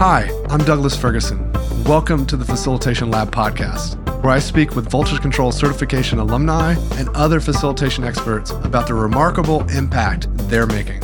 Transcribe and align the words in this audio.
Hi, 0.00 0.30
I'm 0.48 0.64
Douglas 0.64 0.96
Ferguson. 0.96 1.52
Welcome 1.84 2.24
to 2.24 2.36
the 2.38 2.44
Facilitation 2.46 3.10
Lab 3.10 3.30
podcast, 3.30 4.02
where 4.22 4.32
I 4.32 4.38
speak 4.38 4.74
with 4.74 4.90
Voltage 4.90 5.20
Control 5.20 5.52
certification 5.52 6.18
alumni 6.18 6.74
and 6.92 7.10
other 7.10 7.38
facilitation 7.38 8.02
experts 8.02 8.50
about 8.50 8.86
the 8.86 8.94
remarkable 8.94 9.60
impact 9.68 10.28
they're 10.48 10.66
making. 10.66 11.02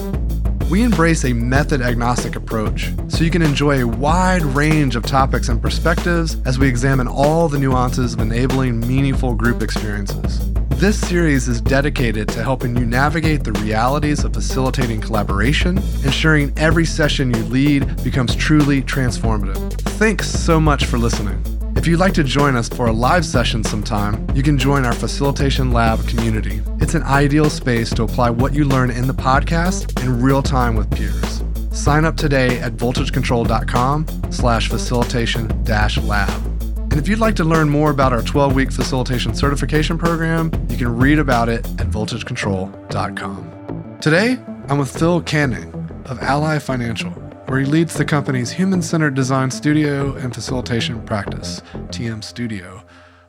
We 0.70 0.82
embrace 0.82 1.26
a 1.26 1.34
method 1.34 1.82
agnostic 1.82 2.36
approach 2.36 2.90
so 3.08 3.22
you 3.22 3.30
can 3.30 3.42
enjoy 3.42 3.82
a 3.82 3.86
wide 3.86 4.40
range 4.40 4.96
of 4.96 5.02
topics 5.02 5.50
and 5.50 5.60
perspectives 5.60 6.38
as 6.46 6.58
we 6.58 6.66
examine 6.66 7.06
all 7.06 7.50
the 7.50 7.58
nuances 7.58 8.14
of 8.14 8.20
enabling 8.20 8.80
meaningful 8.80 9.34
group 9.34 9.62
experiences. 9.62 10.55
This 10.76 11.00
series 11.00 11.48
is 11.48 11.62
dedicated 11.62 12.28
to 12.28 12.42
helping 12.42 12.76
you 12.76 12.84
navigate 12.84 13.42
the 13.42 13.52
realities 13.52 14.24
of 14.24 14.34
facilitating 14.34 15.00
collaboration, 15.00 15.78
ensuring 16.04 16.52
every 16.58 16.84
session 16.84 17.32
you 17.34 17.42
lead 17.44 18.04
becomes 18.04 18.36
truly 18.36 18.82
transformative. 18.82 19.72
Thanks 19.98 20.28
so 20.30 20.60
much 20.60 20.84
for 20.84 20.98
listening. 20.98 21.42
If 21.76 21.86
you'd 21.86 21.98
like 21.98 22.12
to 22.12 22.22
join 22.22 22.56
us 22.56 22.68
for 22.68 22.88
a 22.88 22.92
live 22.92 23.24
session 23.24 23.64
sometime, 23.64 24.26
you 24.34 24.42
can 24.42 24.58
join 24.58 24.84
our 24.84 24.92
Facilitation 24.92 25.72
Lab 25.72 26.06
community. 26.06 26.60
It's 26.78 26.94
an 26.94 27.04
ideal 27.04 27.48
space 27.48 27.88
to 27.94 28.02
apply 28.02 28.28
what 28.28 28.52
you 28.52 28.66
learn 28.66 28.90
in 28.90 29.06
the 29.06 29.14
podcast 29.14 29.98
in 30.02 30.20
real 30.20 30.42
time 30.42 30.76
with 30.76 30.90
peers. 30.90 31.42
Sign 31.72 32.04
up 32.04 32.18
today 32.18 32.58
at 32.58 32.72
voltagecontrol.com 32.72 34.06
slash 34.30 34.68
facilitation 34.68 35.64
dash 35.64 35.96
lab. 35.96 36.55
And 36.96 37.04
if 37.04 37.10
you'd 37.10 37.18
like 37.18 37.36
to 37.36 37.44
learn 37.44 37.68
more 37.68 37.90
about 37.90 38.14
our 38.14 38.22
12 38.22 38.54
week 38.54 38.72
facilitation 38.72 39.34
certification 39.34 39.98
program, 39.98 40.50
you 40.70 40.78
can 40.78 40.96
read 40.96 41.18
about 41.18 41.50
it 41.50 41.66
at 41.78 41.90
voltagecontrol.com. 41.90 43.98
Today, 44.00 44.38
I'm 44.68 44.78
with 44.78 44.98
Phil 44.98 45.20
Canning 45.20 45.74
of 46.06 46.18
Ally 46.20 46.58
Financial, 46.58 47.10
where 47.10 47.60
he 47.60 47.66
leads 47.66 47.92
the 47.92 48.06
company's 48.06 48.50
human 48.50 48.80
centered 48.80 49.12
design 49.12 49.50
studio 49.50 50.14
and 50.14 50.34
facilitation 50.34 51.04
practice, 51.04 51.60
TM 51.88 52.24
Studio. 52.24 52.82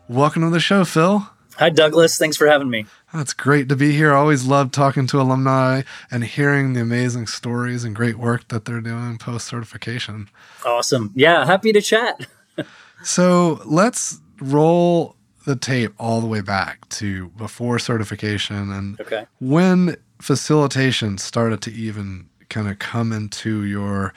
Welcome 0.08 0.44
to 0.44 0.50
the 0.50 0.62
show, 0.62 0.86
Phil. 0.86 1.30
Hi, 1.58 1.70
Douglas. 1.70 2.18
Thanks 2.18 2.38
for 2.38 2.48
having 2.48 2.70
me. 2.70 2.86
It's 3.14 3.34
great 3.34 3.68
to 3.68 3.76
be 3.76 3.92
here. 3.92 4.14
I 4.14 4.18
always 4.18 4.46
love 4.46 4.72
talking 4.72 5.08
to 5.08 5.20
alumni 5.20 5.82
and 6.10 6.24
hearing 6.24 6.72
the 6.72 6.80
amazing 6.80 7.28
stories 7.28 7.84
and 7.84 7.94
great 7.94 8.18
work 8.18 8.48
that 8.48 8.64
they're 8.64 8.80
doing 8.80 9.18
post 9.18 9.46
certification. 9.46 10.30
Awesome. 10.66 11.12
Yeah, 11.16 11.46
happy 11.46 11.74
to 11.74 11.82
chat. 11.82 12.28
So 13.04 13.62
let's 13.66 14.20
roll 14.40 15.16
the 15.46 15.56
tape 15.56 15.94
all 15.98 16.20
the 16.20 16.28
way 16.28 16.42
back 16.42 16.88
to 16.90 17.30
before 17.30 17.80
certification 17.80 18.72
and 18.72 19.00
okay. 19.00 19.26
when 19.40 19.96
facilitation 20.20 21.18
started 21.18 21.62
to 21.62 21.72
even 21.72 22.28
kind 22.50 22.68
of 22.68 22.80
come 22.80 23.14
into 23.14 23.64
your 23.64 24.14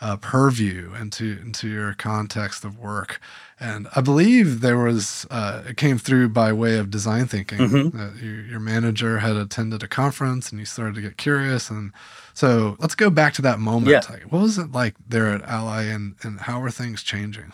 uh, 0.00 0.16
purview 0.16 0.92
into 1.00 1.38
into 1.40 1.68
your 1.68 1.92
context 1.94 2.64
of 2.64 2.78
work. 2.78 3.20
And 3.58 3.88
I 3.96 4.00
believe 4.00 4.60
there 4.60 4.78
was 4.78 5.26
uh, 5.30 5.64
it 5.68 5.76
came 5.76 5.98
through 5.98 6.28
by 6.28 6.52
way 6.52 6.78
of 6.78 6.90
design 6.90 7.26
thinking. 7.26 7.58
Mm-hmm. 7.58 8.00
Uh, 8.00 8.10
your, 8.22 8.42
your 8.42 8.60
manager 8.60 9.18
had 9.18 9.34
attended 9.34 9.82
a 9.82 9.88
conference, 9.88 10.50
and 10.50 10.60
you 10.60 10.66
started 10.66 10.94
to 10.94 11.00
get 11.00 11.16
curious. 11.16 11.68
And 11.68 11.92
so 12.34 12.76
let's 12.78 12.94
go 12.94 13.10
back 13.10 13.34
to 13.34 13.42
that 13.42 13.58
moment. 13.58 13.90
Yeah. 13.90 14.02
Like, 14.08 14.30
what 14.30 14.42
was 14.42 14.58
it 14.58 14.70
like 14.70 14.94
there 15.08 15.30
at 15.30 15.42
Ally, 15.42 15.84
and 15.84 16.14
and 16.22 16.42
how 16.42 16.62
are 16.62 16.70
things 16.70 17.02
changing? 17.02 17.52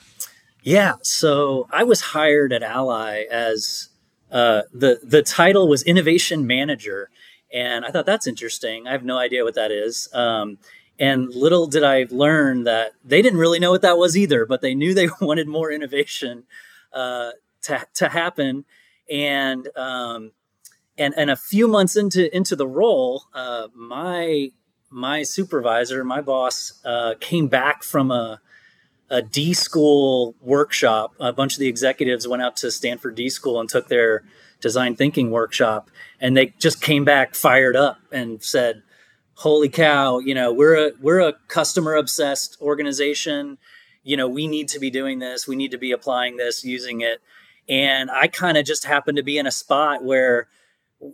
Yeah. 0.64 0.94
So 1.02 1.68
I 1.70 1.84
was 1.84 2.00
hired 2.00 2.50
at 2.50 2.62
Ally 2.62 3.24
as 3.30 3.90
uh, 4.32 4.62
the 4.72 4.98
the 5.02 5.22
title 5.22 5.68
was 5.68 5.82
innovation 5.82 6.46
manager, 6.46 7.10
and 7.52 7.84
I 7.84 7.90
thought 7.90 8.06
that's 8.06 8.26
interesting. 8.26 8.88
I 8.88 8.92
have 8.92 9.04
no 9.04 9.18
idea 9.18 9.44
what 9.44 9.54
that 9.56 9.70
is. 9.70 10.08
Um, 10.14 10.56
and 10.98 11.28
little 11.34 11.66
did 11.66 11.84
I 11.84 12.06
learn 12.10 12.64
that 12.64 12.92
they 13.04 13.20
didn't 13.20 13.38
really 13.38 13.58
know 13.58 13.72
what 13.72 13.82
that 13.82 13.98
was 13.98 14.16
either, 14.16 14.46
but 14.46 14.62
they 14.62 14.74
knew 14.74 14.94
they 14.94 15.08
wanted 15.20 15.48
more 15.48 15.70
innovation 15.70 16.44
uh, 16.94 17.32
to 17.62 17.86
to 17.94 18.08
happen. 18.08 18.64
And 19.10 19.68
um, 19.76 20.32
and 20.96 21.12
and 21.14 21.30
a 21.30 21.36
few 21.36 21.68
months 21.68 21.94
into 21.94 22.34
into 22.34 22.56
the 22.56 22.66
role, 22.66 23.24
uh, 23.34 23.68
my 23.74 24.50
my 24.88 25.24
supervisor, 25.24 26.04
my 26.04 26.22
boss, 26.22 26.80
uh, 26.86 27.16
came 27.20 27.48
back 27.48 27.82
from 27.82 28.10
a 28.10 28.40
a 29.10 29.22
D 29.22 29.52
school 29.54 30.34
workshop. 30.40 31.14
A 31.20 31.32
bunch 31.32 31.54
of 31.54 31.58
the 31.60 31.68
executives 31.68 32.26
went 32.26 32.42
out 32.42 32.56
to 32.58 32.70
Stanford 32.70 33.14
D 33.14 33.28
school 33.28 33.60
and 33.60 33.68
took 33.68 33.88
their 33.88 34.24
design 34.60 34.96
thinking 34.96 35.30
workshop, 35.30 35.90
and 36.20 36.36
they 36.36 36.54
just 36.58 36.80
came 36.80 37.04
back 37.04 37.34
fired 37.34 37.76
up 37.76 37.98
and 38.10 38.42
said, 38.42 38.82
"Holy 39.34 39.68
cow! 39.68 40.18
You 40.18 40.34
know, 40.34 40.52
we're 40.52 40.88
a 40.88 40.92
we're 41.00 41.20
a 41.20 41.34
customer 41.48 41.94
obsessed 41.94 42.56
organization. 42.60 43.58
You 44.02 44.16
know, 44.16 44.28
we 44.28 44.46
need 44.46 44.68
to 44.68 44.78
be 44.78 44.90
doing 44.90 45.18
this. 45.18 45.46
We 45.46 45.56
need 45.56 45.70
to 45.70 45.78
be 45.78 45.92
applying 45.92 46.36
this, 46.36 46.64
using 46.64 47.00
it." 47.00 47.20
And 47.68 48.10
I 48.10 48.26
kind 48.26 48.58
of 48.58 48.64
just 48.64 48.84
happened 48.84 49.16
to 49.16 49.22
be 49.22 49.38
in 49.38 49.46
a 49.46 49.50
spot 49.50 50.04
where 50.04 50.48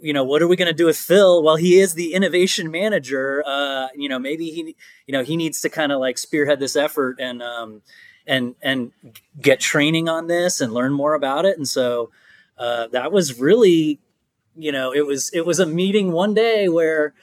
you 0.00 0.12
know 0.12 0.24
what 0.24 0.42
are 0.42 0.48
we 0.48 0.56
going 0.56 0.68
to 0.68 0.74
do 0.74 0.86
with 0.86 0.96
phil 0.96 1.42
well 1.42 1.56
he 1.56 1.78
is 1.78 1.94
the 1.94 2.14
innovation 2.14 2.70
manager? 2.70 3.42
Uh 3.46 3.88
you 3.94 4.08
know 4.08 4.18
maybe 4.18 4.50
he 4.50 4.76
you 5.06 5.12
know 5.12 5.22
he 5.22 5.36
needs 5.36 5.60
to 5.60 5.68
kind 5.68 5.92
of 5.92 6.00
like 6.00 6.18
spearhead 6.18 6.60
this 6.60 6.76
effort 6.76 7.16
and 7.20 7.42
um 7.42 7.82
and 8.26 8.54
and 8.62 8.92
get 9.40 9.60
training 9.60 10.08
on 10.08 10.26
this 10.26 10.60
and 10.60 10.72
learn 10.72 10.92
more 10.92 11.14
about 11.14 11.44
it. 11.44 11.56
And 11.56 11.66
so 11.68 12.10
uh 12.58 12.86
that 12.88 13.12
was 13.12 13.38
really 13.40 14.00
you 14.56 14.72
know 14.72 14.92
it 14.92 15.06
was 15.06 15.30
it 15.32 15.46
was 15.46 15.58
a 15.58 15.66
meeting 15.66 16.12
one 16.12 16.34
day 16.34 16.68
where 16.68 17.14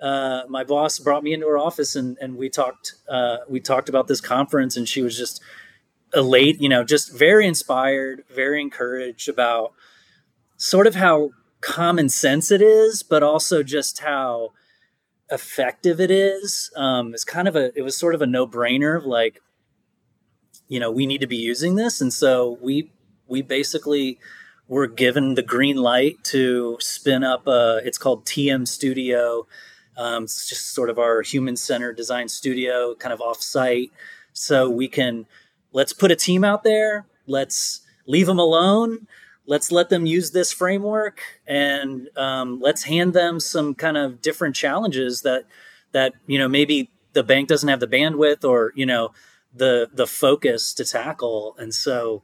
uh, 0.00 0.42
my 0.48 0.64
boss 0.64 0.98
brought 0.98 1.22
me 1.22 1.32
into 1.32 1.46
her 1.46 1.56
office 1.56 1.96
and, 1.96 2.18
and 2.20 2.36
we 2.36 2.50
talked 2.50 2.94
uh, 3.08 3.38
we 3.48 3.60
talked 3.60 3.88
about 3.88 4.06
this 4.06 4.20
conference 4.20 4.76
and 4.76 4.88
she 4.88 5.02
was 5.02 5.16
just 5.16 5.40
elate 6.14 6.60
you 6.60 6.68
know 6.68 6.84
just 6.84 7.12
very 7.12 7.46
inspired 7.46 8.22
very 8.28 8.60
encouraged 8.60 9.28
about 9.28 9.72
sort 10.56 10.86
of 10.86 10.94
how 10.94 11.30
common 11.64 12.10
sense 12.10 12.50
it 12.50 12.60
is, 12.60 13.02
but 13.02 13.22
also 13.22 13.62
just 13.62 14.00
how 14.00 14.52
effective 15.30 15.98
it 15.98 16.10
is. 16.10 16.70
Um, 16.76 17.14
it's 17.14 17.24
kind 17.24 17.48
of 17.48 17.56
a, 17.56 17.76
it 17.76 17.82
was 17.82 17.96
sort 17.96 18.14
of 18.14 18.20
a 18.20 18.26
no 18.26 18.46
brainer 18.46 19.04
like, 19.04 19.40
you 20.68 20.78
know, 20.78 20.90
we 20.90 21.06
need 21.06 21.22
to 21.22 21.26
be 21.26 21.36
using 21.36 21.76
this. 21.76 22.00
And 22.02 22.12
so 22.12 22.58
we, 22.60 22.92
we 23.26 23.40
basically 23.40 24.18
were 24.68 24.86
given 24.86 25.34
the 25.34 25.42
green 25.42 25.76
light 25.76 26.16
to 26.24 26.76
spin 26.80 27.24
up 27.24 27.46
a, 27.46 27.80
it's 27.82 27.98
called 27.98 28.26
TM 28.26 28.68
Studio. 28.68 29.46
Um, 29.96 30.24
it's 30.24 30.48
just 30.48 30.74
sort 30.74 30.90
of 30.90 30.98
our 30.98 31.22
human 31.22 31.56
centered 31.56 31.96
design 31.96 32.28
studio 32.28 32.94
kind 32.94 33.12
of 33.12 33.22
off 33.22 33.40
site. 33.40 33.90
So 34.34 34.68
we 34.68 34.88
can, 34.88 35.26
let's 35.72 35.94
put 35.94 36.10
a 36.10 36.16
team 36.16 36.44
out 36.44 36.62
there. 36.62 37.06
Let's 37.26 37.80
leave 38.06 38.26
them 38.26 38.38
alone 38.38 39.06
let's 39.46 39.70
let 39.70 39.88
them 39.88 40.06
use 40.06 40.30
this 40.30 40.52
framework 40.52 41.20
and 41.46 42.08
um, 42.16 42.60
let's 42.60 42.84
hand 42.84 43.12
them 43.12 43.40
some 43.40 43.74
kind 43.74 43.96
of 43.96 44.22
different 44.22 44.56
challenges 44.56 45.22
that 45.22 45.44
that 45.92 46.14
you 46.26 46.38
know 46.38 46.48
maybe 46.48 46.90
the 47.12 47.22
bank 47.22 47.48
doesn't 47.48 47.68
have 47.68 47.80
the 47.80 47.86
bandwidth 47.86 48.44
or 48.44 48.72
you 48.74 48.86
know 48.86 49.12
the 49.54 49.88
the 49.92 50.06
focus 50.06 50.74
to 50.74 50.84
tackle. 50.84 51.54
And 51.58 51.74
so 51.74 52.22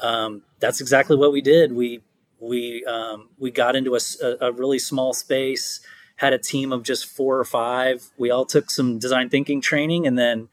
um, 0.00 0.42
that's 0.60 0.80
exactly 0.80 1.16
what 1.16 1.32
we 1.32 1.40
did. 1.40 1.72
We 1.72 2.02
we 2.38 2.84
um, 2.84 3.30
we 3.38 3.50
got 3.50 3.76
into 3.76 3.96
a, 3.96 4.00
a 4.40 4.52
really 4.52 4.78
small 4.78 5.12
space 5.12 5.80
had 6.16 6.32
a 6.32 6.38
team 6.38 6.72
of 6.72 6.82
just 6.82 7.06
four 7.06 7.38
or 7.38 7.44
five. 7.44 8.10
We 8.16 8.30
all 8.30 8.46
took 8.46 8.70
some 8.70 8.98
design 8.98 9.28
thinking 9.28 9.60
training 9.60 10.06
and 10.06 10.18
then 10.18 10.48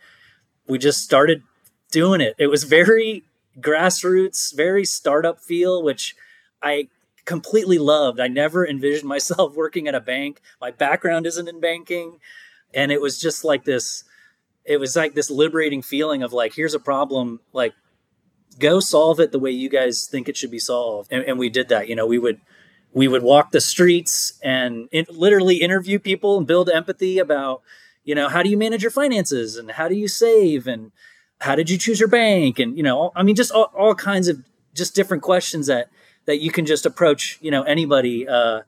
we 0.67 0.77
just 0.77 1.01
started 1.01 1.41
doing 1.91 2.21
it. 2.21 2.35
It 2.37 2.47
was 2.47 2.65
very 2.65 3.23
grassroots, 3.59 4.55
very 4.55 4.85
startup 4.85 5.39
feel, 5.39 5.81
which 5.81 6.15
I 6.61 6.87
completely 7.25 7.77
loved. 7.77 8.19
I 8.19 8.27
never 8.27 8.67
envisioned 8.67 9.07
myself 9.09 9.55
working 9.55 9.87
at 9.87 9.95
a 9.95 9.99
bank. 9.99 10.41
My 10.59 10.71
background 10.71 11.25
isn't 11.25 11.47
in 11.47 11.59
banking. 11.59 12.19
And 12.73 12.91
it 12.91 13.01
was 13.01 13.19
just 13.19 13.43
like 13.43 13.65
this, 13.65 14.03
it 14.65 14.77
was 14.77 14.95
like 14.95 15.13
this 15.13 15.29
liberating 15.29 15.81
feeling 15.81 16.23
of 16.23 16.33
like, 16.33 16.55
here's 16.55 16.73
a 16.73 16.79
problem, 16.79 17.39
like, 17.51 17.73
go 18.59 18.79
solve 18.79 19.19
it 19.19 19.31
the 19.31 19.39
way 19.39 19.51
you 19.51 19.69
guys 19.69 20.05
think 20.05 20.29
it 20.29 20.37
should 20.37 20.51
be 20.51 20.59
solved. 20.59 21.11
And, 21.11 21.23
and 21.25 21.39
we 21.39 21.49
did 21.49 21.69
that. 21.69 21.87
You 21.87 21.95
know, 21.95 22.05
we 22.05 22.19
would, 22.19 22.39
we 22.91 23.07
would 23.07 23.23
walk 23.23 23.51
the 23.51 23.61
streets 23.61 24.39
and 24.43 24.89
in, 24.91 25.05
literally 25.09 25.57
interview 25.57 25.97
people 25.99 26.37
and 26.37 26.45
build 26.45 26.69
empathy 26.69 27.19
about, 27.19 27.61
you 28.03 28.13
know, 28.13 28.29
how 28.29 28.43
do 28.43 28.49
you 28.49 28.57
manage 28.57 28.83
your 28.83 28.91
finances 28.91 29.55
and 29.57 29.71
how 29.71 29.87
do 29.87 29.95
you 29.95 30.07
save 30.07 30.67
and, 30.67 30.91
how 31.41 31.55
did 31.55 31.69
you 31.69 31.77
choose 31.77 31.99
your 31.99 32.09
bank? 32.09 32.59
And 32.59 32.77
you 32.77 32.83
know 32.83 33.11
i 33.15 33.23
mean 33.23 33.35
just 33.35 33.51
all, 33.51 33.71
all 33.77 33.95
kinds 33.95 34.27
of 34.27 34.43
just 34.73 34.95
different 34.95 35.23
questions 35.23 35.67
that 35.67 35.89
that 36.25 36.39
you 36.39 36.51
can 36.51 36.65
just 36.65 36.85
approach 36.85 37.37
you 37.41 37.51
know 37.51 37.63
anybody 37.63 38.27
uh, 38.27 38.61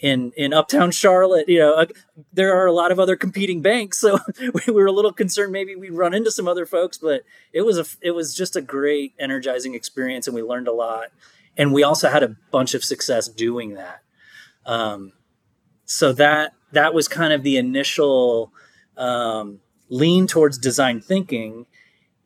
in 0.00 0.32
in 0.36 0.52
uptown 0.52 0.90
charlotte 0.90 1.48
you 1.48 1.58
know 1.58 1.74
uh, 1.74 1.86
there 2.32 2.54
are 2.54 2.66
a 2.66 2.72
lot 2.72 2.90
of 2.90 2.98
other 2.98 3.16
competing 3.16 3.62
banks 3.62 3.98
so 3.98 4.18
we 4.66 4.72
were 4.72 4.86
a 4.86 4.92
little 4.92 5.12
concerned 5.12 5.52
maybe 5.52 5.74
we'd 5.76 5.92
run 5.92 6.14
into 6.14 6.30
some 6.30 6.48
other 6.48 6.66
folks 6.66 6.98
but 6.98 7.22
it 7.52 7.62
was 7.62 7.78
a 7.78 7.84
it 8.02 8.10
was 8.10 8.34
just 8.34 8.56
a 8.56 8.60
great 8.60 9.14
energizing 9.18 9.74
experience 9.74 10.26
and 10.26 10.34
we 10.34 10.42
learned 10.42 10.68
a 10.68 10.72
lot. 10.72 11.06
And 11.56 11.72
we 11.72 11.82
also 11.82 12.08
had 12.08 12.22
a 12.22 12.36
bunch 12.50 12.74
of 12.74 12.84
success 12.84 13.28
doing 13.28 13.74
that. 13.74 14.02
Um, 14.66 15.12
so 15.84 16.12
that 16.12 16.52
that 16.72 16.92
was 16.92 17.08
kind 17.08 17.32
of 17.32 17.42
the 17.42 17.56
initial 17.56 18.52
um, 18.96 19.60
lean 19.88 20.26
towards 20.26 20.58
design 20.58 21.00
thinking 21.00 21.66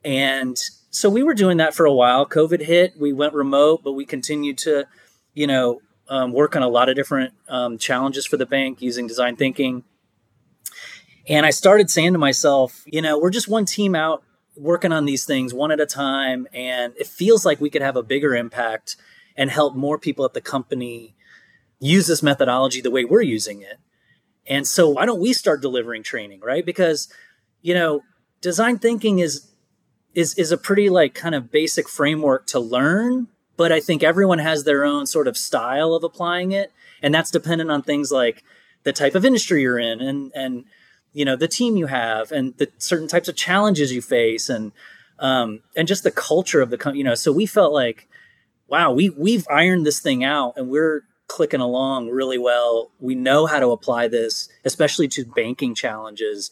And 0.03 0.57
so 0.89 1.09
we 1.09 1.23
were 1.23 1.33
doing 1.33 1.57
that 1.57 1.73
for 1.73 1.85
a 1.85 1.93
while. 1.93 2.25
COVID 2.25 2.61
hit, 2.61 2.93
we 2.99 3.13
went 3.13 3.33
remote, 3.33 3.81
but 3.83 3.93
we 3.93 4.05
continued 4.05 4.57
to, 4.59 4.85
you 5.33 5.47
know, 5.47 5.81
um, 6.09 6.33
work 6.33 6.55
on 6.55 6.61
a 6.61 6.67
lot 6.67 6.89
of 6.89 6.95
different 6.95 7.33
um, 7.47 7.77
challenges 7.77 8.25
for 8.25 8.37
the 8.37 8.45
bank 8.45 8.81
using 8.81 9.07
design 9.07 9.35
thinking. 9.35 9.83
And 11.27 11.45
I 11.45 11.51
started 11.51 11.89
saying 11.89 12.13
to 12.13 12.19
myself, 12.19 12.83
you 12.85 13.01
know, 13.01 13.17
we're 13.17 13.29
just 13.29 13.47
one 13.47 13.65
team 13.65 13.95
out 13.95 14.23
working 14.57 14.91
on 14.91 15.05
these 15.05 15.23
things 15.23 15.53
one 15.53 15.71
at 15.71 15.79
a 15.79 15.85
time. 15.85 16.47
And 16.53 16.93
it 16.97 17.07
feels 17.07 17.45
like 17.45 17.61
we 17.61 17.69
could 17.69 17.81
have 17.81 17.95
a 17.95 18.03
bigger 18.03 18.35
impact 18.35 18.97
and 19.37 19.49
help 19.49 19.75
more 19.75 19.97
people 19.97 20.25
at 20.25 20.33
the 20.33 20.41
company 20.41 21.15
use 21.79 22.07
this 22.07 22.21
methodology 22.21 22.81
the 22.81 22.91
way 22.91 23.05
we're 23.05 23.21
using 23.21 23.61
it. 23.61 23.79
And 24.47 24.67
so 24.67 24.89
why 24.89 25.05
don't 25.05 25.21
we 25.21 25.33
start 25.33 25.61
delivering 25.61 26.03
training, 26.03 26.41
right? 26.41 26.65
Because, 26.65 27.07
you 27.61 27.73
know, 27.73 28.01
design 28.41 28.79
thinking 28.79 29.19
is 29.19 29.50
is 30.13 30.33
is 30.35 30.51
a 30.51 30.57
pretty 30.57 30.89
like 30.89 31.13
kind 31.13 31.35
of 31.35 31.51
basic 31.51 31.87
framework 31.87 32.47
to 32.47 32.59
learn, 32.59 33.27
but 33.57 33.71
I 33.71 33.79
think 33.79 34.03
everyone 34.03 34.39
has 34.39 34.63
their 34.63 34.83
own 34.83 35.05
sort 35.05 35.27
of 35.27 35.37
style 35.37 35.93
of 35.93 36.03
applying 36.03 36.51
it, 36.51 36.71
and 37.01 37.13
that's 37.13 37.31
dependent 37.31 37.71
on 37.71 37.81
things 37.81 38.11
like 38.11 38.43
the 38.83 38.93
type 38.93 39.15
of 39.15 39.25
industry 39.25 39.61
you're 39.61 39.79
in 39.79 40.01
and 40.01 40.31
and 40.33 40.65
you 41.13 41.25
know 41.25 41.35
the 41.35 41.47
team 41.47 41.75
you 41.77 41.87
have 41.87 42.31
and 42.31 42.57
the 42.57 42.69
certain 42.77 43.07
types 43.07 43.27
of 43.27 43.35
challenges 43.35 43.91
you 43.91 44.01
face 44.01 44.49
and 44.49 44.71
um, 45.19 45.61
and 45.77 45.87
just 45.87 46.03
the 46.03 46.11
culture 46.11 46.61
of 46.61 46.71
the 46.71 46.77
company. 46.77 46.99
You 46.99 47.05
know, 47.05 47.15
so 47.15 47.31
we 47.31 47.45
felt 47.45 47.71
like, 47.71 48.09
wow, 48.67 48.91
we 48.91 49.09
we've 49.09 49.47
ironed 49.49 49.85
this 49.85 49.99
thing 49.99 50.23
out, 50.23 50.53
and 50.57 50.69
we're 50.69 51.03
clicking 51.27 51.61
along 51.61 52.09
really 52.09 52.37
well. 52.37 52.91
We 52.99 53.15
know 53.15 53.45
how 53.45 53.59
to 53.59 53.71
apply 53.71 54.09
this, 54.09 54.49
especially 54.65 55.07
to 55.09 55.23
banking 55.23 55.75
challenges. 55.75 56.51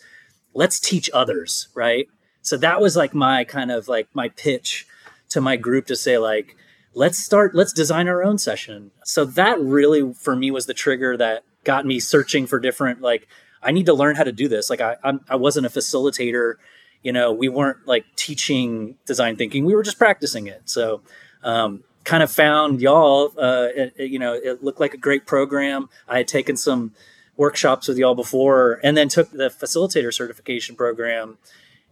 Let's 0.53 0.79
teach 0.79 1.09
others, 1.13 1.67
right? 1.75 2.07
So 2.41 2.57
that 2.57 2.81
was 2.81 2.95
like 2.95 3.13
my 3.13 3.43
kind 3.43 3.71
of 3.71 3.87
like 3.87 4.07
my 4.13 4.29
pitch 4.29 4.87
to 5.29 5.41
my 5.41 5.55
group 5.55 5.85
to 5.87 5.95
say 5.95 6.17
like, 6.17 6.55
let's 6.93 7.17
start, 7.17 7.53
let's 7.53 7.73
design 7.73 8.07
our 8.07 8.23
own 8.23 8.37
session. 8.37 8.91
So 9.03 9.25
that 9.25 9.59
really 9.59 10.13
for 10.13 10.35
me 10.35 10.51
was 10.51 10.65
the 10.65 10.73
trigger 10.73 11.15
that 11.17 11.43
got 11.63 11.85
me 11.85 11.99
searching 11.99 12.47
for 12.47 12.59
different 12.59 13.01
like 13.01 13.27
I 13.61 13.71
need 13.71 13.85
to 13.87 13.93
learn 13.93 14.15
how 14.15 14.23
to 14.23 14.31
do 14.31 14.47
this. 14.47 14.69
Like 14.69 14.81
I 14.81 14.95
I'm, 15.03 15.21
I 15.29 15.35
wasn't 15.35 15.65
a 15.65 15.69
facilitator, 15.69 16.55
you 17.03 17.11
know, 17.11 17.31
we 17.31 17.49
weren't 17.49 17.85
like 17.85 18.05
teaching 18.15 18.95
design 19.05 19.35
thinking. 19.35 19.65
We 19.65 19.75
were 19.75 19.83
just 19.83 19.97
practicing 19.97 20.47
it. 20.47 20.61
So 20.65 21.01
um, 21.43 21.83
kind 22.03 22.23
of 22.23 22.31
found 22.31 22.81
y'all. 22.81 23.31
Uh, 23.37 23.67
it, 23.75 23.93
it, 23.97 24.11
you 24.11 24.19
know, 24.19 24.33
it 24.33 24.63
looked 24.63 24.79
like 24.79 24.93
a 24.93 24.97
great 24.97 25.25
program. 25.25 25.89
I 26.07 26.17
had 26.17 26.27
taken 26.27 26.57
some 26.57 26.93
workshops 27.37 27.87
with 27.87 27.97
y'all 27.97 28.15
before, 28.15 28.79
and 28.83 28.97
then 28.97 29.07
took 29.07 29.31
the 29.31 29.49
facilitator 29.49 30.13
certification 30.13 30.75
program, 30.75 31.37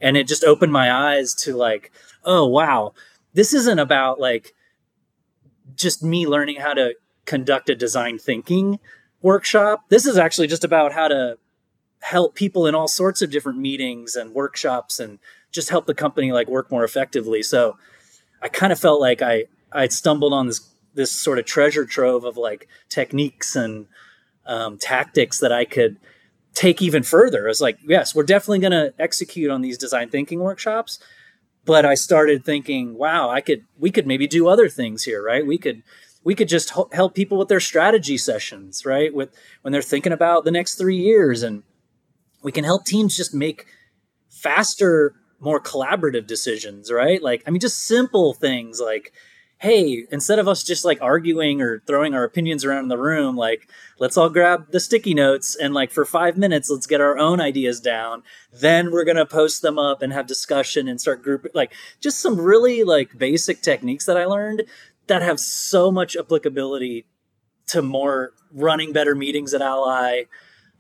and 0.01 0.17
it 0.17 0.27
just 0.27 0.43
opened 0.43 0.71
my 0.71 0.91
eyes 0.91 1.33
to 1.33 1.55
like, 1.55 1.91
oh 2.23 2.45
wow, 2.45 2.93
this 3.33 3.53
isn't 3.53 3.79
about 3.79 4.19
like 4.19 4.53
just 5.75 6.03
me 6.03 6.27
learning 6.27 6.57
how 6.57 6.73
to 6.73 6.95
conduct 7.25 7.69
a 7.69 7.75
design 7.75 8.17
thinking 8.17 8.79
workshop. 9.21 9.85
This 9.89 10.05
is 10.05 10.17
actually 10.17 10.47
just 10.47 10.63
about 10.63 10.93
how 10.93 11.07
to 11.07 11.37
help 11.99 12.35
people 12.35 12.67
in 12.67 12.75
all 12.75 12.87
sorts 12.87 13.21
of 13.21 13.31
different 13.31 13.59
meetings 13.59 14.15
and 14.15 14.33
workshops 14.33 14.99
and 14.99 15.19
just 15.51 15.69
help 15.69 15.85
the 15.85 15.93
company 15.93 16.31
like 16.31 16.47
work 16.47 16.71
more 16.71 16.83
effectively. 16.83 17.41
So 17.41 17.77
I 18.41 18.49
kind 18.49 18.71
of 18.71 18.79
felt 18.79 19.01
like 19.01 19.21
I 19.21 19.45
I 19.71 19.87
stumbled 19.87 20.33
on 20.33 20.47
this 20.47 20.73
this 20.93 21.11
sort 21.11 21.39
of 21.39 21.45
treasure 21.45 21.85
trove 21.85 22.23
of 22.23 22.37
like 22.37 22.67
techniques 22.89 23.55
and 23.55 23.87
um, 24.45 24.77
tactics 24.77 25.39
that 25.39 25.51
I 25.51 25.65
could 25.65 25.97
take 26.57 26.81
even 26.81 27.03
further. 27.03 27.45
I 27.45 27.49
was 27.49 27.61
like, 27.61 27.77
yes, 27.87 28.15
we're 28.15 28.23
definitely 28.23 28.59
going 28.59 28.71
to 28.71 28.91
execute 28.97 29.51
on 29.51 29.61
these 29.61 29.77
design 29.77 30.09
thinking 30.09 30.39
workshops. 30.39 30.97
But 31.65 31.85
I 31.85 31.93
started 31.93 32.43
thinking, 32.43 32.95
wow, 32.95 33.29
I 33.29 33.41
could, 33.41 33.65
we 33.77 33.91
could 33.91 34.07
maybe 34.07 34.25
do 34.25 34.47
other 34.47 34.67
things 34.67 35.03
here, 35.03 35.23
right? 35.23 35.45
We 35.45 35.59
could, 35.59 35.83
we 36.23 36.33
could 36.33 36.47
just 36.47 36.73
help 36.93 37.13
people 37.13 37.37
with 37.37 37.47
their 37.47 37.59
strategy 37.59 38.17
sessions, 38.17 38.85
right? 38.85 39.13
With 39.13 39.29
when 39.61 39.71
they're 39.71 39.83
thinking 39.83 40.11
about 40.11 40.45
the 40.45 40.51
next 40.51 40.75
three 40.75 40.97
years, 40.97 41.43
and 41.43 41.61
we 42.41 42.51
can 42.51 42.63
help 42.63 42.85
teams 42.85 43.15
just 43.15 43.35
make 43.35 43.67
faster, 44.31 45.13
more 45.39 45.61
collaborative 45.61 46.25
decisions, 46.25 46.91
right? 46.91 47.21
Like, 47.21 47.43
I 47.45 47.51
mean, 47.51 47.59
just 47.59 47.85
simple 47.85 48.33
things 48.33 48.81
like 48.81 49.13
hey, 49.59 50.05
instead 50.11 50.37
of 50.37 50.47
us 50.47 50.63
just 50.63 50.85
like 50.85 51.01
arguing 51.01 51.61
or 51.61 51.79
throwing 51.87 52.13
our 52.13 52.23
opinions 52.23 52.63
around 52.63 52.83
in 52.83 52.89
the 52.89 52.97
room, 52.97 53.35
like 53.35 53.67
let's 53.99 54.15
all 54.15 54.29
grab 54.29 54.71
the 54.71 54.79
sticky 54.79 55.15
notes 55.15 55.55
and 55.55 55.73
like 55.73 55.91
for 55.91 56.05
five 56.05 56.37
minutes, 56.37 56.69
let's 56.69 56.85
get 56.85 57.01
our 57.01 57.17
own 57.17 57.41
ideas 57.41 57.79
down. 57.79 58.21
Then 58.53 58.91
we're 58.91 59.03
gonna 59.03 59.25
post 59.25 59.63
them 59.63 59.79
up 59.79 60.01
and 60.01 60.13
have 60.13 60.27
discussion 60.27 60.87
and 60.87 61.01
start 61.01 61.23
group 61.23 61.47
like 61.55 61.73
just 61.99 62.19
some 62.19 62.39
really 62.39 62.83
like 62.83 63.17
basic 63.17 63.61
techniques 63.61 64.05
that 64.05 64.17
I 64.17 64.25
learned 64.25 64.63
that 65.07 65.21
have 65.23 65.39
so 65.39 65.91
much 65.91 66.15
applicability 66.15 67.07
to 67.67 67.81
more 67.81 68.33
running 68.53 68.93
better 68.93 69.15
meetings 69.15 69.53
at 69.53 69.61
Ally 69.61 70.23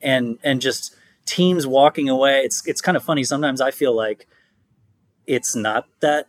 and 0.01 0.37
and 0.43 0.61
just 0.61 0.95
teams 1.25 1.65
walking 1.65 2.09
away. 2.09 2.41
It's 2.41 2.65
it's 2.67 2.81
kind 2.81 2.95
of 2.95 3.03
funny. 3.03 3.23
Sometimes 3.23 3.59
I 3.59 3.71
feel 3.71 3.95
like 3.95 4.27
it's 5.25 5.55
not 5.55 5.87
that 5.99 6.27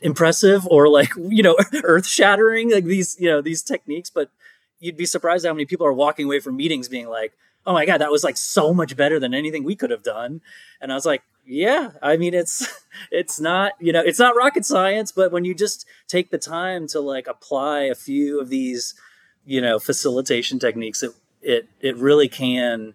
impressive 0.00 0.66
or 0.68 0.88
like 0.88 1.10
you 1.28 1.42
know 1.42 1.56
earth 1.84 2.06
shattering 2.06 2.70
like 2.70 2.84
these 2.84 3.16
you 3.18 3.28
know 3.28 3.40
these 3.40 3.62
techniques 3.62 4.10
but 4.10 4.30
you'd 4.80 4.96
be 4.96 5.06
surprised 5.06 5.44
how 5.44 5.52
many 5.52 5.64
people 5.64 5.86
are 5.86 5.92
walking 5.92 6.26
away 6.26 6.40
from 6.40 6.56
meetings 6.56 6.88
being 6.88 7.08
like 7.08 7.32
oh 7.66 7.72
my 7.72 7.84
god 7.84 7.98
that 7.98 8.10
was 8.10 8.24
like 8.24 8.36
so 8.36 8.72
much 8.72 8.96
better 8.96 9.18
than 9.18 9.34
anything 9.34 9.64
we 9.64 9.76
could 9.76 9.90
have 9.90 10.02
done. 10.02 10.40
And 10.80 10.92
i 10.92 10.94
was 10.94 11.06
like 11.06 11.22
yeah 11.44 11.92
i 12.02 12.16
mean 12.16 12.34
it's 12.34 12.68
it's 13.10 13.40
not 13.40 13.72
you 13.80 13.92
know 13.92 14.02
it's 14.04 14.18
not 14.18 14.36
rocket 14.36 14.64
science 14.64 15.12
but 15.12 15.32
when 15.32 15.44
you 15.44 15.54
just 15.54 15.86
take 16.06 16.30
the 16.30 16.38
time 16.38 16.86
to 16.88 17.00
like 17.00 17.26
apply 17.26 17.80
a 17.80 17.94
few 17.94 18.40
of 18.40 18.48
these 18.48 18.94
you 19.44 19.60
know 19.60 19.78
facilitation 19.78 20.58
techniques 20.58 21.02
it 21.02 21.12
it 21.42 21.68
it 21.80 21.96
really 21.96 22.28
can 22.28 22.94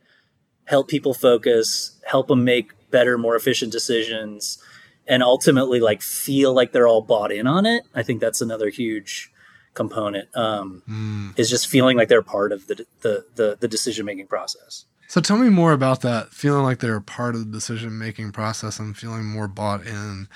help 0.66 0.88
people 0.88 1.14
focus 1.14 2.00
help 2.06 2.28
them 2.28 2.44
make 2.44 2.72
better 2.92 3.18
more 3.18 3.36
efficient 3.36 3.72
decisions 3.72 4.64
and 5.08 5.24
ultimately 5.24 5.80
like 5.80 6.02
feel 6.02 6.54
like 6.54 6.72
they're 6.72 6.88
all 6.88 7.02
bought 7.02 7.32
in 7.32 7.48
on 7.48 7.66
it. 7.66 7.84
I 7.94 8.04
think 8.04 8.22
that's 8.22 8.42
another 8.42 8.70
huge 8.70 9.32
component. 9.74 10.30
Um, 10.36 10.84
mm. 10.88 11.40
Is 11.40 11.50
just 11.50 11.68
feeling 11.68 11.98
like 11.98 12.08
they're 12.08 12.22
part 12.22 12.52
of 12.52 12.68
the 12.68 12.86
the 13.02 13.26
the, 13.36 13.58
the 13.60 13.68
decision 13.68 14.06
making 14.06 14.28
process. 14.28 14.86
So 15.08 15.22
tell 15.22 15.38
me 15.38 15.50
more 15.50 15.74
about 15.74 16.02
that. 16.02 16.30
Feeling 16.30 16.64
like 16.64 16.80
they're 16.80 17.00
part 17.00 17.36
of 17.36 17.46
the 17.46 17.52
decision 17.52 18.00
making 18.00 18.32
process 18.32 18.80
and 18.80 18.98
feeling 18.98 19.26
more 19.26 19.48
bought 19.48 19.86
in, 19.86 20.28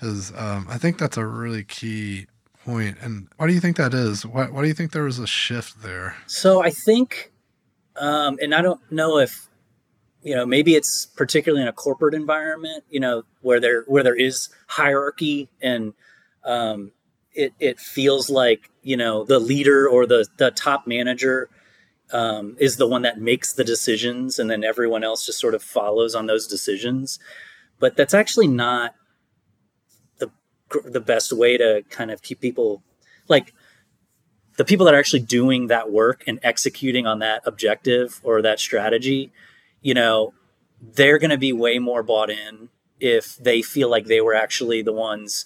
is 0.00 0.32
um, 0.36 0.66
I 0.70 0.78
think 0.78 0.98
that's 0.98 1.16
a 1.16 1.26
really 1.26 1.64
key 1.64 2.26
point. 2.64 2.96
And 3.00 3.28
why 3.36 3.46
do 3.46 3.52
you 3.52 3.60
think 3.60 3.76
that 3.76 3.92
is? 3.92 4.24
Why, 4.24 4.46
why 4.46 4.62
do 4.62 4.68
you 4.68 4.74
think 4.74 4.92
there 4.92 5.04
was 5.04 5.18
a 5.18 5.26
shift 5.26 5.82
there? 5.82 6.16
So 6.26 6.62
I 6.62 6.70
think, 6.70 7.32
um, 7.96 8.38
and 8.40 8.54
I 8.54 8.62
don't 8.62 8.80
know 8.90 9.18
if 9.18 9.48
you 10.22 10.34
know 10.34 10.46
maybe 10.46 10.74
it's 10.74 11.06
particularly 11.06 11.62
in 11.62 11.68
a 11.68 11.72
corporate 11.72 12.14
environment 12.14 12.84
you 12.90 13.00
know 13.00 13.24
where 13.40 13.60
there 13.60 13.82
where 13.86 14.02
there 14.02 14.14
is 14.14 14.48
hierarchy 14.68 15.48
and 15.60 15.94
um, 16.44 16.92
it 17.34 17.52
it 17.58 17.80
feels 17.80 18.30
like 18.30 18.70
you 18.82 18.96
know 18.96 19.24
the 19.24 19.38
leader 19.38 19.88
or 19.88 20.06
the 20.06 20.26
the 20.38 20.50
top 20.50 20.86
manager 20.86 21.48
um, 22.12 22.56
is 22.60 22.76
the 22.76 22.86
one 22.86 23.02
that 23.02 23.20
makes 23.20 23.54
the 23.54 23.64
decisions 23.64 24.38
and 24.38 24.50
then 24.50 24.62
everyone 24.62 25.02
else 25.02 25.24
just 25.24 25.40
sort 25.40 25.54
of 25.54 25.62
follows 25.62 26.14
on 26.14 26.26
those 26.26 26.46
decisions. 26.46 27.18
But 27.78 27.96
that's 27.96 28.14
actually 28.14 28.48
not 28.48 28.94
the 30.18 30.30
the 30.84 31.00
best 31.00 31.32
way 31.32 31.56
to 31.56 31.82
kind 31.90 32.10
of 32.10 32.22
keep 32.22 32.40
people 32.40 32.82
like 33.28 33.52
the 34.58 34.64
people 34.64 34.84
that 34.84 34.94
are 34.94 34.98
actually 34.98 35.20
doing 35.20 35.68
that 35.68 35.90
work 35.90 36.22
and 36.26 36.38
executing 36.42 37.06
on 37.06 37.20
that 37.20 37.42
objective 37.46 38.20
or 38.22 38.42
that 38.42 38.60
strategy 38.60 39.32
you 39.82 39.94
know, 39.94 40.32
they're 40.80 41.18
going 41.18 41.30
to 41.30 41.38
be 41.38 41.52
way 41.52 41.78
more 41.78 42.02
bought 42.02 42.30
in 42.30 42.70
if 42.98 43.36
they 43.36 43.62
feel 43.62 43.90
like 43.90 44.06
they 44.06 44.20
were 44.20 44.34
actually 44.34 44.82
the 44.82 44.92
ones 44.92 45.44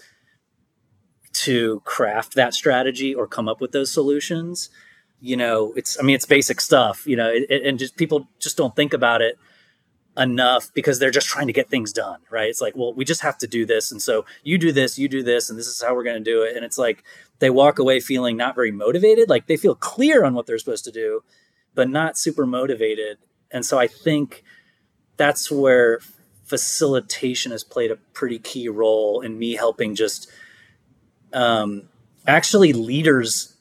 to 1.33 1.81
craft 1.85 2.35
that 2.35 2.55
strategy 2.55 3.15
or 3.15 3.27
come 3.27 3.49
up 3.49 3.61
with 3.61 3.73
those 3.73 3.91
solutions. 3.91 4.71
You 5.21 5.37
know, 5.37 5.73
it's, 5.77 5.99
I 5.99 6.03
mean, 6.03 6.15
it's 6.15 6.27
basic 6.27 6.61
stuff, 6.61 7.07
you 7.07 7.17
know, 7.17 7.31
it, 7.31 7.67
and 7.67 7.79
just 7.79 7.97
people 7.97 8.29
just 8.39 8.57
don't 8.57 8.77
think 8.77 8.93
about 8.93 9.23
it 9.23 9.39
enough 10.17 10.73
because 10.75 10.99
they're 10.99 11.11
just 11.11 11.27
trying 11.27 11.47
to 11.47 11.53
get 11.53 11.69
things 11.69 11.93
done, 11.93 12.21
right? 12.31 12.49
It's 12.49 12.61
like, 12.61 12.75
well, 12.77 12.95
we 12.95 13.05
just 13.05 13.21
have 13.21 13.37
to 13.39 13.47
do 13.47 13.67
this. 13.67 13.93
And 13.93 14.01
so 14.01 14.25
you 14.43 14.59
do 14.59 14.73
this, 14.73 14.99
you 14.99 15.09
do 15.09 15.23
this, 15.23 15.51
and 15.51 15.59
this 15.59 15.67
is 15.67 15.83
how 15.83 15.95
we're 15.95 16.05
going 16.05 16.23
to 16.23 16.31
do 16.31 16.43
it. 16.43 16.57
And 16.57 16.65
it's 16.65 16.79
like 16.79 17.03
they 17.39 17.51
walk 17.51 17.79
away 17.79 18.01
feeling 18.01 18.37
not 18.37 18.55
very 18.55 18.71
motivated. 18.71 19.29
Like 19.29 19.47
they 19.47 19.57
feel 19.57 19.75
clear 19.75 20.25
on 20.25 20.35
what 20.35 20.47
they're 20.47 20.59
supposed 20.59 20.85
to 20.85 20.93
do, 20.93 21.23
but 21.75 21.89
not 21.89 22.17
super 22.17 22.47
motivated. 22.47 23.19
And 23.51 23.65
so 23.65 23.79
I 23.79 23.87
think 23.87 24.43
that's 25.17 25.51
where 25.51 26.01
facilitation 26.45 27.53
has 27.53 27.65
played 27.65 27.91
a 27.91 27.97
pretty 27.97 28.39
key 28.39 28.69
role 28.69 29.21
in 29.21 29.39
me 29.39 29.55
helping 29.55 29.95
just 29.95 30.31
um, 31.33 31.89
actually 32.27 32.73
leaders 32.73 33.57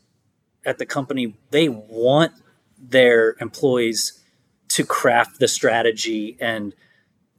at 0.65 0.77
the 0.77 0.85
company 0.85 1.35
they 1.51 1.69
want 1.69 2.31
their 2.77 3.35
employees 3.39 4.21
to 4.69 4.83
craft 4.83 5.39
the 5.39 5.47
strategy 5.47 6.37
and 6.39 6.73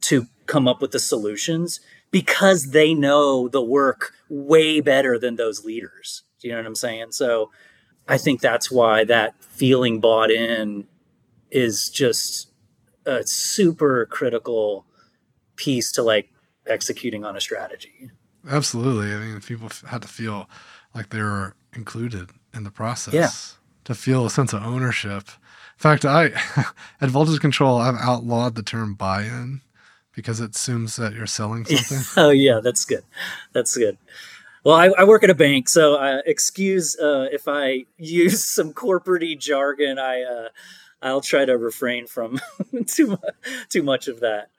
to 0.01 0.27
come 0.45 0.67
up 0.67 0.81
with 0.81 0.91
the 0.91 0.99
solutions 0.99 1.79
because 2.11 2.71
they 2.71 2.93
know 2.93 3.47
the 3.47 3.61
work 3.61 4.13
way 4.29 4.79
better 4.81 5.19
than 5.19 5.35
those 5.35 5.63
leaders. 5.65 6.23
Do 6.39 6.47
you 6.47 6.53
know 6.53 6.59
what 6.59 6.67
I'm 6.67 6.75
saying? 6.75 7.11
So 7.11 7.51
I 8.07 8.17
think 8.17 8.41
that's 8.41 8.71
why 8.71 9.03
that 9.05 9.41
feeling 9.43 9.99
bought 9.99 10.31
in 10.31 10.87
is 11.51 11.89
just 11.89 12.51
a 13.05 13.25
super 13.25 14.05
critical 14.05 14.85
piece 15.55 15.91
to 15.93 16.03
like 16.03 16.29
executing 16.65 17.25
on 17.25 17.35
a 17.35 17.41
strategy. 17.41 18.11
Absolutely. 18.49 19.13
I 19.13 19.17
mean, 19.17 19.41
people 19.41 19.69
had 19.87 20.01
to 20.01 20.07
feel 20.07 20.49
like 20.93 21.09
they 21.09 21.21
were 21.21 21.55
included 21.73 22.29
in 22.53 22.63
the 22.63 22.71
process. 22.71 23.13
Yeah. 23.13 23.29
To 23.85 23.95
feel 23.95 24.25
a 24.25 24.29
sense 24.29 24.53
of 24.53 24.63
ownership. 24.63 25.29
In 25.29 25.81
fact, 25.81 26.05
I 26.05 26.31
at 27.01 27.09
Voltage 27.09 27.39
Control, 27.39 27.77
I've 27.77 27.95
outlawed 27.95 28.55
the 28.55 28.63
term 28.63 28.95
buy-in 28.95 29.61
because 30.13 30.41
it 30.41 30.55
assumes 30.55 30.95
that 30.95 31.13
you're 31.13 31.27
selling 31.27 31.63
something. 31.65 32.23
oh 32.23 32.31
yeah, 32.31 32.59
that's 32.61 32.83
good. 32.83 33.03
That's 33.53 33.77
good. 33.77 33.97
Well, 34.63 34.75
I, 34.75 34.87
I 34.97 35.03
work 35.05 35.23
at 35.23 35.29
a 35.29 35.35
bank, 35.35 35.69
so 35.69 35.95
uh, 35.95 36.21
excuse 36.25 36.99
uh, 36.99 37.27
if 37.31 37.47
I 37.47 37.85
use 37.97 38.43
some 38.43 38.73
corporate 38.73 39.39
jargon. 39.39 39.99
I 39.99 40.23
uh, 40.23 40.49
I'll 41.01 41.21
try 41.21 41.45
to 41.45 41.57
refrain 41.57 42.07
from 42.07 42.39
too 42.87 43.07
much, 43.07 43.35
too 43.69 43.83
much 43.83 44.07
of 44.07 44.19
that. 44.21 44.49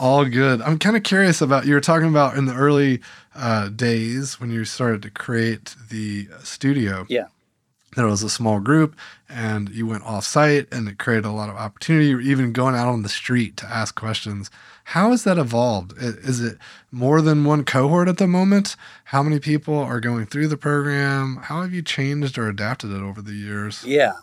All 0.00 0.24
good. 0.24 0.60
I'm 0.62 0.78
kind 0.78 0.96
of 0.96 1.02
curious 1.02 1.40
about 1.40 1.66
you 1.66 1.74
were 1.74 1.80
talking 1.80 2.08
about 2.08 2.36
in 2.36 2.46
the 2.46 2.54
early 2.54 3.00
uh, 3.34 3.68
days 3.68 4.40
when 4.40 4.50
you 4.50 4.64
started 4.64 5.02
to 5.02 5.10
create 5.10 5.76
the 5.90 6.28
studio. 6.42 7.06
Yeah. 7.08 7.26
There 7.94 8.06
was 8.06 8.24
a 8.24 8.28
small 8.28 8.58
group, 8.58 8.96
and 9.28 9.68
you 9.68 9.86
went 9.86 10.02
off 10.02 10.24
site, 10.24 10.66
and 10.72 10.88
it 10.88 10.98
created 10.98 11.26
a 11.26 11.30
lot 11.30 11.48
of 11.48 11.54
opportunity. 11.54 12.08
You're 12.08 12.20
even 12.20 12.52
going 12.52 12.74
out 12.74 12.88
on 12.88 13.02
the 13.02 13.08
street 13.08 13.56
to 13.58 13.66
ask 13.66 13.94
questions. 13.94 14.50
How 14.88 15.12
has 15.12 15.22
that 15.24 15.38
evolved? 15.38 15.94
Is 15.96 16.40
it 16.40 16.58
more 16.90 17.20
than 17.20 17.44
one 17.44 17.64
cohort 17.64 18.08
at 18.08 18.18
the 18.18 18.26
moment? 18.26 18.76
How 19.06 19.22
many 19.22 19.38
people 19.38 19.78
are 19.78 20.00
going 20.00 20.26
through 20.26 20.48
the 20.48 20.56
program? 20.56 21.38
How 21.44 21.62
have 21.62 21.72
you 21.72 21.82
changed 21.82 22.36
or 22.36 22.48
adapted 22.48 22.90
it 22.90 23.00
over 23.00 23.22
the 23.22 23.32
years? 23.32 23.84
Yeah. 23.86 24.14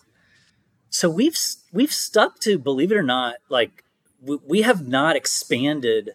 So 0.91 1.09
we've 1.09 1.37
we've 1.71 1.93
stuck 1.93 2.39
to, 2.41 2.59
believe 2.59 2.91
it 2.91 2.97
or 2.97 3.01
not, 3.01 3.35
like 3.47 3.85
we, 4.21 4.37
we 4.45 4.61
have 4.61 4.87
not 4.87 5.15
expanded 5.15 6.11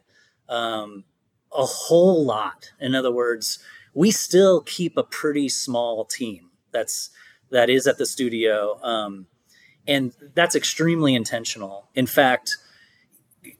um, 0.51 1.05
a 1.51 1.65
whole 1.65 2.25
lot. 2.25 2.73
In 2.79 2.95
other 2.95 3.11
words, 3.11 3.59
we 3.95 4.11
still 4.11 4.61
keep 4.61 4.99
a 4.99 5.03
pretty 5.03 5.49
small 5.49 6.05
team. 6.05 6.51
That's 6.73 7.09
that 7.51 7.71
is 7.71 7.87
at 7.87 7.97
the 7.97 8.05
studio, 8.05 8.79
um, 8.83 9.27
and 9.89 10.13
that's 10.35 10.55
extremely 10.55 11.15
intentional. 11.15 11.89
In 11.95 12.07
fact, 12.07 12.59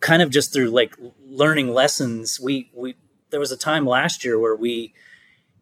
kind 0.01 0.21
of 0.21 0.29
just 0.29 0.53
through 0.53 0.69
like 0.69 0.97
learning 1.25 1.73
lessons, 1.73 2.39
we 2.39 2.71
we 2.75 2.95
there 3.31 3.41
was 3.41 3.53
a 3.53 3.57
time 3.57 3.87
last 3.87 4.23
year 4.23 4.39
where 4.39 4.55
we 4.55 4.93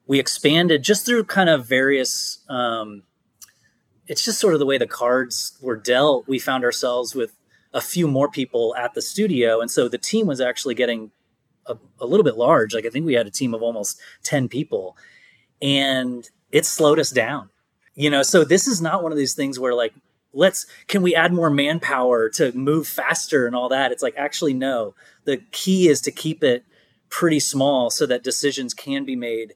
we 0.08 0.18
expanded 0.18 0.82
just 0.82 1.06
through 1.06 1.25
kind 1.25 1.49
of 1.49 1.64
various. 1.64 2.44
Um, 2.49 3.04
it's 4.06 4.25
just 4.25 4.38
sort 4.38 4.54
of 4.54 4.61
the 4.61 4.66
way 4.66 4.78
the 4.78 4.87
cards 4.87 5.58
were 5.61 5.76
dealt. 5.76 6.28
We 6.28 6.38
found 6.38 6.64
ourselves 6.64 7.14
with 7.14 7.34
a 7.73 7.80
few 7.80 8.06
more 8.06 8.30
people 8.30 8.75
at 8.76 8.94
the 8.94 9.02
studio, 9.02 9.61
and 9.61 9.70
so 9.70 9.88
the 9.88 9.99
team 9.99 10.26
was 10.26 10.40
actually 10.40 10.75
getting 10.75 11.11
a, 11.66 11.76
a 12.00 12.06
little 12.06 12.25
bit 12.25 12.37
large. 12.37 12.75
Like 12.75 12.87
I 12.87 12.90
think 12.90 13.06
we 13.06 13.14
had 13.14 13.26
a 13.26 13.30
team 13.30 13.54
of 13.54 13.62
almost 13.62 13.99
ten 14.23 14.49
people, 14.49 14.96
and 15.61 16.28
it 16.52 16.66
slowed 16.66 16.99
us 16.99 17.11
down. 17.11 17.50
You 17.94 18.11
know, 18.11 18.23
so 18.23 18.44
this 18.44 18.66
is 18.66 18.82
not 18.82 19.02
one 19.02 19.12
of 19.12 19.18
these 19.18 19.34
things 19.34 19.58
where 19.58 19.75
like 19.75 19.94
let's 20.34 20.66
can 20.88 21.02
we 21.02 21.14
add 21.14 21.32
more 21.32 21.50
manpower 21.50 22.28
to 22.28 22.52
move 22.52 22.87
faster 22.87 23.46
and 23.46 23.54
all 23.54 23.68
that 23.68 23.92
it's 23.92 24.02
like 24.02 24.14
actually 24.16 24.52
no 24.52 24.94
the 25.25 25.38
key 25.52 25.88
is 25.88 26.00
to 26.00 26.11
keep 26.11 26.42
it 26.42 26.64
pretty 27.08 27.38
small 27.38 27.88
so 27.88 28.04
that 28.04 28.25
decisions 28.25 28.75
can 28.75 29.04
be 29.04 29.16
made 29.16 29.54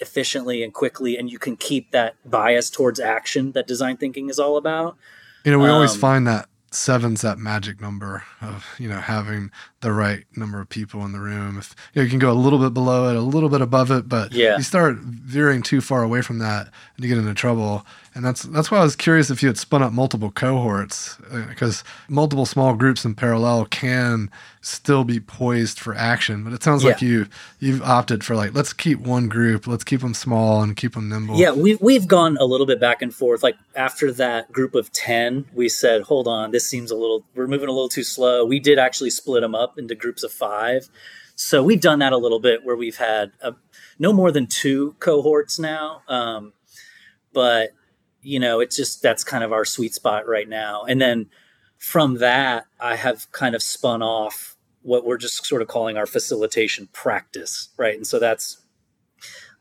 efficiently 0.00 0.62
and 0.62 0.72
quickly 0.72 1.16
and 1.16 1.30
you 1.30 1.38
can 1.38 1.56
keep 1.56 1.90
that 1.90 2.16
bias 2.24 2.70
towards 2.70 3.00
action 3.00 3.52
that 3.52 3.66
design 3.66 3.96
thinking 3.96 4.28
is 4.28 4.38
all 4.38 4.56
about. 4.56 4.96
You 5.44 5.52
know 5.52 5.58
we 5.58 5.68
um, 5.68 5.74
always 5.74 5.96
find 5.96 6.26
that 6.26 6.48
seven's 6.70 7.22
that 7.22 7.38
magic 7.38 7.80
number 7.80 8.24
of 8.40 8.66
you 8.78 8.88
know 8.88 9.00
having 9.00 9.50
the 9.80 9.92
right 9.92 10.24
number 10.36 10.60
of 10.60 10.68
people 10.68 11.04
in 11.04 11.12
the 11.12 11.20
room 11.20 11.58
if 11.58 11.74
you, 11.94 12.00
know, 12.00 12.04
you 12.04 12.10
can 12.10 12.18
go 12.18 12.30
a 12.30 12.34
little 12.34 12.58
bit 12.58 12.74
below 12.74 13.08
it 13.08 13.16
a 13.16 13.20
little 13.20 13.48
bit 13.48 13.60
above 13.60 13.90
it 13.90 14.08
but 14.08 14.32
yeah. 14.32 14.56
you 14.56 14.62
start 14.62 14.96
veering 14.96 15.62
too 15.62 15.80
far 15.80 16.02
away 16.02 16.20
from 16.20 16.38
that 16.38 16.68
and 16.96 17.04
you 17.04 17.08
get 17.08 17.18
into 17.18 17.34
trouble 17.34 17.84
and 18.18 18.24
that's 18.24 18.42
that's 18.42 18.68
why 18.68 18.78
I 18.78 18.82
was 18.82 18.96
curious 18.96 19.30
if 19.30 19.42
you 19.42 19.48
had 19.48 19.58
spun 19.58 19.80
up 19.80 19.92
multiple 19.92 20.32
cohorts 20.32 21.16
because 21.48 21.82
uh, 21.82 21.84
multiple 22.08 22.46
small 22.46 22.74
groups 22.74 23.04
in 23.04 23.14
parallel 23.14 23.66
can 23.66 24.28
still 24.60 25.04
be 25.04 25.20
poised 25.20 25.78
for 25.78 25.94
action. 25.94 26.42
But 26.42 26.52
it 26.52 26.62
sounds 26.64 26.82
yeah. 26.82 26.90
like 26.90 27.02
you 27.02 27.28
you've 27.60 27.82
opted 27.82 28.24
for 28.24 28.34
like 28.34 28.54
let's 28.54 28.72
keep 28.72 28.98
one 28.98 29.28
group, 29.28 29.68
let's 29.68 29.84
keep 29.84 30.00
them 30.00 30.14
small 30.14 30.62
and 30.62 30.76
keep 30.76 30.94
them 30.94 31.08
nimble. 31.08 31.36
Yeah, 31.36 31.52
we 31.52 31.76
we've 31.76 32.08
gone 32.08 32.36
a 32.38 32.44
little 32.44 32.66
bit 32.66 32.80
back 32.80 33.02
and 33.02 33.14
forth. 33.14 33.42
Like 33.42 33.56
after 33.76 34.10
that 34.12 34.50
group 34.50 34.74
of 34.74 34.92
ten, 34.92 35.46
we 35.54 35.68
said, 35.68 36.02
hold 36.02 36.26
on, 36.26 36.50
this 36.50 36.68
seems 36.68 36.90
a 36.90 36.96
little 36.96 37.24
we're 37.36 37.46
moving 37.46 37.68
a 37.68 37.72
little 37.72 37.88
too 37.88 38.02
slow. 38.02 38.44
We 38.44 38.58
did 38.58 38.78
actually 38.78 39.10
split 39.10 39.42
them 39.42 39.54
up 39.54 39.67
into 39.76 39.94
groups 39.94 40.22
of 40.22 40.32
five. 40.32 40.88
So 41.34 41.62
we've 41.62 41.80
done 41.80 41.98
that 42.00 42.12
a 42.12 42.18
little 42.18 42.40
bit 42.40 42.64
where 42.64 42.76
we've 42.76 42.96
had 42.96 43.32
a, 43.40 43.54
no 43.98 44.12
more 44.12 44.32
than 44.32 44.46
two 44.46 44.96
cohorts 44.98 45.58
now. 45.58 46.02
Um, 46.08 46.52
but 47.32 47.70
you 48.22 48.40
know, 48.40 48.60
it's 48.60 48.76
just 48.76 49.02
that's 49.02 49.24
kind 49.24 49.44
of 49.44 49.52
our 49.52 49.64
sweet 49.64 49.94
spot 49.94 50.26
right 50.26 50.48
now. 50.48 50.84
And 50.84 51.00
then 51.00 51.26
from 51.76 52.14
that, 52.18 52.66
I 52.80 52.96
have 52.96 53.30
kind 53.32 53.54
of 53.54 53.62
spun 53.62 54.02
off 54.02 54.56
what 54.82 55.04
we're 55.04 55.18
just 55.18 55.46
sort 55.46 55.62
of 55.62 55.68
calling 55.68 55.96
our 55.96 56.06
facilitation 56.06 56.88
practice, 56.92 57.68
right? 57.76 57.96
And 57.96 58.06
so 58.06 58.18
that's 58.18 58.62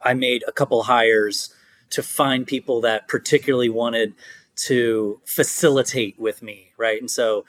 I 0.01 0.13
made 0.13 0.43
a 0.47 0.51
couple 0.51 0.83
hires 0.83 1.53
to 1.91 2.03
find 2.03 2.45
people 2.45 2.81
that 2.81 3.07
particularly 3.07 3.69
wanted 3.69 4.13
to 4.55 5.21
facilitate 5.25 6.19
with 6.19 6.41
me, 6.41 6.71
right? 6.77 6.99
And 6.99 7.09
so 7.09 7.45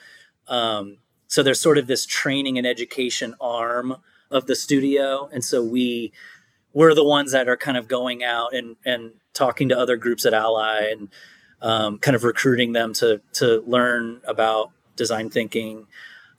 um, 0.46 0.98
so 1.28 1.42
there's 1.42 1.60
sort 1.60 1.78
of 1.78 1.86
this 1.86 2.04
training 2.06 2.58
and 2.58 2.66
education 2.66 3.34
arm 3.40 3.96
of 4.30 4.46
the 4.46 4.56
studio, 4.56 5.28
and 5.32 5.44
so 5.44 5.62
we 5.62 6.12
we're 6.72 6.94
the 6.94 7.04
ones 7.04 7.32
that 7.32 7.48
are 7.48 7.56
kind 7.56 7.76
of 7.76 7.86
going 7.86 8.24
out 8.24 8.54
and 8.54 8.76
and 8.84 9.12
talking 9.34 9.68
to 9.68 9.78
other 9.78 9.96
groups 9.96 10.26
at 10.26 10.34
Ally 10.34 10.88
and 10.90 11.08
um, 11.62 11.98
kind 11.98 12.14
of 12.14 12.24
recruiting 12.24 12.72
them 12.72 12.92
to 12.94 13.20
to 13.34 13.62
learn 13.66 14.20
about 14.24 14.72
design 14.96 15.30
thinking 15.30 15.86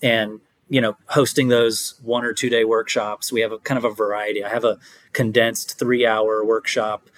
and 0.02 0.40
you 0.70 0.82
know 0.82 0.98
hosting 1.08 1.48
those 1.48 1.96
one 2.04 2.26
or 2.26 2.34
two 2.34 2.50
day 2.50 2.66
workshops. 2.66 3.32
We 3.32 3.42
have 3.42 3.52
a 3.52 3.60
kind 3.60 3.78
of 3.78 3.86
a 3.86 3.94
variety. 3.94 4.44
I 4.44 4.50
have 4.50 4.66
a 4.66 4.80
condensed 5.14 5.78
three 5.78 6.06
hour 6.06 6.44
workshop 6.44 7.10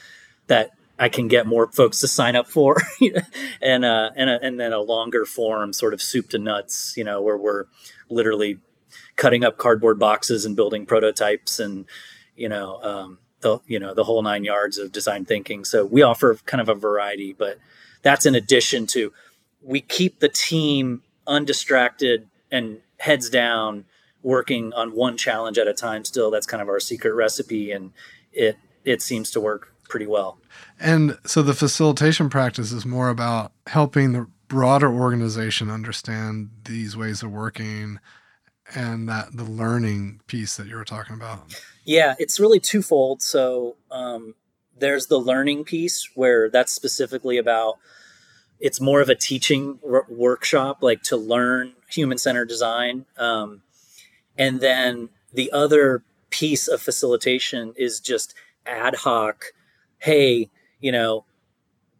that 0.47 0.71
i 1.01 1.09
can 1.09 1.27
get 1.27 1.45
more 1.45 1.69
folks 1.73 1.99
to 1.99 2.07
sign 2.07 2.37
up 2.37 2.47
for 2.47 2.77
and 3.61 3.83
uh 3.83 4.09
and, 4.15 4.29
a, 4.29 4.39
and 4.41 4.57
then 4.57 4.71
a 4.71 4.79
longer 4.79 5.25
form 5.25 5.73
sort 5.73 5.93
of 5.93 6.01
soup 6.01 6.29
to 6.29 6.37
nuts 6.37 6.93
you 6.95 7.03
know 7.03 7.21
where 7.21 7.37
we're 7.37 7.65
literally 8.09 8.57
cutting 9.15 9.43
up 9.43 9.57
cardboard 9.57 9.99
boxes 9.99 10.45
and 10.45 10.55
building 10.55 10.85
prototypes 10.85 11.59
and 11.59 11.85
you 12.35 12.49
know 12.49 12.81
um, 12.81 13.17
the 13.41 13.59
you 13.67 13.79
know 13.79 13.93
the 13.93 14.03
whole 14.03 14.21
nine 14.21 14.43
yards 14.43 14.77
of 14.77 14.91
design 14.91 15.25
thinking. 15.25 15.65
So 15.65 15.85
we 15.85 16.01
offer 16.01 16.35
kind 16.45 16.61
of 16.61 16.69
a 16.69 16.75
variety, 16.75 17.33
but 17.33 17.59
that's 18.01 18.25
in 18.25 18.35
addition 18.35 18.87
to 18.87 19.13
we 19.61 19.81
keep 19.81 20.19
the 20.19 20.29
team 20.29 21.03
undistracted 21.27 22.27
and 22.51 22.79
heads 22.97 23.29
down 23.29 23.85
working 24.23 24.73
on 24.73 24.95
one 24.95 25.17
challenge 25.17 25.57
at 25.57 25.67
a 25.67 25.73
time 25.73 26.05
still 26.05 26.29
that's 26.29 26.45
kind 26.45 26.61
of 26.61 26.67
our 26.67 26.79
secret 26.79 27.13
recipe 27.13 27.71
and 27.71 27.91
it 28.31 28.57
it 28.85 29.01
seems 29.01 29.31
to 29.31 29.39
work 29.39 29.70
pretty 29.91 30.07
well 30.07 30.39
and 30.79 31.17
so 31.25 31.41
the 31.41 31.53
facilitation 31.53 32.29
practice 32.29 32.71
is 32.71 32.85
more 32.85 33.09
about 33.09 33.51
helping 33.67 34.13
the 34.13 34.25
broader 34.47 34.91
organization 34.91 35.69
understand 35.69 36.49
these 36.65 36.95
ways 36.97 37.21
of 37.21 37.31
working 37.31 37.99
and 38.73 39.07
that 39.09 39.27
the 39.35 39.43
learning 39.43 40.21
piece 40.27 40.55
that 40.55 40.67
you 40.67 40.75
were 40.75 40.85
talking 40.85 41.15
about 41.15 41.53
yeah, 41.83 42.15
it's 42.19 42.39
really 42.39 42.59
twofold. 42.59 43.21
So 43.21 43.75
um, 43.89 44.35
there's 44.77 45.07
the 45.07 45.17
learning 45.17 45.63
piece 45.63 46.09
where 46.15 46.49
that's 46.49 46.71
specifically 46.71 47.37
about 47.37 47.79
it's 48.59 48.79
more 48.79 49.01
of 49.01 49.09
a 49.09 49.15
teaching 49.15 49.79
r- 49.87 50.05
workshop, 50.07 50.79
like 50.81 51.01
to 51.03 51.17
learn 51.17 51.73
human 51.89 52.17
centered 52.17 52.47
design. 52.47 53.05
Um, 53.17 53.63
and 54.37 54.61
then 54.61 55.09
the 55.33 55.51
other 55.51 56.03
piece 56.29 56.67
of 56.67 56.81
facilitation 56.81 57.73
is 57.75 57.99
just 57.99 58.35
ad 58.65 58.95
hoc. 58.95 59.45
Hey, 60.01 60.49
you 60.79 60.91
know, 60.91 61.25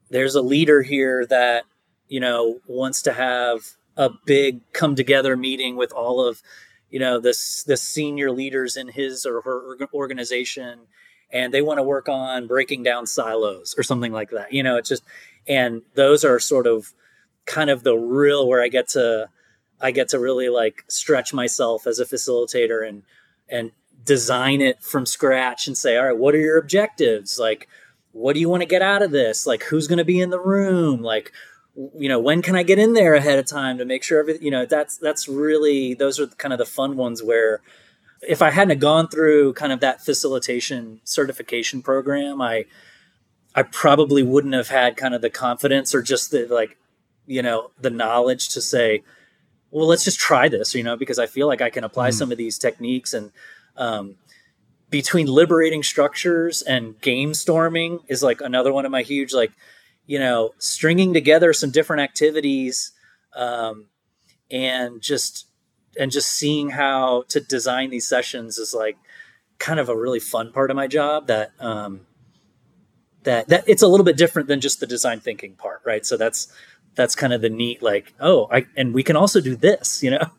there's 0.09 0.35
a 0.35 0.41
leader 0.41 0.81
here 0.81 1.25
that, 1.27 1.65
you 2.07 2.19
know, 2.19 2.59
wants 2.67 3.03
to 3.03 3.13
have 3.13 3.61
a 3.95 4.09
big 4.25 4.61
come 4.73 4.95
together 4.95 5.37
meeting 5.37 5.75
with 5.75 5.91
all 5.91 6.25
of 6.25 6.41
you 6.89 6.99
know 6.99 7.19
this 7.19 7.63
the 7.63 7.77
senior 7.77 8.31
leaders 8.31 8.77
in 8.77 8.87
his 8.87 9.25
or 9.25 9.41
her 9.41 9.77
organization 9.93 10.79
and 11.29 11.53
they 11.53 11.61
want 11.61 11.77
to 11.77 11.83
work 11.83 12.07
on 12.07 12.47
breaking 12.47 12.83
down 12.83 13.05
silos 13.05 13.75
or 13.77 13.83
something 13.83 14.13
like 14.13 14.29
that 14.29 14.53
you 14.53 14.63
know 14.63 14.77
it's 14.77 14.87
just 14.87 15.03
and 15.45 15.81
those 15.95 16.23
are 16.23 16.39
sort 16.39 16.67
of 16.67 16.93
kind 17.45 17.69
of 17.69 17.83
the 17.83 17.95
real 17.95 18.47
where 18.47 18.61
i 18.61 18.69
get 18.69 18.87
to 18.87 19.29
i 19.81 19.91
get 19.91 20.07
to 20.07 20.17
really 20.17 20.47
like 20.47 20.85
stretch 20.87 21.33
myself 21.33 21.85
as 21.85 21.99
a 21.99 22.05
facilitator 22.05 22.87
and 22.87 23.03
and 23.49 23.71
design 24.05 24.61
it 24.61 24.81
from 24.81 25.05
scratch 25.05 25.67
and 25.67 25.77
say, 25.77 25.97
all 25.97 26.05
right, 26.05 26.17
what 26.17 26.35
are 26.35 26.39
your 26.39 26.57
objectives? 26.57 27.39
Like, 27.39 27.67
what 28.13 28.33
do 28.33 28.39
you 28.39 28.49
want 28.49 28.61
to 28.61 28.67
get 28.67 28.81
out 28.81 29.01
of 29.01 29.11
this? 29.11 29.47
Like, 29.47 29.63
who's 29.63 29.87
going 29.87 29.97
to 29.97 30.05
be 30.05 30.19
in 30.19 30.29
the 30.29 30.39
room? 30.39 31.01
Like, 31.01 31.31
you 31.97 32.09
know, 32.09 32.19
when 32.19 32.41
can 32.41 32.55
I 32.55 32.63
get 32.63 32.79
in 32.79 32.93
there 32.93 33.15
ahead 33.15 33.39
of 33.39 33.45
time 33.45 33.77
to 33.77 33.85
make 33.85 34.03
sure 34.03 34.19
everything, 34.19 34.43
you 34.43 34.51
know, 34.51 34.65
that's, 34.65 34.97
that's 34.97 35.27
really, 35.27 35.93
those 35.93 36.19
are 36.19 36.27
kind 36.27 36.53
of 36.53 36.59
the 36.59 36.65
fun 36.65 36.97
ones 36.97 37.23
where 37.23 37.61
if 38.21 38.41
I 38.41 38.51
hadn't 38.51 38.79
gone 38.79 39.07
through 39.07 39.53
kind 39.53 39.71
of 39.71 39.79
that 39.79 40.01
facilitation 40.01 40.99
certification 41.03 41.81
program, 41.81 42.41
I, 42.41 42.65
I 43.55 43.63
probably 43.63 44.23
wouldn't 44.23 44.53
have 44.53 44.69
had 44.69 44.97
kind 44.97 45.15
of 45.15 45.21
the 45.21 45.29
confidence 45.29 45.95
or 45.95 46.01
just 46.01 46.31
the 46.31 46.45
like, 46.47 46.77
you 47.25 47.41
know, 47.41 47.71
the 47.79 47.89
knowledge 47.89 48.49
to 48.49 48.61
say, 48.61 49.03
well, 49.71 49.87
let's 49.87 50.03
just 50.03 50.19
try 50.19 50.49
this, 50.49 50.75
you 50.75 50.83
know, 50.83 50.97
because 50.97 51.17
I 51.17 51.27
feel 51.27 51.47
like 51.47 51.61
I 51.61 51.69
can 51.69 51.83
apply 51.83 52.09
mm. 52.09 52.13
some 52.13 52.31
of 52.31 52.37
these 52.37 52.57
techniques 52.57 53.13
and 53.13 53.31
um, 53.77 54.15
between 54.91 55.25
liberating 55.25 55.81
structures 55.81 56.61
and 56.61 56.99
game 57.01 57.33
storming 57.33 58.01
is 58.07 58.21
like 58.21 58.41
another 58.41 58.71
one 58.71 58.85
of 58.85 58.91
my 58.91 59.01
huge 59.01 59.33
like, 59.33 59.51
you 60.05 60.19
know, 60.19 60.51
stringing 60.59 61.13
together 61.13 61.53
some 61.53 61.71
different 61.71 62.01
activities 62.01 62.91
um, 63.35 63.87
and 64.51 65.01
just 65.01 65.47
and 65.97 66.11
just 66.11 66.29
seeing 66.29 66.71
how 66.71 67.23
to 67.29 67.39
design 67.39 67.89
these 67.89 68.07
sessions 68.07 68.57
is 68.57 68.73
like 68.73 68.97
kind 69.59 69.79
of 69.79 69.89
a 69.89 69.97
really 69.97 70.19
fun 70.19 70.51
part 70.51 70.69
of 70.69 70.75
my 70.75 70.87
job 70.87 71.27
that 71.27 71.51
um, 71.59 72.01
that 73.23 73.47
that 73.47 73.63
it's 73.67 73.81
a 73.81 73.87
little 73.87 74.03
bit 74.03 74.17
different 74.17 74.49
than 74.49 74.59
just 74.59 74.81
the 74.81 74.87
design 74.87 75.21
thinking 75.21 75.55
part, 75.55 75.81
right? 75.85 76.05
So 76.05 76.17
that's 76.17 76.53
that's 76.95 77.15
kind 77.15 77.31
of 77.31 77.39
the 77.41 77.49
neat 77.49 77.81
like 77.81 78.13
oh 78.19 78.49
I 78.51 78.65
and 78.75 78.93
we 78.93 79.03
can 79.03 79.15
also 79.15 79.39
do 79.39 79.55
this, 79.55 80.03
you 80.03 80.11
know. 80.11 80.31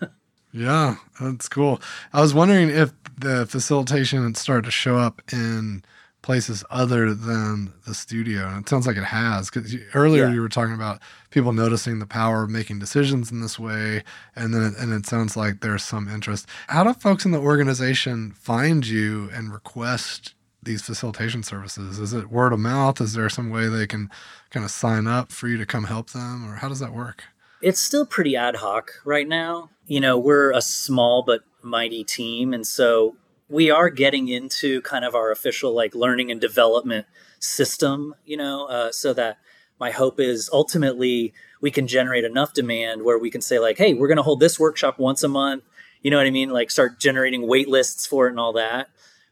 yeah, 0.56 0.96
that's 1.20 1.48
cool. 1.48 1.80
I 2.12 2.20
was 2.20 2.34
wondering 2.34 2.70
if 2.70 2.92
the 3.18 3.46
facilitation 3.46 4.22
had 4.22 4.36
started 4.36 4.64
to 4.64 4.70
show 4.70 4.96
up 4.96 5.22
in 5.32 5.84
places 6.22 6.64
other 6.70 7.14
than 7.14 7.72
the 7.86 7.94
studio 7.94 8.48
and 8.48 8.62
it 8.62 8.68
sounds 8.68 8.84
like 8.84 8.96
it 8.96 9.04
has 9.04 9.48
because 9.48 9.76
earlier 9.94 10.26
yeah. 10.26 10.34
you 10.34 10.40
were 10.40 10.48
talking 10.48 10.74
about 10.74 11.00
people 11.30 11.52
noticing 11.52 12.00
the 12.00 12.06
power 12.06 12.42
of 12.42 12.50
making 12.50 12.80
decisions 12.80 13.30
in 13.30 13.40
this 13.40 13.60
way 13.60 14.02
and 14.34 14.52
then 14.52 14.60
it, 14.64 14.74
and 14.76 14.92
it 14.92 15.06
sounds 15.06 15.36
like 15.36 15.60
there's 15.60 15.84
some 15.84 16.08
interest 16.08 16.48
how 16.66 16.82
do 16.82 16.92
folks 16.94 17.24
in 17.24 17.30
the 17.30 17.38
organization 17.38 18.32
find 18.32 18.88
you 18.88 19.30
and 19.32 19.52
request 19.52 20.34
these 20.66 20.82
facilitation 20.82 21.42
services? 21.42 21.98
Is 21.98 22.12
it 22.12 22.30
word 22.30 22.52
of 22.52 22.58
mouth? 22.58 23.00
Is 23.00 23.14
there 23.14 23.30
some 23.30 23.48
way 23.48 23.68
they 23.68 23.86
can 23.86 24.10
kind 24.50 24.64
of 24.64 24.70
sign 24.70 25.06
up 25.06 25.32
for 25.32 25.48
you 25.48 25.56
to 25.56 25.64
come 25.64 25.84
help 25.84 26.10
them, 26.10 26.46
or 26.46 26.56
how 26.56 26.68
does 26.68 26.80
that 26.80 26.92
work? 26.92 27.24
It's 27.66 27.80
still 27.80 28.06
pretty 28.06 28.36
ad 28.36 28.54
hoc 28.54 28.92
right 29.04 29.26
now. 29.26 29.70
You 29.88 29.98
know, 29.98 30.16
we're 30.16 30.52
a 30.52 30.62
small 30.62 31.24
but 31.24 31.40
mighty 31.62 32.04
team, 32.04 32.54
and 32.54 32.64
so 32.64 33.16
we 33.48 33.72
are 33.72 33.90
getting 33.90 34.28
into 34.28 34.80
kind 34.82 35.04
of 35.04 35.16
our 35.16 35.32
official 35.32 35.74
like 35.74 35.92
learning 35.92 36.30
and 36.30 36.40
development 36.40 37.08
system. 37.40 38.14
You 38.24 38.36
know, 38.36 38.66
uh, 38.66 38.92
so 38.92 39.12
that 39.14 39.38
my 39.80 39.90
hope 39.90 40.20
is 40.20 40.48
ultimately 40.52 41.34
we 41.60 41.72
can 41.72 41.88
generate 41.88 42.22
enough 42.22 42.52
demand 42.52 43.02
where 43.02 43.18
we 43.18 43.32
can 43.32 43.40
say 43.40 43.58
like, 43.58 43.78
hey, 43.78 43.94
we're 43.94 44.06
going 44.06 44.16
to 44.16 44.22
hold 44.22 44.38
this 44.38 44.60
workshop 44.60 45.00
once 45.00 45.24
a 45.24 45.28
month. 45.28 45.64
You 46.02 46.12
know 46.12 46.18
what 46.18 46.26
I 46.28 46.30
mean? 46.30 46.50
Like 46.50 46.70
start 46.70 47.00
generating 47.00 47.48
wait 47.48 47.66
lists 47.66 48.06
for 48.06 48.28
it 48.28 48.30
and 48.30 48.38
all 48.38 48.52
that. 48.52 48.90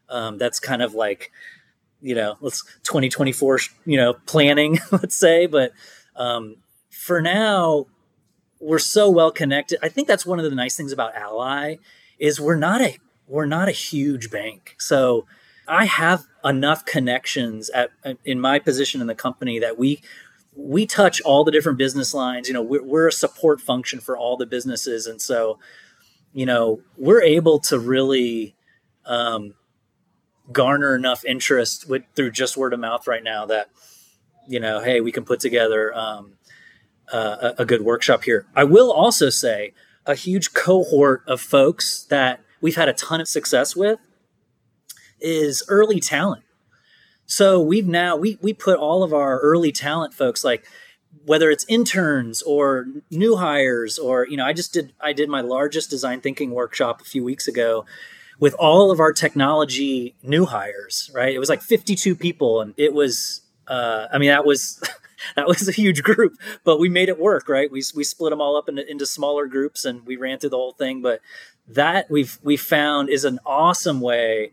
Um, 0.09 0.37
that's 0.37 0.59
kind 0.59 0.81
of 0.81 0.93
like, 0.93 1.31
you 2.01 2.15
know, 2.15 2.35
let's 2.41 2.65
2024, 2.83 3.59
you 3.85 3.95
know, 3.95 4.15
planning, 4.25 4.79
let's 4.91 5.15
say. 5.15 5.45
But 5.45 5.71
um, 6.17 6.57
for 6.89 7.21
now, 7.21 7.85
we're 8.65 8.79
so 8.79 9.09
well 9.09 9.31
connected. 9.31 9.79
I 9.83 9.89
think 9.89 10.07
that's 10.07 10.25
one 10.25 10.39
of 10.39 10.45
the 10.45 10.55
nice 10.55 10.75
things 10.75 10.91
about 10.91 11.15
Ally 11.15 11.75
is 12.17 12.39
we're 12.41 12.55
not 12.55 12.81
a 12.81 12.97
we're 13.27 13.45
not 13.45 13.67
a 13.67 13.71
huge 13.71 14.31
bank. 14.31 14.75
So 14.79 15.25
I 15.67 15.85
have 15.85 16.25
enough 16.43 16.85
connections 16.85 17.69
at 17.69 17.91
in 18.23 18.39
my 18.39 18.59
position 18.59 19.01
in 19.01 19.07
the 19.07 19.15
company 19.15 19.59
that 19.59 19.77
we 19.77 20.01
we 20.55 20.85
touch 20.85 21.21
all 21.21 21.43
the 21.43 21.51
different 21.51 21.77
business 21.77 22.13
lines. 22.13 22.47
You 22.47 22.53
know, 22.53 22.61
we're, 22.61 22.83
we're 22.83 23.07
a 23.07 23.11
support 23.11 23.61
function 23.61 23.99
for 23.99 24.17
all 24.17 24.37
the 24.37 24.45
businesses, 24.45 25.05
and 25.05 25.21
so 25.21 25.59
you 26.33 26.45
know 26.45 26.81
we're 26.97 27.21
able 27.21 27.59
to 27.59 27.77
really 27.77 28.55
um, 29.05 29.53
garner 30.51 30.95
enough 30.95 31.23
interest 31.23 31.87
with 31.87 32.03
through 32.15 32.31
just 32.31 32.57
word 32.57 32.73
of 32.73 32.79
mouth 32.79 33.07
right 33.07 33.23
now 33.23 33.45
that 33.45 33.69
you 34.47 34.59
know 34.59 34.79
hey 34.79 35.01
we 35.01 35.11
can 35.11 35.23
put 35.23 35.39
together 35.39 35.95
um, 35.95 36.33
uh, 37.11 37.53
a, 37.57 37.65
good 37.65 37.81
workshop 37.81 38.23
here 38.23 38.45
i 38.55 38.63
will 38.63 38.91
also 38.91 39.29
say 39.29 39.73
a 40.05 40.15
huge 40.15 40.53
cohort 40.53 41.23
of 41.27 41.39
folks 41.39 42.05
that 42.09 42.41
we've 42.61 42.75
had 42.75 42.89
a 42.89 42.93
ton 42.93 43.21
of 43.21 43.27
success 43.27 43.75
with 43.75 43.99
is 45.19 45.63
early 45.67 45.99
talent 45.99 46.43
so 47.25 47.59
we've 47.61 47.87
now 47.87 48.15
we 48.15 48.37
we 48.41 48.53
put 48.53 48.77
all 48.77 49.03
of 49.03 49.13
our 49.13 49.39
early 49.39 49.71
talent 49.71 50.13
folks 50.13 50.43
like 50.43 50.65
whether 51.25 51.49
it's 51.49 51.65
interns 51.67 52.41
or 52.43 52.85
new 53.09 53.35
hires 53.35 53.97
or 53.97 54.27
you 54.27 54.37
know 54.37 54.45
i 54.45 54.53
just 54.53 54.73
did 54.73 54.93
i 54.99 55.13
did 55.13 55.29
my 55.29 55.41
largest 55.41 55.89
design 55.89 56.19
thinking 56.19 56.51
workshop 56.51 57.01
a 57.01 57.05
few 57.05 57.23
weeks 57.23 57.47
ago 57.47 57.85
with 58.39 58.53
all 58.55 58.91
of 58.91 58.99
our 58.99 59.13
technology 59.13 60.15
new 60.21 60.45
hires, 60.45 61.09
right? 61.13 61.33
It 61.33 61.39
was 61.39 61.49
like 61.49 61.61
52 61.61 62.15
people, 62.15 62.61
and 62.61 62.73
it 62.77 62.93
was, 62.93 63.41
uh, 63.67 64.07
I 64.11 64.17
mean, 64.17 64.29
that 64.29 64.45
was. 64.45 64.81
that 65.35 65.47
was 65.47 65.67
a 65.67 65.71
huge 65.71 66.03
group, 66.03 66.37
but 66.63 66.79
we 66.79 66.89
made 66.89 67.09
it 67.09 67.19
work, 67.19 67.49
right? 67.49 67.71
We, 67.71 67.83
we 67.95 68.03
split 68.03 68.31
them 68.31 68.41
all 68.41 68.55
up 68.55 68.69
into, 68.69 68.89
into 68.89 69.05
smaller 69.05 69.47
groups 69.47 69.85
and 69.85 70.05
we 70.05 70.15
ran 70.15 70.39
through 70.39 70.51
the 70.51 70.57
whole 70.57 70.73
thing. 70.73 71.01
But 71.01 71.21
that 71.67 72.09
we've 72.09 72.37
we 72.43 72.57
found 72.57 73.09
is 73.09 73.25
an 73.25 73.39
awesome 73.45 74.01
way 74.01 74.51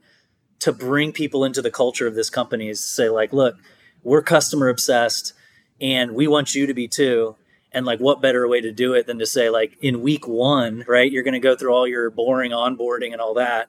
to 0.60 0.72
bring 0.72 1.12
people 1.12 1.44
into 1.44 1.60
the 1.60 1.70
culture 1.70 2.06
of 2.06 2.14
this 2.14 2.30
company 2.30 2.68
is 2.68 2.80
to 2.80 2.86
say 2.86 3.08
like, 3.08 3.32
look, 3.32 3.56
we're 4.02 4.22
customer 4.22 4.68
obsessed 4.68 5.32
and 5.80 6.12
we 6.12 6.26
want 6.26 6.54
you 6.54 6.66
to 6.66 6.74
be 6.74 6.88
too 6.88 7.36
and 7.72 7.86
like 7.86 7.98
what 7.98 8.22
better 8.22 8.46
way 8.46 8.60
to 8.60 8.72
do 8.72 8.94
it 8.94 9.06
than 9.06 9.18
to 9.18 9.26
say 9.26 9.50
like 9.50 9.76
in 9.80 10.02
week 10.02 10.26
one 10.26 10.84
right 10.86 11.10
you're 11.10 11.22
going 11.22 11.32
to 11.32 11.40
go 11.40 11.56
through 11.56 11.72
all 11.72 11.86
your 11.86 12.10
boring 12.10 12.52
onboarding 12.52 13.12
and 13.12 13.20
all 13.20 13.34
that 13.34 13.68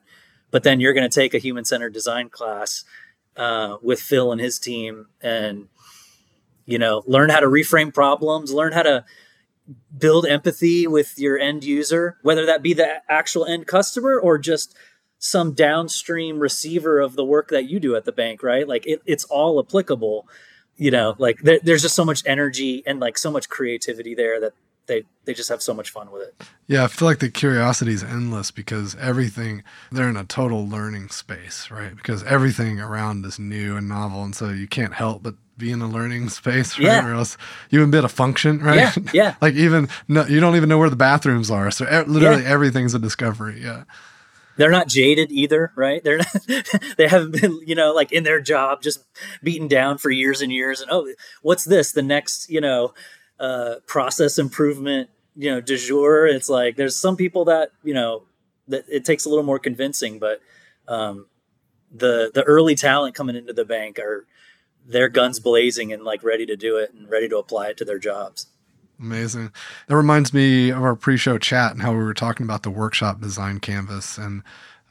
but 0.50 0.62
then 0.62 0.80
you're 0.80 0.92
going 0.92 1.08
to 1.08 1.14
take 1.14 1.34
a 1.34 1.38
human-centered 1.38 1.92
design 1.92 2.28
class 2.28 2.84
uh, 3.36 3.76
with 3.82 4.00
phil 4.00 4.30
and 4.30 4.40
his 4.40 4.58
team 4.58 5.06
and 5.20 5.68
you 6.66 6.78
know 6.78 7.02
learn 7.06 7.30
how 7.30 7.40
to 7.40 7.46
reframe 7.46 7.92
problems 7.92 8.52
learn 8.52 8.72
how 8.72 8.82
to 8.82 9.04
build 9.96 10.26
empathy 10.26 10.86
with 10.86 11.18
your 11.18 11.38
end 11.38 11.64
user 11.64 12.18
whether 12.22 12.44
that 12.46 12.62
be 12.62 12.74
the 12.74 13.02
actual 13.10 13.46
end 13.46 13.66
customer 13.66 14.18
or 14.18 14.38
just 14.38 14.76
some 15.18 15.52
downstream 15.52 16.38
receiver 16.38 17.00
of 17.00 17.16
the 17.16 17.24
work 17.24 17.48
that 17.48 17.64
you 17.64 17.80
do 17.80 17.96
at 17.96 18.04
the 18.04 18.12
bank 18.12 18.42
right? 18.42 18.68
Like 18.68 18.86
it, 18.86 19.00
it's 19.06 19.24
all 19.24 19.58
applicable 19.58 20.28
you 20.76 20.90
know 20.90 21.14
like 21.18 21.38
there, 21.40 21.60
there's 21.62 21.82
just 21.82 21.94
so 21.94 22.04
much 22.04 22.22
energy 22.26 22.82
and 22.86 23.00
like 23.00 23.16
so 23.16 23.30
much 23.30 23.48
creativity 23.48 24.14
there 24.14 24.40
that 24.40 24.52
they 24.86 25.04
they 25.24 25.32
just 25.32 25.48
have 25.48 25.62
so 25.62 25.72
much 25.72 25.90
fun 25.90 26.10
with 26.10 26.22
it. 26.22 26.34
Yeah 26.66 26.84
i 26.84 26.88
feel 26.88 27.08
like 27.08 27.20
the 27.20 27.30
curiosity 27.30 27.92
is 27.92 28.02
endless 28.02 28.50
because 28.50 28.96
everything 28.96 29.62
they're 29.90 30.08
in 30.08 30.16
a 30.16 30.24
total 30.24 30.68
learning 30.68 31.08
space 31.08 31.70
right? 31.70 31.96
Because 31.96 32.22
everything 32.24 32.80
around 32.80 33.24
is 33.24 33.38
new 33.38 33.76
and 33.76 33.88
novel 33.88 34.24
and 34.24 34.34
so 34.34 34.50
you 34.50 34.66
can't 34.66 34.94
help 34.94 35.22
but 35.22 35.36
be 35.56 35.70
in 35.70 35.80
a 35.80 35.88
learning 35.88 36.28
space 36.28 36.78
right 36.78 36.86
yeah. 36.86 37.06
or 37.06 37.14
else 37.14 37.36
you 37.70 37.84
bit 37.86 38.04
a 38.04 38.08
function 38.08 38.58
right 38.58 38.96
yeah, 38.96 39.12
yeah. 39.12 39.34
like 39.40 39.54
even 39.54 39.88
no, 40.08 40.24
you 40.26 40.40
don't 40.40 40.56
even 40.56 40.68
know 40.68 40.78
where 40.78 40.90
the 40.90 40.96
bathrooms 40.96 41.50
are 41.50 41.70
so 41.70 41.84
literally 42.06 42.42
yeah. 42.42 42.48
everything's 42.48 42.94
a 42.94 42.98
discovery 42.98 43.60
yeah 43.62 43.84
they're 44.56 44.70
not 44.70 44.88
jaded 44.88 45.32
either, 45.32 45.72
right? 45.74 46.02
They're 46.02 46.18
not, 46.18 46.46
they 46.96 47.08
haven't 47.08 47.40
been, 47.40 47.60
you 47.66 47.74
know, 47.74 47.92
like 47.92 48.12
in 48.12 48.22
their 48.22 48.40
job 48.40 48.82
just 48.82 49.04
beaten 49.42 49.68
down 49.68 49.98
for 49.98 50.10
years 50.10 50.42
and 50.42 50.52
years. 50.52 50.80
And 50.80 50.90
oh, 50.90 51.12
what's 51.42 51.64
this? 51.64 51.92
The 51.92 52.02
next, 52.02 52.48
you 52.50 52.60
know, 52.60 52.94
uh, 53.40 53.76
process 53.86 54.38
improvement, 54.38 55.10
you 55.36 55.50
know, 55.50 55.60
de 55.60 55.76
jour. 55.76 56.26
It's 56.26 56.48
like 56.48 56.76
there's 56.76 56.96
some 56.96 57.16
people 57.16 57.46
that 57.46 57.70
you 57.82 57.94
know 57.94 58.24
that 58.68 58.84
it 58.88 59.04
takes 59.04 59.24
a 59.24 59.28
little 59.28 59.44
more 59.44 59.58
convincing, 59.58 60.18
but 60.18 60.40
um, 60.86 61.26
the 61.92 62.30
the 62.32 62.44
early 62.44 62.74
talent 62.74 63.14
coming 63.14 63.36
into 63.36 63.52
the 63.52 63.64
bank 63.64 63.98
are 63.98 64.26
their 64.86 65.08
guns 65.08 65.40
blazing 65.40 65.92
and 65.92 66.04
like 66.04 66.22
ready 66.22 66.46
to 66.46 66.56
do 66.56 66.76
it 66.76 66.92
and 66.92 67.08
ready 67.08 67.28
to 67.28 67.38
apply 67.38 67.68
it 67.68 67.76
to 67.78 67.84
their 67.84 67.98
jobs. 67.98 68.46
Amazing. 69.00 69.50
That 69.88 69.96
reminds 69.96 70.32
me 70.32 70.70
of 70.70 70.82
our 70.82 70.94
pre-show 70.94 71.38
chat 71.38 71.72
and 71.72 71.82
how 71.82 71.92
we 71.92 71.98
were 71.98 72.14
talking 72.14 72.44
about 72.44 72.62
the 72.62 72.70
workshop 72.70 73.20
design 73.20 73.58
canvas 73.58 74.18
and 74.18 74.42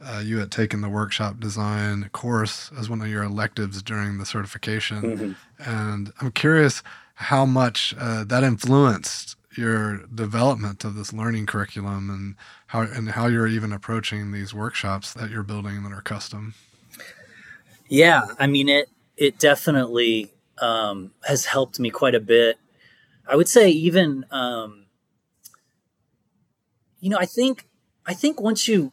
uh, 0.05 0.21
you 0.23 0.39
had 0.39 0.51
taken 0.51 0.81
the 0.81 0.89
workshop 0.89 1.39
design 1.39 2.09
course 2.11 2.71
as 2.77 2.89
one 2.89 3.01
of 3.01 3.07
your 3.07 3.23
electives 3.23 3.81
during 3.81 4.17
the 4.17 4.25
certification. 4.25 5.01
Mm-hmm. 5.01 5.31
And 5.71 6.11
I'm 6.19 6.31
curious 6.31 6.83
how 7.15 7.45
much 7.45 7.95
uh, 7.97 8.23
that 8.25 8.43
influenced 8.43 9.37
your 9.57 9.99
development 10.07 10.83
of 10.83 10.95
this 10.95 11.13
learning 11.13 11.45
curriculum 11.45 12.09
and 12.09 12.35
how 12.67 12.81
and 12.81 13.11
how 13.11 13.27
you're 13.27 13.47
even 13.47 13.71
approaching 13.71 14.31
these 14.31 14.53
workshops 14.53 15.13
that 15.13 15.29
you're 15.29 15.43
building 15.43 15.83
that 15.83 15.93
are 15.93 16.01
custom. 16.01 16.55
Yeah, 17.87 18.25
I 18.39 18.47
mean 18.47 18.67
it 18.67 18.89
it 19.23 19.39
definitely 19.39 20.33
um, 20.59 21.11
has 21.25 21.45
helped 21.45 21.79
me 21.79 21.89
quite 21.89 22.15
a 22.15 22.19
bit 22.19 22.57
I 23.27 23.35
would 23.35 23.47
say 23.47 23.69
even 23.69 24.25
um, 24.31 24.85
you 26.99 27.09
know 27.09 27.17
I 27.17 27.25
think 27.25 27.67
I 28.05 28.13
think 28.13 28.41
once 28.41 28.67
you 28.67 28.91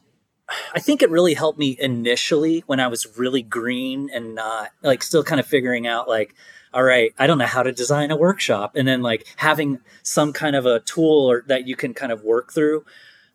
I 0.73 0.79
think 0.79 1.01
it 1.01 1.09
really 1.09 1.33
helped 1.33 1.59
me 1.59 1.77
initially 1.79 2.63
when 2.67 2.79
I 2.79 2.87
was 2.87 3.17
really 3.17 3.41
green 3.41 4.09
and 4.13 4.35
not 4.35 4.69
like 4.81 5.03
still 5.03 5.23
kind 5.23 5.39
of 5.39 5.45
figuring 5.45 5.87
out 5.87 6.07
like, 6.07 6.33
all 6.73 6.83
right, 6.83 7.13
I 7.17 7.27
don't 7.27 7.37
know 7.37 7.45
how 7.45 7.63
to 7.63 7.71
design 7.71 8.11
a 8.11 8.15
workshop, 8.15 8.75
and 8.75 8.87
then 8.87 9.01
like 9.01 9.25
having 9.37 9.79
some 10.03 10.33
kind 10.33 10.55
of 10.55 10.65
a 10.65 10.79
tool 10.81 11.29
or 11.29 11.43
that 11.47 11.67
you 11.67 11.75
can 11.75 11.93
kind 11.93 12.11
of 12.11 12.23
work 12.23 12.51
through 12.53 12.85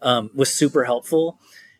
um, 0.02 0.30
was 0.35 0.52
super 0.52 0.85
helpful. 0.85 1.38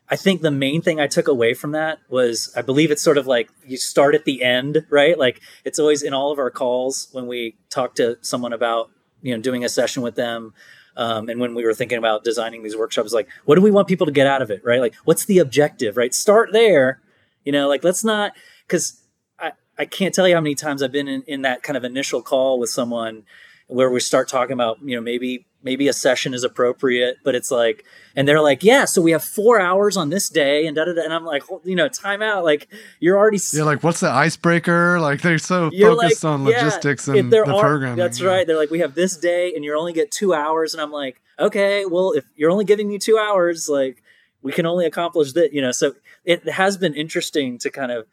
I 0.09 0.16
think 0.16 0.40
the 0.40 0.51
main 0.51 0.83
thing 0.83 1.01
I 1.01 1.07
took 1.09 1.29
away 1.29 1.55
from 1.55 1.73
that 1.73 1.99
was 2.09 2.53
I 2.57 2.62
believe 2.62 2.90
it's 2.90 3.03
sort 3.03 3.19
of 3.19 3.27
like 3.27 3.51
you 3.66 3.77
start 3.77 4.14
at 4.14 4.25
the 4.25 4.42
end, 4.42 4.87
right? 4.88 5.19
Like 5.19 5.40
it's 5.64 5.79
always 5.79 6.03
in 6.03 6.14
all 6.14 6.31
of 6.31 6.38
our 6.38 6.51
calls 6.51 7.09
when 7.12 7.27
we 7.27 7.57
talk 7.71 7.95
to 7.97 8.19
someone 8.21 8.53
about 8.53 8.90
you 9.23 9.35
know 9.35 9.42
doing 9.42 9.64
a 9.64 9.69
session 9.69 10.03
with 10.03 10.14
them 10.14 10.55
um, 10.97 11.29
and 11.29 11.40
when 11.40 11.55
we 11.55 11.64
were 11.64 11.75
thinking 11.75 11.99
about 11.99 12.25
designing 12.25 12.62
these 12.62 12.77
workshops, 12.77 13.12
like, 13.12 13.29
what 13.45 13.57
do 13.57 13.61
we 13.61 13.71
want 13.71 13.87
people 13.87 14.07
to 14.07 14.12
get 14.12 14.27
out 14.27 14.40
of 14.40 14.51
it, 14.51 14.64
right? 14.64 14.81
Like, 14.81 14.95
what's 15.05 15.27
the 15.27 15.38
objective, 15.38 15.97
right? 15.97 16.14
Start 16.14 16.53
there, 16.53 17.01
you 17.45 17.53
know, 17.53 17.69
like, 17.69 17.85
let's 17.85 18.03
not, 18.03 18.33
because 18.66 19.03
I, 19.38 19.53
I 19.79 19.85
can't 19.85 20.14
tell 20.14 20.27
you 20.27 20.35
how 20.35 20.40
many 20.40 20.55
times 20.55 20.83
I've 20.83 20.92
been 20.92 21.09
in, 21.09 21.23
in 21.23 21.42
that 21.42 21.62
kind 21.62 21.77
of 21.77 21.85
initial 21.85 22.23
call 22.23 22.59
with 22.59 22.71
someone 22.71 23.25
where 23.66 23.90
we 23.90 24.01
start 24.01 24.29
talking 24.29 24.55
about, 24.55 24.79
you 24.83 24.97
know, 24.97 25.03
maybe 25.03 25.45
maybe 25.62 25.88
a 25.88 25.92
session 25.92 26.33
is 26.33 26.45
appropriate, 26.45 27.19
but 27.25 27.35
it's 27.35 27.51
like, 27.51 27.85
and 28.14 28.27
they're 28.27 28.40
like, 28.40 28.62
yeah, 28.62 28.85
so 28.85 29.03
we 29.03 29.11
have 29.11 29.23
four 29.23 29.61
hours 29.61 29.97
on 29.97 30.11
this 30.11 30.29
day, 30.29 30.66
and 30.66 30.77
da 30.77 30.85
da 30.85 30.95
da. 30.95 31.03
And 31.03 31.12
I'm 31.12 31.25
like, 31.25 31.42
you 31.64 31.75
know, 31.77 31.88
time 31.88 32.23
out. 32.23 32.45
Like, 32.45 32.69
you're 33.01 33.19
already. 33.19 33.38
Yeah, 33.53 33.64
like, 33.64 33.83
what's 33.83 34.01
the 34.01 34.11
icebreaker? 34.11 34.97
Like, 35.07 35.23
they're 35.23 35.38
so 35.38 35.71
focused 35.71 36.25
like, 36.25 36.33
on 36.33 36.45
logistics 36.45 37.07
yeah, 37.07 37.16
and 37.16 37.33
the 37.33 37.40
are, 37.40 37.61
programming. 37.61 37.97
That's 37.97 38.19
yeah. 38.19 38.29
right. 38.29 38.47
They're 38.47 38.57
like, 38.57 38.71
we 38.71 38.81
have 38.81 38.95
this 38.95 39.16
day, 39.16 39.55
and 39.55 39.64
you 39.64 39.77
only 39.79 39.92
get 39.92 40.11
two 40.11 40.35
hours. 40.35 40.75
And 40.75 40.81
I'm 40.81 40.90
like, 40.90 41.21
okay, 41.38 41.85
well, 41.85 42.12
if 42.12 42.25
you're 42.35 42.51
only 42.51 42.64
giving 42.64 42.88
me 42.88 42.99
two 42.99 43.19
hours, 43.19 43.69
like, 43.69 44.03
we 44.42 44.53
can 44.53 44.66
only 44.66 44.85
accomplish 44.85 45.33
that, 45.35 45.53
you 45.53 45.62
know. 45.62 45.71
So 45.71 45.95
it 46.25 46.49
has 46.49 46.77
been 46.77 46.95
interesting 46.95 47.59
to 47.59 47.71
kind 47.71 47.92
of, 47.92 48.07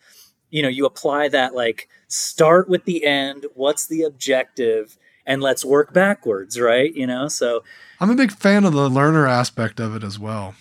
you 0.51 0.61
know, 0.61 0.69
you 0.69 0.85
apply 0.85 1.29
that, 1.29 1.55
like, 1.55 1.87
start 2.07 2.69
with 2.69 2.85
the 2.85 3.05
end. 3.05 3.47
What's 3.55 3.87
the 3.87 4.03
objective? 4.03 4.97
And 5.25 5.41
let's 5.41 5.63
work 5.63 5.93
backwards, 5.93 6.59
right? 6.59 6.93
You 6.93 7.07
know, 7.07 7.27
so 7.27 7.63
I'm 7.99 8.09
a 8.09 8.15
big 8.15 8.31
fan 8.31 8.65
of 8.65 8.73
the 8.73 8.89
learner 8.89 9.27
aspect 9.27 9.79
of 9.79 9.95
it 9.95 10.03
as 10.03 10.19
well. 10.19 10.55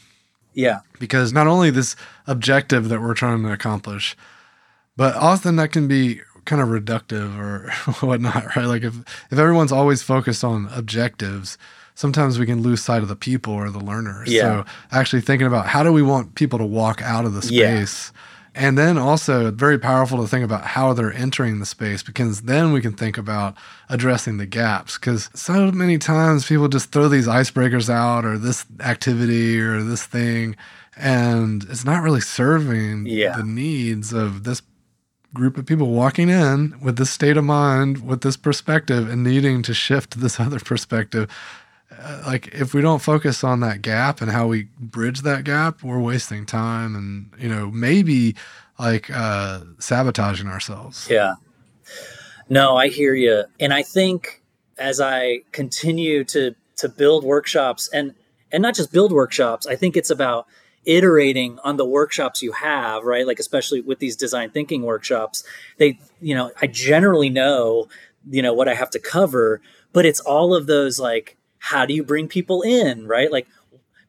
Yeah. 0.55 0.81
Because 0.99 1.33
not 1.33 1.47
only 1.47 1.71
this 1.71 1.97
objective 2.27 2.89
that 2.89 3.01
we're 3.01 3.15
trying 3.15 3.43
to 3.43 3.53
accomplish, 3.53 4.17
but 4.97 5.15
often 5.17 5.57
that 5.57 5.73
can 5.73 5.89
be 5.89 6.21
kind 6.45 6.61
of 6.61 6.69
reductive 6.69 7.37
or 7.39 7.71
whatnot, 8.07 8.55
right? 8.57 8.67
Like 8.67 8.83
if, 8.83 8.95
if 9.31 9.39
everyone's 9.39 9.73
always 9.73 10.03
focused 10.03 10.45
on 10.45 10.69
objectives, 10.75 11.57
sometimes 11.95 12.39
we 12.39 12.47
can 12.47 12.63
lose 12.63 12.83
sight 12.83 13.03
of 13.03 13.09
the 13.09 13.17
people 13.17 13.55
or 13.55 13.71
the 13.71 13.81
learners. 13.81 14.31
Yeah. 14.31 14.43
So 14.43 14.65
actually 14.91 15.23
thinking 15.23 15.47
about 15.47 15.67
how 15.67 15.83
do 15.83 15.93
we 15.93 16.03
want 16.03 16.35
people 16.35 16.59
to 16.59 16.67
walk 16.67 17.01
out 17.03 17.25
of 17.25 17.35
the 17.35 17.43
space? 17.43 18.13
Yeah 18.15 18.19
and 18.55 18.77
then 18.77 18.99
also 18.99 19.51
very 19.51 19.79
powerful 19.79 20.21
to 20.21 20.29
think 20.29 20.45
about 20.45 20.65
how 20.65 20.93
they're 20.93 21.13
entering 21.13 21.59
the 21.59 21.67
space 21.67 22.03
because 22.03 22.43
then 22.43 22.73
we 22.73 22.83
can 22.83 22.93
think 22.93 23.17
about 23.17 23.55
addressing 23.89 24.37
the 24.37 24.47
gaps. 24.47 24.99
Because 24.99 25.31
so 25.35 25.73
many 25.73 25.97
times 25.97 26.47
people 26.47 26.69
just 26.69 26.93
throw 26.93 27.09
these 27.09 27.27
icebreakers 27.27 27.89
out 27.89 28.25
or 28.25 28.37
this 28.37 28.67
activity 28.81 29.59
or 29.59 29.83
this 29.83 30.05
thing, 30.05 30.57
and 30.97 31.65
it's 31.65 31.85
not 31.85 32.03
really 32.03 32.21
serving 32.21 33.07
yeah. 33.07 33.37
the 33.37 33.45
needs 33.45 34.13
of 34.13 34.45
this 34.45 34.61
group 35.35 35.57
of 35.57 35.65
people 35.65 35.89
walking 35.89 36.29
in 36.29 36.79
with 36.83 36.99
this 36.99 37.11
state 37.11 37.39
of 37.39 37.45
mind, 37.45 38.07
with 38.07 38.21
this 38.21 38.37
perspective, 38.37 39.09
and 39.09 39.25
needing 39.25 39.63
to 39.63 39.73
shift 39.73 40.11
to 40.13 40.19
this 40.19 40.39
other 40.41 40.61
perspective. 40.61 41.31
Like 42.27 42.49
if 42.55 42.75
we 42.75 42.81
don't 42.81 43.01
focus 43.03 43.45
on 43.45 43.61
that 43.61 43.83
gap 43.83 44.21
and 44.21 44.31
how 44.31 44.47
we 44.47 44.69
bridge 44.79 45.23
that 45.23 45.45
gap, 45.45 45.83
we're 45.83 46.01
wasting 46.01 46.47
time 46.47 46.95
and 46.95 47.31
you 47.39 47.49
know 47.49 47.71
maybe 47.71 48.35
like 48.79 49.11
uh, 49.11 49.61
sabotaging 49.79 50.49
ourselves. 50.49 51.09
Yeah. 51.11 51.35
No, 52.49 52.77
I 52.77 52.89
hear 52.89 53.15
you, 53.15 53.45
and 53.61 53.73
I 53.73 53.83
think 53.83 54.43
as 54.79 55.01
I 55.01 55.41
continue 55.53 56.25
to 56.25 56.55
to 56.77 56.89
build 56.89 57.25
workshops 57.25 57.89
and 57.93 58.15
and 58.51 58.63
not 58.63 58.75
just 58.75 58.93
build 58.93 59.13
workshops, 59.13 59.67
I 59.67 59.77
think 59.77 59.97
it's 59.97 60.11
about 60.11 60.47
iterating 60.85 61.59
on 61.63 61.77
the 61.77 61.85
workshops 61.85 62.43
you 62.43 62.53
have, 62.53 63.05
right? 63.05 63.27
Like 63.27 63.39
especially 63.39 63.81
with 63.81 64.01
these 64.01 64.17
design 64.17 64.51
thinking 64.51 64.83
workshops, 64.83 65.45
they 65.79 65.99
you 66.21 66.35
know 66.35 66.51
I 66.61 66.67
generally 66.67 67.31
know 67.31 67.89
you 68.31 68.43
know 68.43 68.53
what 68.53 68.69
I 68.69 68.75
have 68.75 68.91
to 68.91 68.99
cover, 68.99 69.61
but 69.93 70.05
it's 70.05 70.21
all 70.21 70.55
of 70.55 70.67
those 70.67 70.99
like 70.99 71.37
how 71.63 71.87
do 71.87 71.95
you 71.95 72.03
bring 72.03 72.27
people 72.27 72.63
in, 72.63 73.07
right? 73.07 73.31
Like 73.31 73.47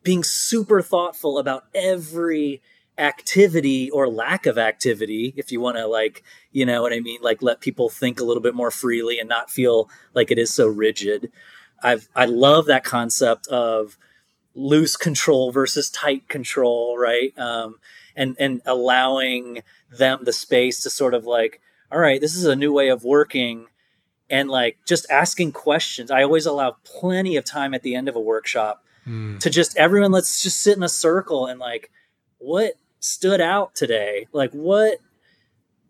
being 0.01 0.23
super 0.23 0.81
thoughtful 0.81 1.37
about 1.37 1.65
every 1.75 2.63
activity 2.97 3.91
or 3.91 4.07
lack 4.09 4.47
of 4.47 4.57
activity 4.57 5.33
if 5.37 5.51
you 5.51 5.59
want 5.59 5.77
to 5.77 5.87
like 5.87 6.23
you 6.51 6.65
know 6.65 6.81
what 6.81 6.93
i 6.93 6.99
mean? 6.99 7.19
Like 7.21 7.43
let 7.43 7.61
people 7.61 7.89
think 7.89 8.19
a 8.19 8.23
little 8.23 8.41
bit 8.41 8.55
more 8.55 8.71
freely 8.71 9.19
and 9.19 9.29
not 9.29 9.51
feel 9.51 9.89
like 10.15 10.31
it 10.31 10.39
is 10.39 10.51
so 10.51 10.67
rigid. 10.67 11.31
I've 11.83 12.09
i 12.15 12.25
love 12.25 12.65
that 12.65 12.83
concept 12.83 13.45
of 13.47 13.97
loose 14.55 14.97
control 14.97 15.51
versus 15.51 15.91
tight 15.91 16.27
control 16.27 16.97
right? 16.97 17.37
Um, 17.37 17.75
and 18.15 18.35
and 18.39 18.61
allowing 18.65 19.61
them 19.91 20.21
the 20.23 20.33
space 20.33 20.81
to 20.81 20.89
sort 20.89 21.13
of 21.13 21.25
like 21.25 21.61
all 21.91 21.99
right 21.99 22.19
this 22.19 22.35
is 22.35 22.45
a 22.45 22.55
new 22.55 22.73
way 22.73 22.89
of 22.89 23.03
working 23.03 23.67
and 24.33 24.49
like 24.49 24.79
just 24.83 25.05
asking 25.11 25.51
questions. 25.51 26.09
I 26.09 26.23
always 26.23 26.47
allow 26.47 26.77
plenty 26.83 27.37
of 27.37 27.45
time 27.45 27.75
at 27.75 27.83
the 27.83 27.93
end 27.93 28.09
of 28.09 28.15
a 28.15 28.19
workshop 28.19 28.83
mm. 29.07 29.39
to 29.39 29.49
just 29.51 29.77
everyone 29.77 30.11
let's 30.11 30.41
just 30.41 30.59
sit 30.59 30.75
in 30.75 30.81
a 30.81 30.89
circle 30.89 31.45
and 31.45 31.59
like 31.59 31.91
what 32.39 32.73
stood 32.99 33.39
out 33.39 33.75
today? 33.75 34.27
Like 34.33 34.51
what 34.51 34.97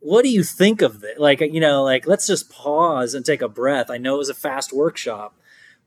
what 0.01 0.23
do 0.23 0.29
you 0.29 0.43
think 0.43 0.81
of 0.81 1.05
it? 1.05 1.21
Like 1.21 1.39
you 1.39 1.61
know, 1.61 1.83
like 1.83 2.05
let's 2.05 2.27
just 2.27 2.51
pause 2.51 3.13
and 3.13 3.25
take 3.25 3.41
a 3.41 3.47
breath. 3.47 3.89
I 3.89 3.97
know 3.97 4.15
it 4.15 4.17
was 4.17 4.29
a 4.29 4.33
fast 4.33 4.73
workshop, 4.73 5.37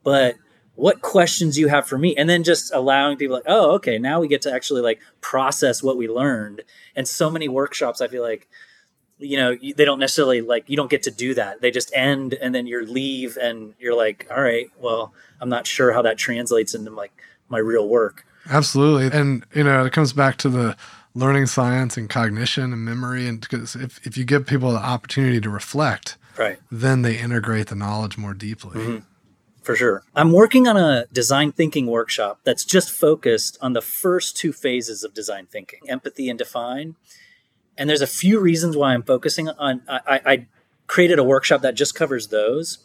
but 0.03 0.35
what 0.73 1.01
questions 1.01 1.59
you 1.59 1.67
have 1.67 1.87
for 1.87 1.99
me 1.99 2.15
and 2.15 2.27
then 2.27 2.43
just 2.43 2.73
allowing 2.73 3.17
people 3.17 3.35
like 3.35 3.43
oh 3.47 3.71
okay 3.73 3.97
now 3.97 4.19
we 4.19 4.27
get 4.27 4.43
to 4.43 4.53
actually 4.53 4.81
like 4.81 4.99
process 5.21 5.81
what 5.81 5.97
we 5.97 6.07
learned 6.07 6.61
and 6.95 7.07
so 7.07 7.31
many 7.31 7.49
workshops 7.49 7.99
i 7.99 8.07
feel 8.07 8.21
like 8.21 8.47
you 9.19 9.37
know 9.37 9.55
they 9.55 9.85
don't 9.85 9.99
necessarily 9.99 10.41
like 10.41 10.69
you 10.69 10.75
don't 10.75 10.89
get 10.89 11.03
to 11.03 11.11
do 11.11 11.33
that. 11.33 11.61
They 11.61 11.71
just 11.71 11.91
end 11.95 12.33
and 12.35 12.53
then 12.53 12.67
you 12.67 12.85
leave 12.85 13.37
and 13.37 13.73
you're 13.79 13.95
like 13.95 14.27
all 14.29 14.41
right 14.41 14.69
well 14.79 15.13
i'm 15.41 15.49
not 15.49 15.65
sure 15.65 15.93
how 15.93 16.01
that 16.01 16.17
translates 16.17 16.73
into 16.73 16.91
like 16.91 17.11
my 17.49 17.57
real 17.57 17.87
work. 17.87 18.25
Absolutely. 18.49 19.17
And 19.17 19.45
you 19.53 19.63
know 19.63 19.85
it 19.85 19.93
comes 19.93 20.13
back 20.13 20.37
to 20.37 20.49
the 20.49 20.77
learning 21.15 21.47
science 21.47 21.97
and 21.97 22.09
cognition 22.09 22.71
and 22.71 22.85
memory 22.85 23.27
and 23.27 23.41
because 23.41 23.75
if, 23.75 24.05
if 24.05 24.17
you 24.17 24.23
give 24.23 24.45
people 24.45 24.71
the 24.71 24.77
opportunity 24.77 25.41
to 25.41 25.49
reflect 25.49 26.15
right. 26.37 26.59
then 26.69 27.01
they 27.01 27.17
integrate 27.17 27.67
the 27.67 27.75
knowledge 27.75 28.17
more 28.17 28.35
deeply. 28.35 28.79
Mm-hmm. 28.79 28.97
for 29.63 29.75
sure. 29.75 30.03
I'm 30.15 30.31
working 30.31 30.67
on 30.67 30.77
a 30.77 31.07
design 31.11 31.51
thinking 31.51 31.87
workshop 31.87 32.41
that's 32.43 32.63
just 32.63 32.91
focused 32.91 33.57
on 33.61 33.73
the 33.73 33.81
first 33.81 34.37
two 34.37 34.53
phases 34.53 35.03
of 35.03 35.15
design 35.15 35.47
thinking 35.47 35.79
empathy 35.89 36.29
and 36.29 36.37
define 36.37 36.95
and 37.77 37.89
there's 37.89 38.01
a 38.01 38.07
few 38.07 38.39
reasons 38.39 38.75
why 38.75 38.93
I'm 38.93 39.03
focusing 39.03 39.49
on. 39.49 39.81
I, 39.87 40.21
I 40.25 40.47
created 40.87 41.19
a 41.19 41.23
workshop 41.23 41.61
that 41.61 41.75
just 41.75 41.95
covers 41.95 42.27
those. 42.27 42.79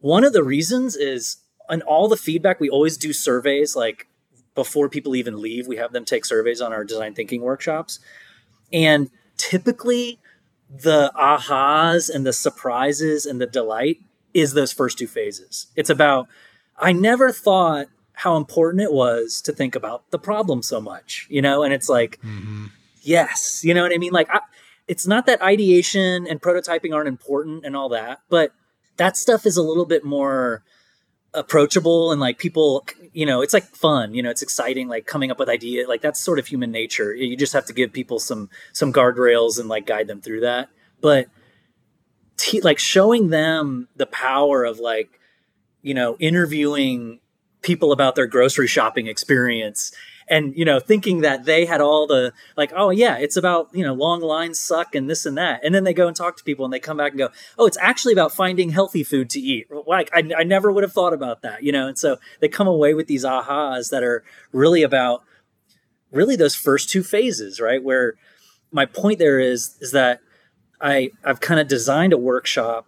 One 0.00 0.24
of 0.24 0.32
the 0.32 0.42
reasons 0.42 0.96
is 0.96 1.38
on 1.68 1.82
all 1.82 2.08
the 2.08 2.16
feedback, 2.16 2.60
we 2.60 2.68
always 2.68 2.96
do 2.96 3.12
surveys 3.12 3.74
like 3.76 4.06
before 4.54 4.88
people 4.88 5.16
even 5.16 5.40
leave. 5.40 5.66
We 5.66 5.76
have 5.76 5.92
them 5.92 6.04
take 6.04 6.24
surveys 6.24 6.60
on 6.60 6.72
our 6.72 6.84
design 6.84 7.14
thinking 7.14 7.42
workshops. 7.42 7.98
And 8.72 9.10
typically, 9.36 10.18
the 10.70 11.12
ahas 11.16 12.12
and 12.12 12.26
the 12.26 12.32
surprises 12.32 13.26
and 13.26 13.40
the 13.40 13.46
delight 13.46 13.98
is 14.32 14.54
those 14.54 14.72
first 14.72 14.98
two 14.98 15.06
phases. 15.06 15.68
It's 15.76 15.90
about, 15.90 16.28
I 16.78 16.92
never 16.92 17.30
thought 17.30 17.86
how 18.12 18.36
important 18.36 18.82
it 18.82 18.92
was 18.92 19.40
to 19.42 19.52
think 19.52 19.74
about 19.74 20.10
the 20.10 20.18
problem 20.18 20.62
so 20.62 20.80
much, 20.80 21.26
you 21.30 21.42
know? 21.42 21.62
And 21.62 21.72
it's 21.72 21.88
like, 21.88 22.20
mm-hmm 22.20 22.66
yes 23.04 23.62
you 23.64 23.74
know 23.74 23.82
what 23.82 23.92
i 23.92 23.98
mean? 23.98 24.12
Like 24.12 24.28
I, 24.30 24.40
it's 24.86 25.06
not 25.06 25.26
that 25.26 25.40
ideation 25.40 26.26
and 26.26 26.40
prototyping 26.40 26.94
aren't 26.94 27.08
important 27.08 27.64
and 27.64 27.76
all 27.76 27.88
that 27.90 28.20
but 28.28 28.52
that 28.96 29.16
stuff 29.16 29.46
is 29.46 29.56
a 29.56 29.62
little 29.62 29.86
bit 29.86 30.04
more 30.04 30.62
approachable 31.34 32.12
and 32.12 32.20
like 32.20 32.38
people 32.38 32.86
you 33.12 33.26
know 33.26 33.40
it's 33.40 33.52
like 33.52 33.64
fun 33.64 34.14
you 34.14 34.22
know 34.22 34.30
it's 34.30 34.40
exciting 34.40 34.86
like 34.86 35.04
coming 35.04 35.32
up 35.32 35.38
with 35.38 35.48
idea 35.48 35.86
like 35.88 36.00
that's 36.00 36.20
sort 36.20 36.38
of 36.38 36.46
human 36.46 36.70
nature. 36.70 37.14
You 37.14 37.36
just 37.36 37.52
have 37.52 37.66
to 37.66 37.72
give 37.72 37.92
people 37.92 38.18
some 38.18 38.50
some 38.72 38.92
guardrails 38.92 39.58
and 39.58 39.68
like 39.68 39.86
guide 39.86 40.06
them 40.06 40.20
through 40.20 40.40
that. 40.40 40.68
But 41.00 41.26
t- 42.36 42.60
like 42.60 42.78
showing 42.78 43.28
them 43.30 43.88
the 43.96 44.06
power 44.06 44.64
of 44.64 44.78
like 44.78 45.20
you 45.82 45.94
know 45.94 46.16
interviewing 46.18 47.20
people 47.62 47.92
about 47.92 48.14
their 48.14 48.26
grocery 48.26 48.66
shopping 48.66 49.06
experience 49.06 49.92
and 50.28 50.56
you 50.56 50.64
know 50.64 50.80
thinking 50.80 51.20
that 51.20 51.44
they 51.44 51.64
had 51.64 51.80
all 51.80 52.06
the 52.06 52.32
like 52.56 52.72
oh 52.74 52.90
yeah 52.90 53.16
it's 53.16 53.36
about 53.36 53.68
you 53.72 53.84
know 53.84 53.94
long 53.94 54.20
lines 54.20 54.58
suck 54.58 54.94
and 54.94 55.08
this 55.08 55.26
and 55.26 55.36
that 55.36 55.64
and 55.64 55.74
then 55.74 55.84
they 55.84 55.94
go 55.94 56.06
and 56.06 56.16
talk 56.16 56.36
to 56.36 56.44
people 56.44 56.64
and 56.64 56.72
they 56.72 56.80
come 56.80 56.96
back 56.96 57.12
and 57.12 57.18
go 57.18 57.28
oh 57.58 57.66
it's 57.66 57.78
actually 57.80 58.12
about 58.12 58.32
finding 58.32 58.70
healthy 58.70 59.04
food 59.04 59.28
to 59.28 59.40
eat 59.40 59.66
like 59.86 60.10
I, 60.14 60.22
I 60.38 60.42
never 60.44 60.72
would 60.72 60.82
have 60.82 60.92
thought 60.92 61.12
about 61.12 61.42
that 61.42 61.62
you 61.62 61.72
know 61.72 61.88
and 61.88 61.98
so 61.98 62.16
they 62.40 62.48
come 62.48 62.66
away 62.66 62.94
with 62.94 63.06
these 63.06 63.24
ahas 63.24 63.90
that 63.90 64.02
are 64.02 64.24
really 64.52 64.82
about 64.82 65.24
really 66.14 66.36
those 66.36 66.54
first 66.54 66.88
two 66.88 67.02
phases, 67.02 67.60
right? 67.60 67.82
Where 67.82 68.14
my 68.70 68.86
point 68.86 69.18
there 69.18 69.38
is 69.38 69.76
is 69.80 69.92
that 69.92 70.20
I 70.80 71.10
I've 71.24 71.40
kind 71.40 71.60
of 71.60 71.68
designed 71.68 72.12
a 72.12 72.18
workshop 72.18 72.86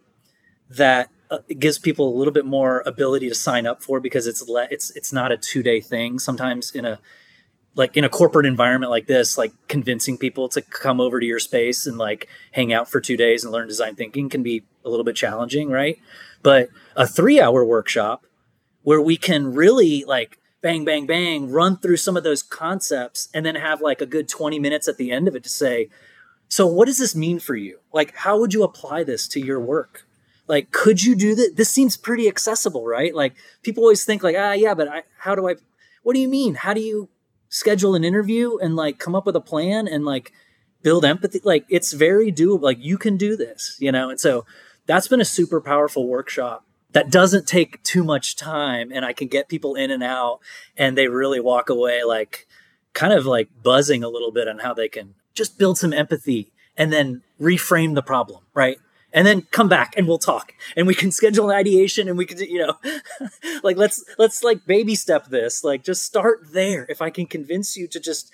that 0.71 1.11
uh, 1.31 1.39
gives 1.59 1.79
people 1.79 2.09
a 2.09 2.17
little 2.17 2.33
bit 2.33 2.47
more 2.47 2.83
ability 2.87 3.29
to 3.29 3.35
sign 3.35 3.67
up 3.67 3.83
for 3.83 4.01
because 4.01 4.27
it's 4.27 4.49
le- 4.49 4.69
it's 4.71 4.91
it's 4.93 5.13
not 5.13 5.33
a 5.33 5.37
two 5.37 5.63
day 5.63 5.81
thing. 5.81 6.19
Sometimes 6.19 6.71
in 6.71 6.85
a 6.85 7.01
like 7.77 7.97
in 7.97 8.05
a 8.05 8.09
corporate 8.09 8.47
environment 8.47 8.91
like 8.91 9.07
this, 9.07 9.37
like 9.37 9.53
convincing 9.69 10.17
people 10.17 10.49
to 10.49 10.63
come 10.63 11.01
over 11.01 11.21
to 11.21 11.27
your 11.27 11.39
space 11.39 11.87
and 11.87 11.99
like 11.99 12.27
hang 12.53 12.73
out 12.73 12.91
for 12.91 13.01
two 13.01 13.17
days 13.17 13.45
and 13.45 13.53
learn 13.53 13.69
design 13.69 13.95
thinking 13.95 14.29
can 14.29 14.43
be 14.43 14.65
a 14.85 14.89
little 14.89 15.05
bit 15.05 15.15
challenging, 15.15 15.69
right? 15.69 15.99
But 16.43 16.71
a 16.97 17.07
three 17.07 17.39
hour 17.39 17.65
workshop 17.65 18.25
where 18.83 19.01
we 19.01 19.17
can 19.17 19.55
really 19.55 20.05
like 20.05 20.39
bang, 20.63 20.85
bang, 20.85 21.07
bang, 21.07 21.51
run 21.51 21.77
through 21.77 21.99
some 21.99 22.17
of 22.17 22.25
those 22.25 22.43
concepts 22.43 23.29
and 23.35 23.45
then 23.45 23.55
have 23.55 23.83
like 23.83 24.01
a 24.01 24.07
good 24.07 24.29
20 24.29 24.59
minutes 24.59 24.89
at 24.89 24.97
the 24.97 25.13
end 25.13 25.29
of 25.29 25.37
it 25.37 25.43
to 25.43 25.51
say, 25.51 25.89
so 26.49 26.67
what 26.67 26.87
does 26.87 26.99
this 26.99 27.15
mean 27.15 27.39
for 27.39 27.57
you? 27.57 27.81
Like, 27.93 28.17
how 28.17 28.39
would 28.39 28.55
you 28.55 28.63
apply 28.63 29.05
this 29.05 29.29
to 29.29 29.41
your 29.41 29.61
work? 29.61 30.07
Like, 30.49 30.71
could 30.71 31.03
you 31.03 31.15
do 31.15 31.35
that? 31.35 31.55
This 31.57 31.69
seems 31.69 31.97
pretty 31.97 32.29
accessible, 32.29 32.87
right? 32.87 33.15
Like, 33.15 33.35
people 33.63 33.83
always 33.83 34.05
think 34.05 34.23
like, 34.23 34.37
ah, 34.39 34.53
yeah, 34.53 34.75
but 34.75 34.89
I, 34.89 35.03
how 35.19 35.35
do 35.35 35.49
I, 35.49 35.57
what 36.05 36.15
do 36.15 36.21
you 36.21 36.29
mean? 36.29 36.55
How 36.55 36.73
do 36.73 36.81
you 36.81 37.09
schedule 37.57 37.95
an 37.95 38.05
interview 38.05 38.59
and 38.59 38.77
like 38.77 38.99
come 38.99 39.15
up 39.15 39.25
with 39.25 39.35
a 39.35 39.41
plan 39.41 39.89
and 39.89 40.05
like 40.05 40.33
build 40.83 41.05
empathy? 41.05 41.41
Like, 41.43 41.65
it's 41.71 41.93
very 41.93 42.31
doable. 42.31 42.61
Like, 42.61 42.79
you 42.79 42.99
can 42.99 43.17
do 43.17 43.35
this, 43.35 43.77
you 43.81 43.91
know? 43.91 44.11
And 44.11 44.21
so 44.21 44.45
that's 44.85 45.09
been 45.09 45.23
a 45.23 45.25
super 45.25 45.61
powerful 45.61 46.07
workshop 46.07 46.65
that 46.93 47.11
doesn't 47.11 47.49
take 47.49 47.83
too 47.83 48.05
much 48.05 48.37
time 48.37 48.93
and 48.93 49.05
I 49.05 49.13
can 49.13 49.29
get 49.29 49.49
people 49.49 49.75
in 49.75 49.91
and 49.91 50.03
out 50.03 50.41
and 50.77 50.97
they 50.97 51.09
really 51.09 51.41
walk 51.41 51.69
away 51.71 52.05
like 52.05 52.47
kind 52.93 53.13
of 53.13 53.27
like 53.27 53.49
buzzing 53.63 54.05
a 54.05 54.09
little 54.09 54.33
bit 54.33 54.49
on 54.49 54.59
how 54.59 54.73
they 54.73 54.89
can 54.89 55.15
just 55.35 55.59
build 55.59 55.79
some 55.79 55.93
empathy 55.93 56.53
and 56.77 56.93
then 56.93 57.23
reframe 57.41 57.95
the 57.95 58.03
problem, 58.03 58.45
right? 58.55 58.79
And 59.17 59.27
then 59.27 59.47
come 59.51 59.69
back 59.69 59.95
and 59.97 60.07
we'll 60.07 60.19
talk 60.19 60.53
and 60.77 60.87
we 60.87 60.95
can 60.95 61.11
schedule 61.11 61.49
an 61.51 61.57
ideation 61.57 62.07
and 62.07 62.19
we 62.19 62.27
can, 62.27 62.39
you 62.39 62.59
know, 62.59 62.77
like 63.63 63.79
let's 63.79 64.05
let's 64.19 64.45
like 64.45 64.67
baby 64.67 64.95
step 64.95 65.29
this. 65.29 65.65
Like 65.65 65.83
just 65.83 66.05
start 66.05 66.53
there. 66.53 66.85
If 66.91 67.01
I 67.01 67.09
can 67.09 67.25
convince 67.25 67.79
you 67.79 67.89
to 67.89 67.99
just 67.99 68.31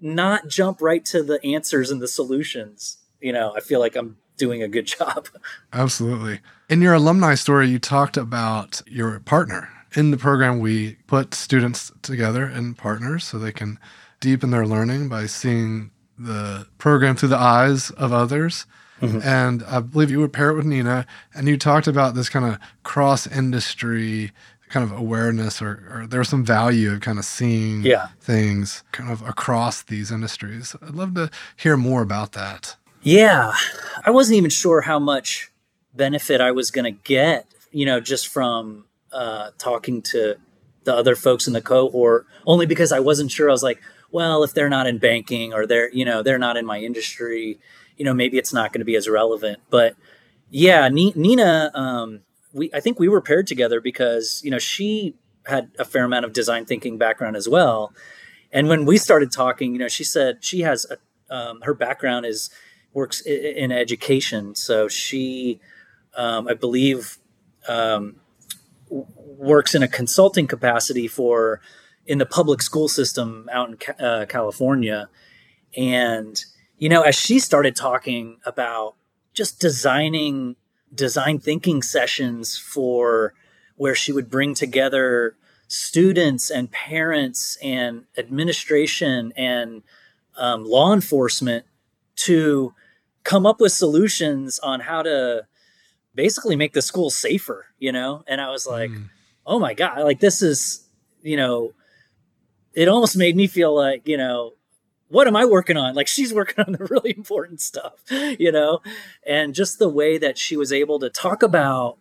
not 0.00 0.46
jump 0.46 0.80
right 0.80 1.04
to 1.06 1.24
the 1.24 1.44
answers 1.44 1.90
and 1.90 2.00
the 2.00 2.06
solutions, 2.06 2.98
you 3.20 3.32
know, 3.32 3.52
I 3.56 3.60
feel 3.60 3.80
like 3.80 3.96
I'm 3.96 4.18
doing 4.36 4.62
a 4.62 4.68
good 4.68 4.86
job. 4.98 5.28
Absolutely. 5.72 6.40
In 6.68 6.80
your 6.80 6.94
alumni 6.94 7.34
story, 7.34 7.68
you 7.68 7.80
talked 7.80 8.16
about 8.16 8.82
your 8.86 9.18
partner. 9.18 9.68
In 9.96 10.12
the 10.12 10.16
program, 10.16 10.60
we 10.60 10.94
put 11.08 11.34
students 11.34 11.90
together 12.02 12.46
in 12.46 12.74
partners 12.74 13.24
so 13.24 13.36
they 13.36 13.50
can 13.50 13.80
deepen 14.20 14.52
their 14.52 14.66
learning 14.66 15.08
by 15.08 15.26
seeing 15.26 15.90
the 16.16 16.68
program 16.78 17.16
through 17.16 17.30
the 17.30 17.36
eyes 17.36 17.90
of 17.90 18.12
others. 18.12 18.66
Mm-hmm. 19.00 19.20
And 19.22 19.62
I 19.64 19.80
believe 19.80 20.10
you 20.10 20.20
would 20.20 20.32
pair 20.32 20.50
it 20.50 20.56
with 20.56 20.66
Nina, 20.66 21.06
and 21.34 21.48
you 21.48 21.56
talked 21.56 21.86
about 21.86 22.14
this 22.14 22.28
kind 22.28 22.44
of 22.44 22.58
cross 22.82 23.26
industry 23.26 24.32
kind 24.68 24.84
of 24.84 24.96
awareness, 24.96 25.60
or, 25.60 25.82
or 25.90 26.06
there's 26.06 26.28
some 26.28 26.44
value 26.44 26.92
of 26.92 27.00
kind 27.00 27.18
of 27.18 27.24
seeing 27.24 27.82
yeah. 27.82 28.06
things 28.20 28.84
kind 28.92 29.10
of 29.10 29.20
across 29.22 29.82
these 29.82 30.12
industries. 30.12 30.76
I'd 30.80 30.94
love 30.94 31.14
to 31.14 31.28
hear 31.56 31.76
more 31.76 32.02
about 32.02 32.32
that. 32.32 32.76
Yeah, 33.02 33.52
I 34.04 34.10
wasn't 34.10 34.36
even 34.36 34.50
sure 34.50 34.82
how 34.82 34.98
much 34.98 35.50
benefit 35.94 36.40
I 36.40 36.52
was 36.52 36.70
going 36.70 36.84
to 36.84 37.00
get, 37.02 37.46
you 37.72 37.84
know, 37.84 37.98
just 37.98 38.28
from 38.28 38.84
uh, 39.12 39.50
talking 39.58 40.02
to 40.02 40.36
the 40.84 40.94
other 40.94 41.16
folks 41.16 41.46
in 41.46 41.52
the 41.52 41.60
cohort, 41.60 42.26
only 42.46 42.66
because 42.66 42.92
I 42.92 43.00
wasn't 43.00 43.30
sure. 43.32 43.48
I 43.48 43.52
was 43.52 43.62
like, 43.62 43.80
well, 44.12 44.44
if 44.44 44.54
they're 44.54 44.68
not 44.68 44.86
in 44.86 44.98
banking 44.98 45.52
or 45.52 45.66
they're, 45.66 45.90
you 45.92 46.04
know, 46.04 46.22
they're 46.22 46.38
not 46.38 46.56
in 46.56 46.64
my 46.64 46.78
industry, 46.78 47.58
you 48.00 48.06
know, 48.06 48.14
maybe 48.14 48.38
it's 48.38 48.54
not 48.54 48.72
going 48.72 48.80
to 48.80 48.86
be 48.86 48.96
as 48.96 49.10
relevant. 49.10 49.60
But 49.68 49.94
yeah, 50.48 50.88
Nina, 50.88 51.70
um, 51.74 52.20
we 52.54 52.70
I 52.72 52.80
think 52.80 52.98
we 52.98 53.08
were 53.08 53.20
paired 53.20 53.46
together 53.46 53.78
because 53.78 54.40
you 54.42 54.50
know 54.50 54.58
she 54.58 55.16
had 55.44 55.70
a 55.78 55.84
fair 55.84 56.04
amount 56.04 56.24
of 56.24 56.32
design 56.32 56.64
thinking 56.64 56.96
background 56.96 57.36
as 57.36 57.46
well. 57.46 57.92
And 58.52 58.70
when 58.70 58.86
we 58.86 58.96
started 58.96 59.30
talking, 59.30 59.74
you 59.74 59.78
know, 59.78 59.88
she 59.88 60.02
said 60.02 60.38
she 60.40 60.60
has 60.60 60.86
a, 60.90 60.96
um, 61.34 61.60
her 61.60 61.74
background 61.74 62.24
is 62.24 62.48
works 62.94 63.20
in 63.20 63.70
education, 63.70 64.54
so 64.54 64.88
she, 64.88 65.60
um, 66.16 66.48
I 66.48 66.54
believe, 66.54 67.18
um, 67.68 68.16
works 68.88 69.74
in 69.74 69.82
a 69.82 69.88
consulting 69.88 70.46
capacity 70.46 71.06
for 71.06 71.60
in 72.06 72.16
the 72.16 72.26
public 72.26 72.62
school 72.62 72.88
system 72.88 73.46
out 73.52 73.68
in 73.68 74.04
uh, 74.04 74.24
California. 74.26 75.10
And, 75.76 76.42
you 76.80 76.88
know, 76.88 77.02
as 77.02 77.14
she 77.14 77.38
started 77.38 77.76
talking 77.76 78.38
about 78.44 78.94
just 79.34 79.60
designing 79.60 80.56
design 80.92 81.38
thinking 81.38 81.82
sessions 81.82 82.56
for 82.56 83.34
where 83.76 83.94
she 83.94 84.12
would 84.12 84.30
bring 84.30 84.54
together 84.54 85.36
students 85.68 86.50
and 86.50 86.72
parents 86.72 87.58
and 87.62 88.06
administration 88.16 89.32
and 89.36 89.82
um, 90.36 90.64
law 90.64 90.92
enforcement 90.92 91.66
to 92.16 92.74
come 93.24 93.44
up 93.44 93.60
with 93.60 93.72
solutions 93.72 94.58
on 94.58 94.80
how 94.80 95.02
to 95.02 95.46
basically 96.14 96.56
make 96.56 96.72
the 96.72 96.82
school 96.82 97.10
safer, 97.10 97.66
you 97.78 97.92
know? 97.92 98.24
And 98.26 98.40
I 98.40 98.50
was 98.50 98.66
like, 98.66 98.90
mm. 98.90 99.10
oh 99.46 99.58
my 99.58 99.74
God, 99.74 100.00
like 100.00 100.20
this 100.20 100.40
is, 100.40 100.88
you 101.20 101.36
know, 101.36 101.74
it 102.72 102.88
almost 102.88 103.18
made 103.18 103.36
me 103.36 103.46
feel 103.46 103.74
like, 103.74 104.08
you 104.08 104.16
know, 104.16 104.54
what 105.10 105.26
am 105.26 105.34
I 105.34 105.44
working 105.44 105.76
on? 105.76 105.94
Like 105.94 106.06
she's 106.06 106.32
working 106.32 106.64
on 106.64 106.72
the 106.72 106.84
really 106.84 107.10
important 107.16 107.60
stuff, 107.60 107.94
you 108.10 108.50
know? 108.52 108.80
And 109.26 109.54
just 109.54 109.78
the 109.78 109.88
way 109.88 110.18
that 110.18 110.38
she 110.38 110.56
was 110.56 110.72
able 110.72 110.98
to 111.00 111.10
talk 111.10 111.42
about 111.42 111.98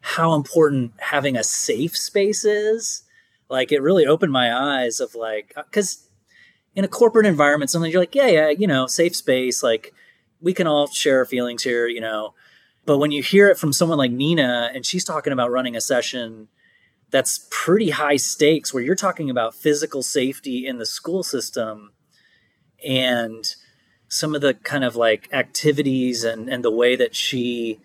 how 0.00 0.34
important 0.34 0.92
having 0.98 1.36
a 1.36 1.42
safe 1.42 1.96
space 1.96 2.44
is, 2.44 3.04
like 3.48 3.72
it 3.72 3.80
really 3.80 4.06
opened 4.06 4.32
my 4.32 4.54
eyes 4.54 5.00
of 5.00 5.14
like, 5.14 5.54
because 5.56 6.08
in 6.74 6.84
a 6.84 6.88
corporate 6.88 7.26
environment, 7.26 7.70
sometimes 7.70 7.92
you're 7.92 8.02
like, 8.02 8.14
yeah, 8.14 8.26
yeah, 8.26 8.48
you 8.50 8.66
know, 8.66 8.86
safe 8.86 9.16
space, 9.16 9.62
like 9.62 9.94
we 10.40 10.52
can 10.52 10.66
all 10.66 10.86
share 10.88 11.18
our 11.18 11.24
feelings 11.24 11.62
here, 11.62 11.86
you 11.86 12.00
know. 12.00 12.34
But 12.84 12.98
when 12.98 13.12
you 13.12 13.22
hear 13.22 13.48
it 13.48 13.58
from 13.58 13.72
someone 13.72 13.98
like 13.98 14.10
Nina 14.10 14.70
and 14.74 14.84
she's 14.84 15.04
talking 15.04 15.32
about 15.32 15.50
running 15.50 15.76
a 15.76 15.80
session 15.80 16.48
that's 17.10 17.46
pretty 17.50 17.90
high 17.90 18.16
stakes 18.16 18.74
where 18.74 18.82
you're 18.82 18.94
talking 18.94 19.30
about 19.30 19.54
physical 19.54 20.02
safety 20.02 20.66
in 20.66 20.78
the 20.78 20.86
school 20.86 21.22
system 21.22 21.92
and 22.84 23.54
some 24.08 24.34
of 24.34 24.40
the 24.40 24.54
kind 24.54 24.84
of 24.84 24.94
like 24.94 25.28
activities 25.32 26.24
and, 26.24 26.48
and 26.48 26.62
the 26.62 26.70
way 26.70 26.96
that 26.96 27.16
she 27.16 27.80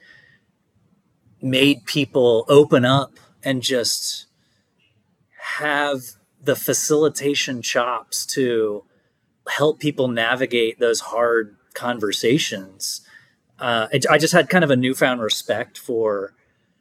made 1.42 1.86
people 1.86 2.46
open 2.50 2.84
up 2.84 3.14
and 3.44 3.62
just 3.62 4.26
have 5.58 6.02
the 6.42 6.56
facilitation 6.56 7.62
chops 7.62 8.26
to 8.26 8.84
help 9.50 9.80
people 9.80 10.08
navigate 10.08 10.80
those 10.80 11.00
hard 11.00 11.56
conversations. 11.74 13.02
Uh, 13.60 13.88
I 14.10 14.18
just 14.18 14.34
had 14.34 14.50
kind 14.50 14.64
of 14.64 14.72
a 14.72 14.76
newfound 14.76 15.22
respect 15.22 15.78
for 15.78 16.34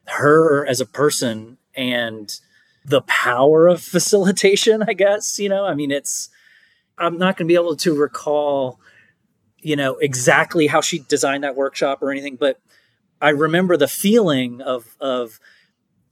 her 0.06 0.66
as 0.66 0.80
a 0.80 0.86
person 0.86 1.58
and 1.76 2.38
the 2.84 3.02
power 3.02 3.68
of 3.68 3.80
facilitation, 3.94 4.82
I 4.82 4.92
guess. 4.92 5.38
You 5.38 5.48
know, 5.48 5.64
I 5.64 5.74
mean, 5.74 5.90
it's, 5.90 6.30
I'm 6.98 7.18
not 7.18 7.36
going 7.36 7.46
to 7.46 7.52
be 7.52 7.54
able 7.54 7.76
to 7.76 7.94
recall, 7.94 8.80
you 9.58 9.76
know, 9.76 9.96
exactly 9.96 10.66
how 10.66 10.80
she 10.80 11.00
designed 11.00 11.44
that 11.44 11.56
workshop 11.56 12.02
or 12.02 12.10
anything, 12.10 12.36
but 12.36 12.60
I 13.20 13.30
remember 13.30 13.76
the 13.76 13.88
feeling 13.88 14.60
of, 14.60 14.96
of 15.00 15.40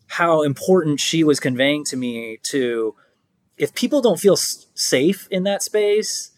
how 0.07 0.43
important 0.43 1.01
she 1.01 1.25
was 1.25 1.41
conveying 1.41 1.85
to 1.87 1.97
me 1.97 2.39
to, 2.45 2.95
if 3.57 3.75
people 3.75 4.01
don't 4.01 4.21
feel 4.21 4.35
s- 4.35 4.67
safe 4.75 5.29
in 5.31 5.45
that 5.45 5.63
space, 5.63 6.33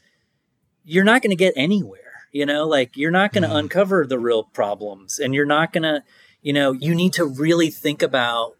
you're 0.84 1.04
not 1.04 1.22
going 1.22 1.30
to 1.30 1.36
get 1.36 1.52
anywhere 1.56 2.06
you 2.36 2.44
know 2.44 2.66
like 2.66 2.96
you're 2.96 3.10
not 3.10 3.32
going 3.32 3.42
to 3.42 3.48
mm. 3.48 3.56
uncover 3.56 4.06
the 4.06 4.18
real 4.18 4.44
problems 4.44 5.18
and 5.18 5.34
you're 5.34 5.46
not 5.46 5.72
going 5.72 5.82
to 5.82 6.02
you 6.42 6.52
know 6.52 6.72
you 6.72 6.94
need 6.94 7.14
to 7.14 7.24
really 7.24 7.70
think 7.70 8.02
about 8.02 8.52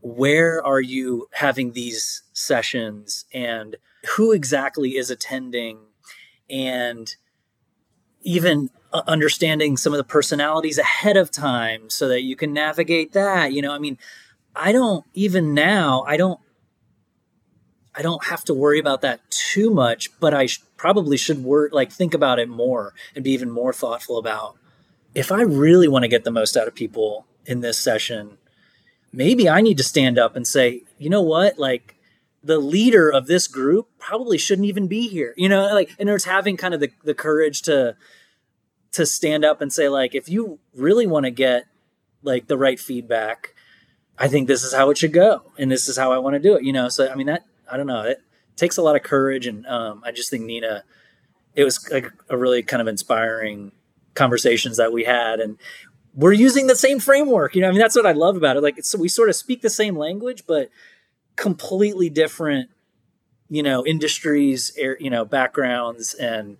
where 0.00 0.64
are 0.64 0.80
you 0.80 1.28
having 1.32 1.72
these 1.72 2.22
sessions 2.32 3.26
and 3.34 3.76
who 4.16 4.32
exactly 4.32 4.96
is 4.96 5.10
attending 5.10 5.78
and 6.48 7.16
even 8.22 8.70
uh, 8.92 9.02
understanding 9.06 9.76
some 9.76 9.92
of 9.92 9.98
the 9.98 10.04
personalities 10.04 10.78
ahead 10.78 11.16
of 11.16 11.30
time 11.30 11.88
so 11.88 12.08
that 12.08 12.22
you 12.22 12.36
can 12.36 12.52
navigate 12.52 13.12
that 13.12 13.52
you 13.52 13.62
know? 13.62 13.72
I 13.72 13.78
mean 13.78 13.98
i 14.54 14.72
don't 14.72 15.04
even 15.14 15.54
now 15.54 16.04
i 16.06 16.16
don't 16.16 16.40
I 17.94 18.02
don't 18.02 18.24
have 18.26 18.44
to 18.44 18.54
worry 18.54 18.78
about 18.78 19.00
that 19.02 19.20
too 19.30 19.70
much, 19.70 20.18
but 20.20 20.32
I 20.32 20.46
sh- 20.46 20.62
probably 20.76 21.16
should 21.16 21.42
work 21.42 21.72
like 21.72 21.90
think 21.90 22.14
about 22.14 22.38
it 22.38 22.48
more 22.48 22.94
and 23.14 23.24
be 23.24 23.32
even 23.32 23.50
more 23.50 23.72
thoughtful 23.72 24.16
about 24.16 24.56
if 25.14 25.32
I 25.32 25.42
really 25.42 25.88
want 25.88 26.04
to 26.04 26.08
get 26.08 26.24
the 26.24 26.30
most 26.30 26.56
out 26.56 26.68
of 26.68 26.74
people 26.74 27.26
in 27.46 27.60
this 27.60 27.78
session, 27.78 28.38
maybe 29.12 29.48
I 29.48 29.60
need 29.60 29.76
to 29.78 29.82
stand 29.82 30.18
up 30.18 30.36
and 30.36 30.46
say, 30.46 30.82
you 30.98 31.10
know 31.10 31.22
what, 31.22 31.58
like 31.58 31.96
the 32.42 32.58
leader 32.58 33.10
of 33.10 33.26
this 33.26 33.46
group 33.46 33.88
probably 33.98 34.38
shouldn't 34.38 34.66
even 34.66 34.86
be 34.86 35.08
here 35.08 35.34
you 35.36 35.48
know 35.48 35.72
like 35.74 35.94
and 35.98 36.08
it's 36.08 36.24
having 36.24 36.56
kind 36.56 36.74
of 36.74 36.80
the, 36.80 36.90
the 37.04 37.14
courage 37.14 37.62
to 37.62 37.94
to 38.92 39.06
stand 39.06 39.44
up 39.44 39.60
and 39.60 39.72
say 39.72 39.88
like 39.88 40.14
if 40.14 40.28
you 40.28 40.58
really 40.74 41.06
want 41.06 41.24
to 41.24 41.30
get 41.30 41.64
like 42.22 42.46
the 42.46 42.56
right 42.56 42.80
feedback 42.80 43.54
i 44.18 44.26
think 44.26 44.48
this 44.48 44.64
is 44.64 44.72
how 44.72 44.90
it 44.90 44.98
should 44.98 45.12
go 45.12 45.42
and 45.58 45.70
this 45.70 45.88
is 45.88 45.96
how 45.96 46.12
i 46.12 46.18
want 46.18 46.34
to 46.34 46.40
do 46.40 46.54
it 46.54 46.64
you 46.64 46.72
know? 46.72 46.88
So 46.88 47.10
i 47.10 47.14
mean 47.14 47.26
that 47.26 47.44
i 47.70 47.76
don't 47.76 47.86
know 47.86 48.02
it 48.02 48.20
takes 48.56 48.76
a 48.76 48.82
lot 48.82 48.96
of 48.96 49.02
courage 49.02 49.46
and 49.46 49.66
um, 49.66 50.02
i 50.04 50.12
just 50.12 50.30
think 50.30 50.44
nina 50.44 50.84
it 51.54 51.64
was 51.64 51.90
like 51.90 52.10
a 52.28 52.36
really 52.36 52.62
kind 52.62 52.80
of 52.80 52.88
inspiring 52.88 53.72
conversations 54.14 54.76
that 54.78 54.92
we 54.92 55.04
had 55.04 55.40
and 55.40 55.58
we're 56.14 56.32
using 56.32 56.66
the 56.66 56.74
same 56.74 56.98
framework 56.98 57.54
you 57.54 57.60
know? 57.60 57.68
I 57.68 57.70
mean 57.70 57.80
that's 57.80 57.96
what 57.96 58.06
i 58.06 58.12
love 58.12 58.36
about 58.36 58.56
it 58.56 58.62
like 58.62 58.82
so 58.82 58.98
we 58.98 59.08
sort 59.08 59.28
of 59.28 59.36
speak 59.36 59.60
the 59.60 59.70
same 59.70 59.96
language 59.96 60.44
but 60.46 60.70
completely 61.40 62.10
different 62.10 62.68
you 63.48 63.62
know 63.62 63.84
industries 63.86 64.72
you 64.76 65.08
know 65.08 65.24
backgrounds 65.24 66.12
and 66.12 66.58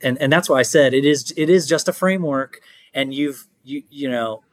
and 0.00 0.16
and 0.18 0.32
that's 0.32 0.48
why 0.48 0.60
i 0.60 0.62
said 0.62 0.94
it 0.94 1.04
is 1.04 1.34
it 1.36 1.50
is 1.50 1.66
just 1.66 1.88
a 1.88 1.92
framework 1.92 2.60
and 2.94 3.12
you've 3.12 3.48
you 3.64 3.82
you 3.90 4.08
know 4.08 4.44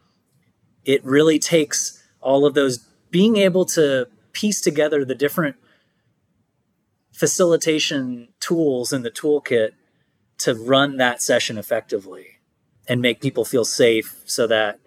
it 0.84 1.02
really 1.04 1.38
takes 1.38 2.02
all 2.20 2.44
of 2.44 2.54
those 2.54 2.78
being 3.12 3.36
able 3.36 3.64
to 3.64 4.08
piece 4.32 4.60
together 4.60 5.04
the 5.04 5.14
different 5.14 5.54
facilitation 7.12 8.26
tools 8.40 8.92
in 8.92 9.02
the 9.02 9.10
toolkit 9.10 9.70
to 10.36 10.52
run 10.52 10.96
that 10.96 11.22
session 11.22 11.56
effectively 11.56 12.40
and 12.88 13.00
make 13.00 13.20
people 13.20 13.44
feel 13.44 13.64
safe 13.64 14.20
so 14.24 14.48
that 14.48 14.80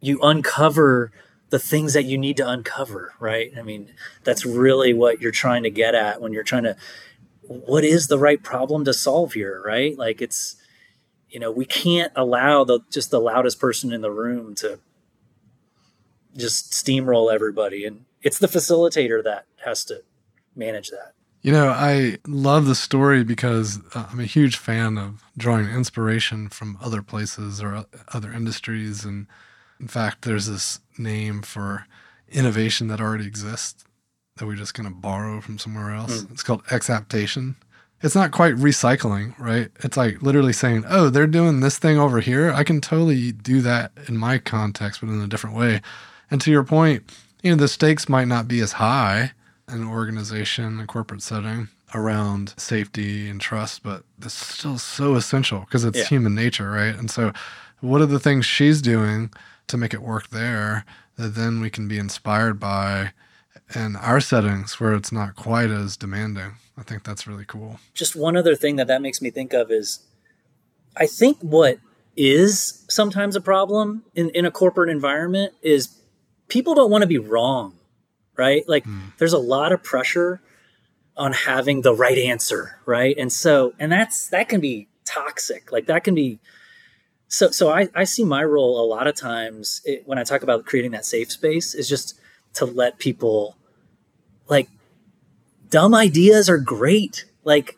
you 0.00 0.20
uncover 0.22 1.10
the 1.50 1.58
things 1.58 1.94
that 1.94 2.04
you 2.04 2.18
need 2.18 2.36
to 2.36 2.48
uncover, 2.48 3.14
right? 3.18 3.52
I 3.56 3.62
mean, 3.62 3.92
that's 4.24 4.44
really 4.44 4.92
what 4.92 5.20
you're 5.20 5.32
trying 5.32 5.62
to 5.62 5.70
get 5.70 5.94
at 5.94 6.20
when 6.20 6.32
you're 6.32 6.42
trying 6.42 6.64
to 6.64 6.76
what 7.42 7.84
is 7.84 8.08
the 8.08 8.18
right 8.18 8.42
problem 8.42 8.84
to 8.84 8.92
solve 8.92 9.32
here, 9.32 9.62
right? 9.64 9.96
Like 9.96 10.20
it's 10.20 10.56
you 11.30 11.38
know, 11.38 11.50
we 11.50 11.66
can't 11.66 12.12
allow 12.16 12.64
the 12.64 12.80
just 12.90 13.10
the 13.10 13.20
loudest 13.20 13.60
person 13.60 13.92
in 13.92 14.00
the 14.00 14.10
room 14.10 14.54
to 14.56 14.80
just 16.36 16.72
steamroll 16.72 17.32
everybody 17.32 17.84
and 17.84 18.04
it's 18.22 18.38
the 18.38 18.46
facilitator 18.46 19.22
that 19.22 19.46
has 19.64 19.84
to 19.86 20.02
manage 20.54 20.90
that. 20.90 21.12
You 21.40 21.52
know, 21.52 21.68
I 21.68 22.18
love 22.26 22.66
the 22.66 22.74
story 22.74 23.22
because 23.24 23.78
uh, 23.94 24.06
I'm 24.10 24.20
a 24.20 24.24
huge 24.24 24.56
fan 24.56 24.98
of 24.98 25.22
drawing 25.36 25.68
inspiration 25.68 26.48
from 26.48 26.76
other 26.80 27.00
places 27.00 27.62
or 27.62 27.86
other 28.12 28.32
industries 28.32 29.04
and 29.04 29.26
in 29.80 29.88
fact, 29.88 30.22
there's 30.22 30.46
this 30.46 30.80
name 30.98 31.42
for 31.42 31.86
innovation 32.30 32.88
that 32.88 33.00
already 33.00 33.26
exists 33.26 33.84
that 34.38 34.46
we're 34.46 34.56
just 34.56 34.74
going 34.74 34.88
to 34.88 34.94
borrow 34.94 35.40
from 35.40 35.58
somewhere 35.58 35.92
else. 35.92 36.22
Mm. 36.22 36.32
It's 36.32 36.42
called 36.42 36.62
exaptation. 36.70 37.56
It's 38.00 38.14
not 38.14 38.30
quite 38.30 38.54
recycling, 38.54 39.36
right? 39.38 39.70
It's 39.80 39.96
like 39.96 40.22
literally 40.22 40.52
saying, 40.52 40.84
oh, 40.88 41.10
they're 41.10 41.26
doing 41.26 41.60
this 41.60 41.78
thing 41.78 41.98
over 41.98 42.20
here. 42.20 42.52
I 42.52 42.62
can 42.62 42.80
totally 42.80 43.32
do 43.32 43.60
that 43.62 43.92
in 44.06 44.16
my 44.16 44.38
context, 44.38 45.00
but 45.00 45.10
in 45.10 45.20
a 45.20 45.26
different 45.26 45.56
way. 45.56 45.80
And 46.30 46.40
to 46.42 46.50
your 46.50 46.62
point, 46.62 47.10
you 47.42 47.50
know, 47.50 47.56
the 47.56 47.68
stakes 47.68 48.08
might 48.08 48.28
not 48.28 48.46
be 48.46 48.60
as 48.60 48.72
high 48.72 49.32
in 49.68 49.82
an 49.82 49.88
organization, 49.88 50.78
a 50.80 50.86
corporate 50.86 51.22
setting 51.22 51.68
around 51.94 52.54
safety 52.56 53.28
and 53.28 53.40
trust, 53.40 53.82
but 53.82 54.04
it's 54.22 54.34
still 54.34 54.78
so 54.78 55.14
essential 55.14 55.60
because 55.60 55.84
it's 55.84 55.98
yeah. 55.98 56.04
human 56.04 56.34
nature, 56.34 56.70
right? 56.70 56.94
And 56.94 57.10
so, 57.10 57.32
what 57.80 58.00
are 58.00 58.06
the 58.06 58.18
things 58.18 58.44
she's 58.44 58.82
doing 58.82 59.30
to 59.68 59.76
make 59.76 59.94
it 59.94 60.02
work 60.02 60.30
there 60.30 60.84
that 61.16 61.34
then 61.34 61.60
we 61.60 61.70
can 61.70 61.88
be 61.88 61.98
inspired 61.98 62.58
by 62.60 63.12
in 63.74 63.96
our 63.96 64.20
settings 64.20 64.80
where 64.80 64.94
it's 64.94 65.12
not 65.12 65.36
quite 65.36 65.70
as 65.70 65.96
demanding. 65.96 66.52
I 66.76 66.82
think 66.82 67.02
that's 67.04 67.26
really 67.26 67.44
cool. 67.44 67.80
Just 67.92 68.16
one 68.16 68.36
other 68.36 68.54
thing 68.54 68.76
that 68.76 68.86
that 68.86 69.02
makes 69.02 69.20
me 69.20 69.30
think 69.30 69.52
of 69.52 69.70
is 69.70 70.00
I 70.96 71.06
think 71.06 71.38
what 71.40 71.78
is 72.16 72.84
sometimes 72.88 73.36
a 73.36 73.40
problem 73.40 74.04
in, 74.14 74.30
in 74.30 74.44
a 74.44 74.50
corporate 74.50 74.90
environment 74.90 75.52
is 75.62 76.00
people 76.48 76.74
don't 76.74 76.90
want 76.90 77.02
to 77.02 77.08
be 77.08 77.18
wrong, 77.18 77.74
right? 78.36 78.68
Like 78.68 78.84
mm. 78.84 79.16
there's 79.18 79.32
a 79.32 79.38
lot 79.38 79.72
of 79.72 79.82
pressure 79.82 80.40
on 81.16 81.32
having 81.32 81.82
the 81.82 81.94
right 81.94 82.18
answer, 82.18 82.78
right? 82.86 83.16
And 83.18 83.32
so, 83.32 83.74
and 83.78 83.90
that's, 83.90 84.28
that 84.28 84.48
can 84.48 84.60
be 84.60 84.88
toxic. 85.04 85.72
Like 85.72 85.86
that 85.86 86.04
can 86.04 86.14
be 86.14 86.38
so 87.28 87.50
so 87.50 87.70
I, 87.70 87.88
I 87.94 88.04
see 88.04 88.24
my 88.24 88.42
role 88.42 88.80
a 88.80 88.86
lot 88.86 89.06
of 89.06 89.14
times 89.14 89.80
it, 89.84 90.02
when 90.06 90.18
i 90.18 90.24
talk 90.24 90.42
about 90.42 90.64
creating 90.64 90.92
that 90.92 91.04
safe 91.04 91.30
space 91.30 91.74
is 91.74 91.88
just 91.88 92.18
to 92.54 92.64
let 92.64 92.98
people 92.98 93.56
like 94.48 94.68
dumb 95.70 95.94
ideas 95.94 96.48
are 96.48 96.58
great. 96.58 97.26
Like 97.44 97.76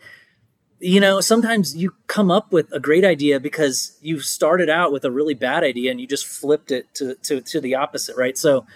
you 0.78 1.00
know 1.00 1.20
sometimes 1.20 1.76
you 1.76 1.92
come 2.06 2.30
up 2.30 2.52
with 2.52 2.72
a 2.72 2.80
great 2.80 3.04
idea 3.04 3.38
because 3.38 3.98
you 4.00 4.20
started 4.20 4.70
out 4.70 4.92
with 4.92 5.04
a 5.04 5.10
really 5.10 5.34
bad 5.34 5.62
idea 5.62 5.90
and 5.90 6.00
you 6.00 6.06
just 6.06 6.26
flipped 6.26 6.70
it 6.70 6.92
to 6.94 7.14
to, 7.16 7.40
to 7.42 7.60
the 7.60 7.74
opposite 7.74 8.16
right? 8.16 8.38
So 8.38 8.66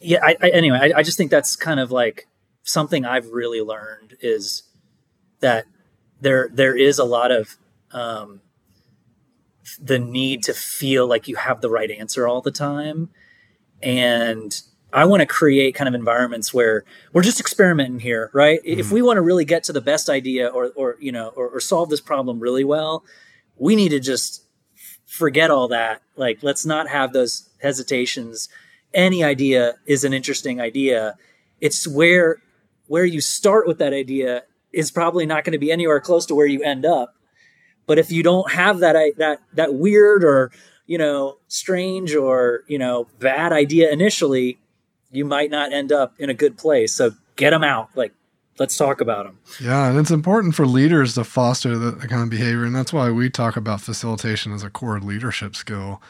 yeah 0.00 0.20
I, 0.22 0.36
I 0.40 0.48
anyway 0.50 0.78
I, 0.94 0.98
I 0.98 1.02
just 1.02 1.18
think 1.18 1.30
that's 1.30 1.56
kind 1.56 1.78
of 1.78 1.90
like 1.90 2.26
something 2.62 3.04
i've 3.04 3.30
really 3.32 3.60
learned 3.60 4.16
is 4.20 4.62
that 5.40 5.66
there 6.20 6.48
there 6.52 6.76
is 6.76 6.98
a 6.98 7.04
lot 7.04 7.30
of 7.30 7.56
um, 7.92 8.40
the 9.80 9.98
need 9.98 10.42
to 10.44 10.54
feel 10.54 11.06
like 11.06 11.28
you 11.28 11.36
have 11.36 11.60
the 11.60 11.70
right 11.70 11.90
answer 11.90 12.26
all 12.26 12.40
the 12.40 12.50
time. 12.50 13.10
And 13.82 14.60
I 14.92 15.04
want 15.04 15.20
to 15.20 15.26
create 15.26 15.74
kind 15.74 15.88
of 15.88 15.94
environments 15.94 16.52
where 16.52 16.84
we're 17.12 17.22
just 17.22 17.40
experimenting 17.40 18.00
here, 18.00 18.30
right? 18.32 18.60
Mm-hmm. 18.60 18.80
If 18.80 18.90
we 18.90 19.02
want 19.02 19.18
to 19.18 19.22
really 19.22 19.44
get 19.44 19.64
to 19.64 19.72
the 19.72 19.80
best 19.80 20.08
idea 20.08 20.48
or, 20.48 20.72
or 20.74 20.96
you 21.00 21.12
know, 21.12 21.28
or, 21.28 21.48
or 21.48 21.60
solve 21.60 21.90
this 21.90 22.00
problem 22.00 22.40
really 22.40 22.64
well, 22.64 23.04
we 23.56 23.76
need 23.76 23.90
to 23.90 24.00
just 24.00 24.44
forget 25.06 25.50
all 25.50 25.68
that. 25.68 26.02
Like, 26.16 26.42
let's 26.42 26.66
not 26.66 26.88
have 26.88 27.12
those 27.12 27.48
hesitations. 27.62 28.48
Any 28.92 29.22
idea 29.22 29.74
is 29.86 30.04
an 30.04 30.12
interesting 30.12 30.60
idea. 30.60 31.16
It's 31.60 31.86
where 31.86 32.38
where 32.86 33.04
you 33.04 33.20
start 33.20 33.68
with 33.68 33.78
that 33.78 33.92
idea 33.92 34.42
is 34.72 34.90
probably 34.90 35.24
not 35.24 35.44
going 35.44 35.52
to 35.52 35.58
be 35.58 35.70
anywhere 35.70 36.00
close 36.00 36.26
to 36.26 36.34
where 36.34 36.46
you 36.46 36.62
end 36.62 36.84
up. 36.84 37.14
But 37.90 37.98
if 37.98 38.12
you 38.12 38.22
don't 38.22 38.52
have 38.52 38.78
that 38.78 38.94
that 39.16 39.40
that 39.54 39.74
weird 39.74 40.22
or 40.22 40.52
you 40.86 40.96
know 40.96 41.38
strange 41.48 42.14
or 42.14 42.62
you 42.68 42.78
know 42.78 43.08
bad 43.18 43.52
idea 43.52 43.90
initially, 43.90 44.60
you 45.10 45.24
might 45.24 45.50
not 45.50 45.72
end 45.72 45.90
up 45.90 46.14
in 46.16 46.30
a 46.30 46.34
good 46.34 46.56
place. 46.56 46.94
So 46.94 47.10
get 47.34 47.50
them 47.50 47.64
out. 47.64 47.88
Like 47.96 48.12
let's 48.60 48.76
talk 48.76 49.00
about 49.00 49.26
them. 49.26 49.40
Yeah, 49.60 49.88
and 49.88 49.98
it's 49.98 50.12
important 50.12 50.54
for 50.54 50.68
leaders 50.68 51.16
to 51.16 51.24
foster 51.24 51.76
the 51.76 52.06
kind 52.06 52.22
of 52.22 52.30
behavior, 52.30 52.64
and 52.64 52.76
that's 52.76 52.92
why 52.92 53.10
we 53.10 53.28
talk 53.28 53.56
about 53.56 53.80
facilitation 53.80 54.52
as 54.52 54.62
a 54.62 54.70
core 54.70 55.00
leadership 55.00 55.56
skill. 55.56 56.00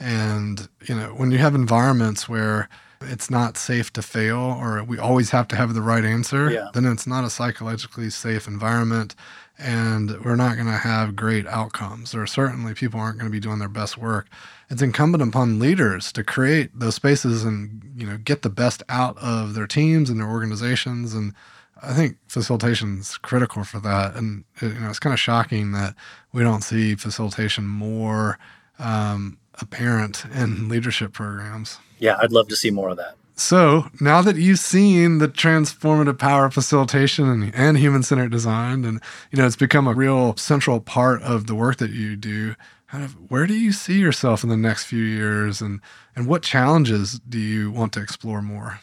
And 0.00 0.68
you 0.82 0.96
know, 0.96 1.10
when 1.10 1.30
you 1.30 1.38
have 1.38 1.54
environments 1.54 2.28
where 2.28 2.68
it's 3.02 3.30
not 3.30 3.56
safe 3.56 3.92
to 3.92 4.02
fail 4.02 4.36
or 4.36 4.82
we 4.82 4.98
always 4.98 5.30
have 5.30 5.46
to 5.48 5.56
have 5.56 5.74
the 5.74 5.80
right 5.80 6.04
answer, 6.04 6.50
yeah. 6.50 6.70
then 6.74 6.86
it's 6.86 7.06
not 7.06 7.22
a 7.22 7.30
psychologically 7.30 8.10
safe 8.10 8.48
environment 8.48 9.14
and 9.60 10.24
we're 10.24 10.36
not 10.36 10.54
going 10.54 10.66
to 10.66 10.72
have 10.72 11.14
great 11.14 11.46
outcomes, 11.46 12.14
or 12.14 12.26
certainly 12.26 12.74
people 12.74 12.98
aren't 12.98 13.18
going 13.18 13.30
to 13.30 13.32
be 13.32 13.40
doing 13.40 13.58
their 13.58 13.68
best 13.68 13.98
work. 13.98 14.26
It's 14.70 14.82
incumbent 14.82 15.22
upon 15.22 15.58
leaders 15.58 16.12
to 16.12 16.24
create 16.24 16.70
those 16.78 16.94
spaces 16.94 17.44
and 17.44 17.82
you 17.96 18.06
know 18.06 18.16
get 18.16 18.42
the 18.42 18.50
best 18.50 18.82
out 18.88 19.18
of 19.18 19.54
their 19.54 19.66
teams 19.66 20.08
and 20.08 20.20
their 20.20 20.28
organizations. 20.30 21.12
And 21.14 21.34
I 21.82 21.92
think 21.92 22.16
facilitation 22.28 22.98
is 22.98 23.18
critical 23.18 23.64
for 23.64 23.80
that. 23.80 24.14
And 24.14 24.44
you 24.62 24.68
know 24.68 24.88
it's 24.88 24.98
kind 24.98 25.12
of 25.12 25.20
shocking 25.20 25.72
that 25.72 25.94
we 26.32 26.42
don't 26.42 26.62
see 26.62 26.94
facilitation 26.94 27.66
more 27.66 28.38
um, 28.78 29.38
apparent 29.60 30.24
in 30.34 30.68
leadership 30.68 31.12
programs. 31.12 31.78
Yeah, 31.98 32.16
I'd 32.20 32.32
love 32.32 32.48
to 32.48 32.56
see 32.56 32.70
more 32.70 32.88
of 32.88 32.96
that. 32.96 33.16
So 33.40 33.86
now 33.98 34.20
that 34.20 34.36
you've 34.36 34.58
seen 34.58 35.16
the 35.16 35.26
transformative 35.26 36.18
power 36.18 36.44
of 36.44 36.52
facilitation 36.52 37.26
and, 37.26 37.54
and 37.54 37.78
human 37.78 38.02
centered 38.02 38.30
design, 38.30 38.84
and 38.84 39.00
you 39.30 39.38
know 39.38 39.46
it's 39.46 39.56
become 39.56 39.88
a 39.88 39.94
real 39.94 40.36
central 40.36 40.78
part 40.78 41.22
of 41.22 41.46
the 41.46 41.54
work 41.54 41.78
that 41.78 41.90
you 41.90 42.16
do. 42.16 42.54
Kind 42.88 43.02
of, 43.02 43.12
where 43.30 43.46
do 43.46 43.54
you 43.54 43.72
see 43.72 43.98
yourself 43.98 44.42
in 44.42 44.50
the 44.50 44.58
next 44.58 44.84
few 44.84 45.02
years, 45.02 45.62
and 45.62 45.80
and 46.14 46.26
what 46.26 46.42
challenges 46.42 47.18
do 47.20 47.38
you 47.38 47.70
want 47.70 47.94
to 47.94 48.02
explore 48.02 48.42
more? 48.42 48.80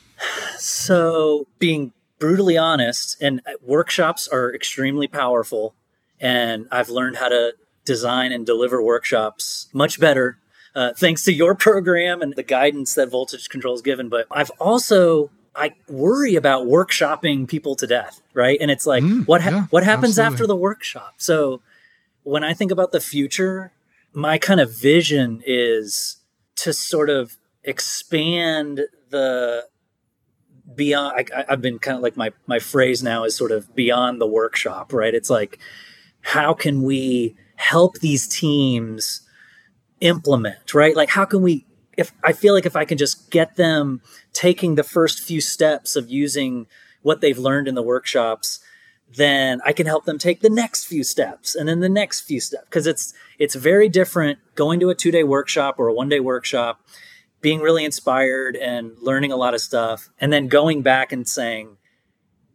So, 0.58 1.46
being 1.60 1.94
brutally 2.18 2.58
honest, 2.58 3.22
and 3.22 3.42
uh, 3.46 3.52
workshops 3.62 4.28
are 4.28 4.54
extremely 4.56 5.08
powerful, 5.08 5.76
and 6.20 6.68
I've 6.72 6.90
learned 6.90 7.18
how 7.18 7.30
to 7.30 7.54
design 7.86 8.32
and 8.32 8.44
deliver 8.44 8.82
workshops 8.82 9.68
much 9.72 10.00
better 10.00 10.40
uh, 10.78 10.94
thanks 10.96 11.24
to 11.24 11.34
your 11.34 11.56
program 11.56 12.22
and 12.22 12.36
the 12.36 12.44
guidance 12.44 12.94
that 12.94 13.10
Voltage 13.10 13.50
Control 13.50 13.74
has 13.74 13.82
given. 13.82 14.10
But 14.10 14.28
I've 14.30 14.52
also 14.60 15.32
I 15.56 15.74
worry 15.90 16.36
about 16.36 16.68
workshopping 16.68 17.48
people 17.48 17.76
to 17.78 17.88
death, 17.88 18.22
right? 18.36 18.60
And 18.62 18.70
it's 18.70 18.86
like, 18.86 19.04
mm, 19.04 19.26
what 19.28 19.42
ha- 19.42 19.50
yeah, 19.50 19.64
what 19.72 19.84
happens 19.84 20.20
absolutely. 20.20 20.34
after 20.34 20.48
the 20.48 20.56
workshop? 20.56 21.16
So 21.18 21.62
when 22.22 22.44
I 22.44 22.54
think 22.54 22.72
about 22.72 22.92
the 22.92 23.00
future, 23.00 23.72
my 24.14 24.38
kind 24.38 24.60
of 24.60 24.72
vision 24.72 25.42
is 25.48 26.18
to 26.58 26.74
sort 26.74 27.10
of 27.10 27.38
expand 27.64 28.82
the 29.10 29.66
beyond 30.76 31.28
I, 31.36 31.46
have 31.50 31.62
been 31.62 31.80
kind 31.80 31.98
of 31.98 32.04
like 32.04 32.16
my 32.16 32.32
my 32.46 32.60
phrase 32.60 33.02
now 33.02 33.24
is 33.24 33.36
sort 33.36 33.52
of 33.52 33.74
beyond 33.74 34.22
the 34.22 34.28
workshop 34.28 34.94
right 34.94 35.16
it's 35.16 35.30
like 35.30 35.60
how 36.22 36.54
can 36.54 36.84
we 36.84 37.36
help 37.56 38.00
these 38.00 38.28
teams 38.28 39.27
implement 40.02 40.74
right? 40.74 40.96
Like 40.96 41.10
how 41.10 41.26
can 41.26 41.42
we 41.42 41.66
if 41.98 42.14
i 42.24 42.32
feel 42.32 42.54
like 42.54 42.66
if 42.66 42.76
i 42.76 42.86
can 42.86 42.98
just 42.98 43.32
get 43.32 43.56
them 43.56 44.02
taking 44.32 44.76
the 44.76 44.84
first 44.84 45.20
few 45.20 45.42
steps 45.42 45.96
of 45.96 46.10
using 46.10 46.68
what 47.02 47.22
they've 47.22 47.40
learned 47.40 47.68
in 47.68 47.76
the 47.76 47.82
workshops 47.82 48.60
then 49.16 49.60
i 49.66 49.74
can 49.74 49.88
help 49.88 50.06
them 50.06 50.18
take 50.18 50.42
the 50.42 50.50
next 50.50 50.86
few 50.86 51.04
steps 51.04 51.56
and 51.56 51.68
then 51.68 51.80
the 51.80 51.90
next 51.90 52.22
few 52.22 52.40
steps. 52.40 52.66
Because 52.66 52.88
it's 52.88 53.14
it's 53.40 53.56
very 53.56 53.90
different 53.90 54.40
going 54.56 54.80
to 54.80 54.90
a 54.90 54.96
two 54.96 55.12
day 55.12 55.24
workshop 55.24 55.80
or 55.80 55.88
a 55.88 55.94
one 55.94 56.10
day 56.10 56.20
workshop 56.20 56.82
being 57.42 57.62
really 57.62 57.86
inspired 57.86 58.56
and 58.56 58.92
learning 59.02 59.32
a 59.32 59.38
lot 59.38 59.54
of 59.54 59.62
stuff 59.62 60.10
and 60.20 60.32
then 60.32 60.48
going 60.48 60.82
back 60.82 61.12
and 61.12 61.28
saying 61.28 61.78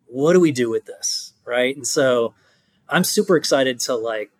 what 0.06 0.34
do 0.34 0.40
we 0.40 0.52
do 0.52 0.68
with 0.68 0.84
this? 0.84 1.32
Right? 1.44 1.74
And 1.74 1.86
so 1.86 2.34
i'm 2.88 3.04
super 3.04 3.36
excited 3.36 3.80
to 3.80 3.94
like 3.94 4.30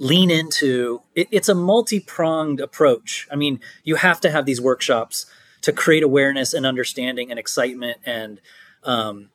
lean 0.00 0.30
into 0.30 1.02
it, 1.14 1.28
it's 1.30 1.48
a 1.48 1.54
multi-pronged 1.54 2.58
approach 2.58 3.28
i 3.30 3.36
mean 3.36 3.60
you 3.84 3.94
have 3.94 4.20
to 4.20 4.30
have 4.30 4.46
these 4.46 4.60
workshops 4.60 5.26
to 5.62 5.72
create 5.72 6.02
awareness 6.02 6.52
and 6.54 6.66
understanding 6.66 7.30
and 7.30 7.38
excitement 7.38 7.98
and 8.04 8.40
um, 8.84 9.30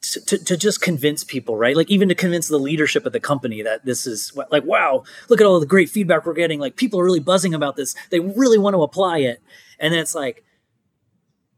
to, 0.00 0.38
to 0.38 0.56
just 0.56 0.80
convince 0.80 1.24
people, 1.24 1.56
right? 1.56 1.76
Like 1.76 1.90
even 1.90 2.08
to 2.08 2.14
convince 2.14 2.48
the 2.48 2.58
leadership 2.58 3.04
of 3.04 3.12
the 3.12 3.20
company 3.20 3.62
that 3.62 3.84
this 3.84 4.06
is 4.06 4.36
like, 4.50 4.64
wow, 4.64 5.04
look 5.28 5.40
at 5.40 5.46
all 5.46 5.58
the 5.60 5.66
great 5.66 5.90
feedback 5.90 6.24
we're 6.24 6.34
getting. 6.34 6.60
Like 6.60 6.76
people 6.76 7.00
are 7.00 7.04
really 7.04 7.20
buzzing 7.20 7.54
about 7.54 7.76
this. 7.76 7.94
They 8.10 8.20
really 8.20 8.58
want 8.58 8.74
to 8.74 8.82
apply 8.82 9.18
it. 9.18 9.42
And 9.78 9.92
then 9.92 10.00
it's 10.00 10.14
like, 10.14 10.44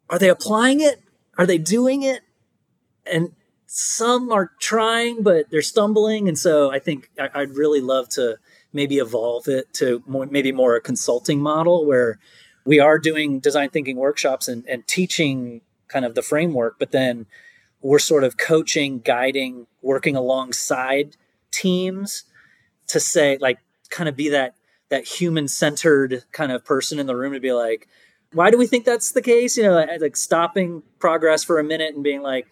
are 0.09 0.18
they 0.18 0.31
applying 0.31 0.81
it? 0.81 1.03
Are 1.37 1.47
they 1.47 1.59
doing 1.59 2.03
it? 2.03 2.22
And 3.07 3.33
some 3.73 4.33
are 4.33 4.51
trying, 4.59 5.23
but 5.23 5.49
they're 5.49 5.62
stumbling. 5.62 6.27
And 6.27 6.37
so 6.37 6.73
I 6.73 6.81
think 6.81 7.09
I, 7.21 7.39
would 7.39 7.57
really 7.57 7.81
love 7.81 8.09
to 8.11 8.37
maybe 8.73 8.99
evolve 8.99 9.47
it 9.47 9.73
to 9.75 10.03
more, 10.09 10.27
maybe 10.27 10.51
more 10.51 10.75
a 10.75 10.81
consulting 10.81 11.41
model 11.41 11.87
where 11.87 12.18
we 12.64 12.81
are 12.81 12.99
doing 12.99 13.39
design 13.39 13.71
thinking 13.71 13.97
workshops 13.97 14.49
and, 14.49 14.66
and 14.66 14.89
teaching 14.89 15.61
kind 15.87 16.05
of 16.05 16.16
the 16.16 16.23
framework, 16.23 16.81
but 16.81 16.91
then 16.91 17.27
we're 17.81 18.01
sort 18.01 18.25
of 18.25 18.37
coaching, 18.37 18.99
guiding, 18.99 19.68
working 19.83 20.16
alongside 20.16 21.16
teams 21.53 22.25
to 22.89 22.99
say 22.99 23.39
like 23.41 23.59
kind 23.89 24.09
of 24.09 24.16
be 24.16 24.31
that 24.31 24.57
that 24.89 25.05
human 25.05 25.47
centered 25.47 26.25
kind 26.33 26.51
of 26.51 26.64
person 26.64 26.99
in 26.99 27.07
the 27.07 27.14
room 27.14 27.33
to 27.33 27.41
be 27.41 27.53
like 27.53 27.87
why 28.33 28.51
do 28.51 28.59
we 28.59 28.66
think 28.66 28.85
that's 28.85 29.12
the 29.12 29.23
case 29.23 29.57
you 29.57 29.62
know 29.64 29.73
like, 29.73 30.01
like 30.01 30.16
stopping 30.16 30.83
progress 31.01 31.43
for 31.43 31.59
a 31.59 31.64
minute 31.64 31.95
and 31.95 32.05
being 32.05 32.23
like 32.23 32.47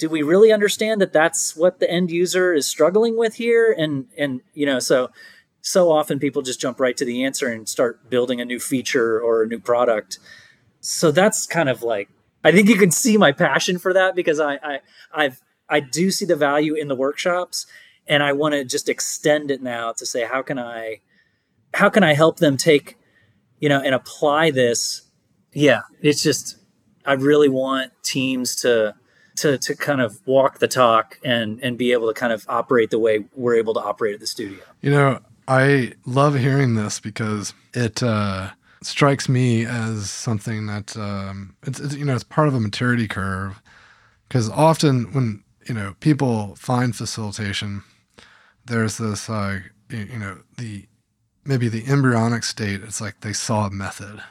do 0.00 0.08
we 0.08 0.22
really 0.22 0.50
understand 0.50 0.98
that 1.02 1.12
that's 1.12 1.54
what 1.54 1.78
the 1.78 1.88
end 1.88 2.10
user 2.10 2.54
is 2.54 2.66
struggling 2.66 3.18
with 3.18 3.34
here? 3.34 3.70
And 3.76 4.06
and 4.16 4.40
you 4.54 4.64
know 4.64 4.78
so 4.80 5.10
so 5.60 5.92
often 5.92 6.18
people 6.18 6.40
just 6.40 6.58
jump 6.58 6.80
right 6.80 6.96
to 6.96 7.04
the 7.04 7.22
answer 7.22 7.46
and 7.46 7.68
start 7.68 8.08
building 8.08 8.40
a 8.40 8.46
new 8.46 8.58
feature 8.58 9.20
or 9.20 9.42
a 9.42 9.46
new 9.46 9.60
product. 9.60 10.18
So 10.80 11.10
that's 11.10 11.46
kind 11.46 11.68
of 11.68 11.82
like 11.82 12.08
I 12.42 12.50
think 12.50 12.70
you 12.70 12.76
can 12.76 12.90
see 12.90 13.18
my 13.18 13.30
passion 13.30 13.78
for 13.78 13.92
that 13.92 14.16
because 14.16 14.40
I, 14.40 14.54
I 14.54 14.80
I've 15.12 15.42
I 15.68 15.80
do 15.80 16.10
see 16.10 16.24
the 16.24 16.34
value 16.34 16.74
in 16.74 16.88
the 16.88 16.96
workshops 16.96 17.66
and 18.08 18.22
I 18.22 18.32
want 18.32 18.54
to 18.54 18.64
just 18.64 18.88
extend 18.88 19.50
it 19.50 19.62
now 19.62 19.92
to 19.92 20.06
say 20.06 20.24
how 20.24 20.40
can 20.40 20.58
I 20.58 21.02
how 21.74 21.90
can 21.90 22.02
I 22.02 22.14
help 22.14 22.38
them 22.38 22.56
take 22.56 22.96
you 23.58 23.68
know 23.68 23.82
and 23.82 23.94
apply 23.94 24.50
this? 24.50 25.02
Yeah 25.52 25.82
it's 26.00 26.22
just 26.22 26.56
I 27.04 27.12
really 27.12 27.50
want 27.50 27.92
teams 28.02 28.56
to 28.62 28.94
to 29.40 29.58
to 29.58 29.74
kind 29.74 30.00
of 30.00 30.20
walk 30.26 30.58
the 30.58 30.68
talk 30.68 31.18
and 31.24 31.58
and 31.62 31.76
be 31.76 31.92
able 31.92 32.08
to 32.08 32.14
kind 32.14 32.32
of 32.32 32.44
operate 32.48 32.90
the 32.90 32.98
way 32.98 33.24
we're 33.34 33.56
able 33.56 33.74
to 33.74 33.80
operate 33.80 34.14
at 34.14 34.20
the 34.20 34.26
studio. 34.26 34.58
You 34.80 34.90
know, 34.90 35.20
I 35.48 35.94
love 36.06 36.38
hearing 36.38 36.74
this 36.74 37.00
because 37.00 37.54
it 37.74 38.02
uh 38.02 38.50
strikes 38.82 39.28
me 39.28 39.66
as 39.66 40.10
something 40.10 40.66
that 40.66 40.96
um, 40.96 41.54
it's, 41.64 41.78
it's, 41.80 41.94
you 41.94 42.04
know 42.04 42.14
it's 42.14 42.24
part 42.24 42.48
of 42.48 42.54
a 42.54 42.60
maturity 42.60 43.06
curve 43.06 43.60
because 44.28 44.48
often 44.48 45.12
when 45.12 45.42
you 45.66 45.74
know 45.74 45.94
people 46.00 46.54
find 46.56 46.96
facilitation 46.96 47.82
there's 48.64 48.98
this 48.98 49.28
uh, 49.28 49.60
you 49.90 50.18
know 50.18 50.38
the 50.56 50.86
maybe 51.44 51.68
the 51.68 51.86
embryonic 51.86 52.42
state 52.42 52.82
it's 52.82 53.00
like 53.00 53.20
they 53.20 53.32
saw 53.32 53.66
a 53.66 53.70
method 53.70 54.22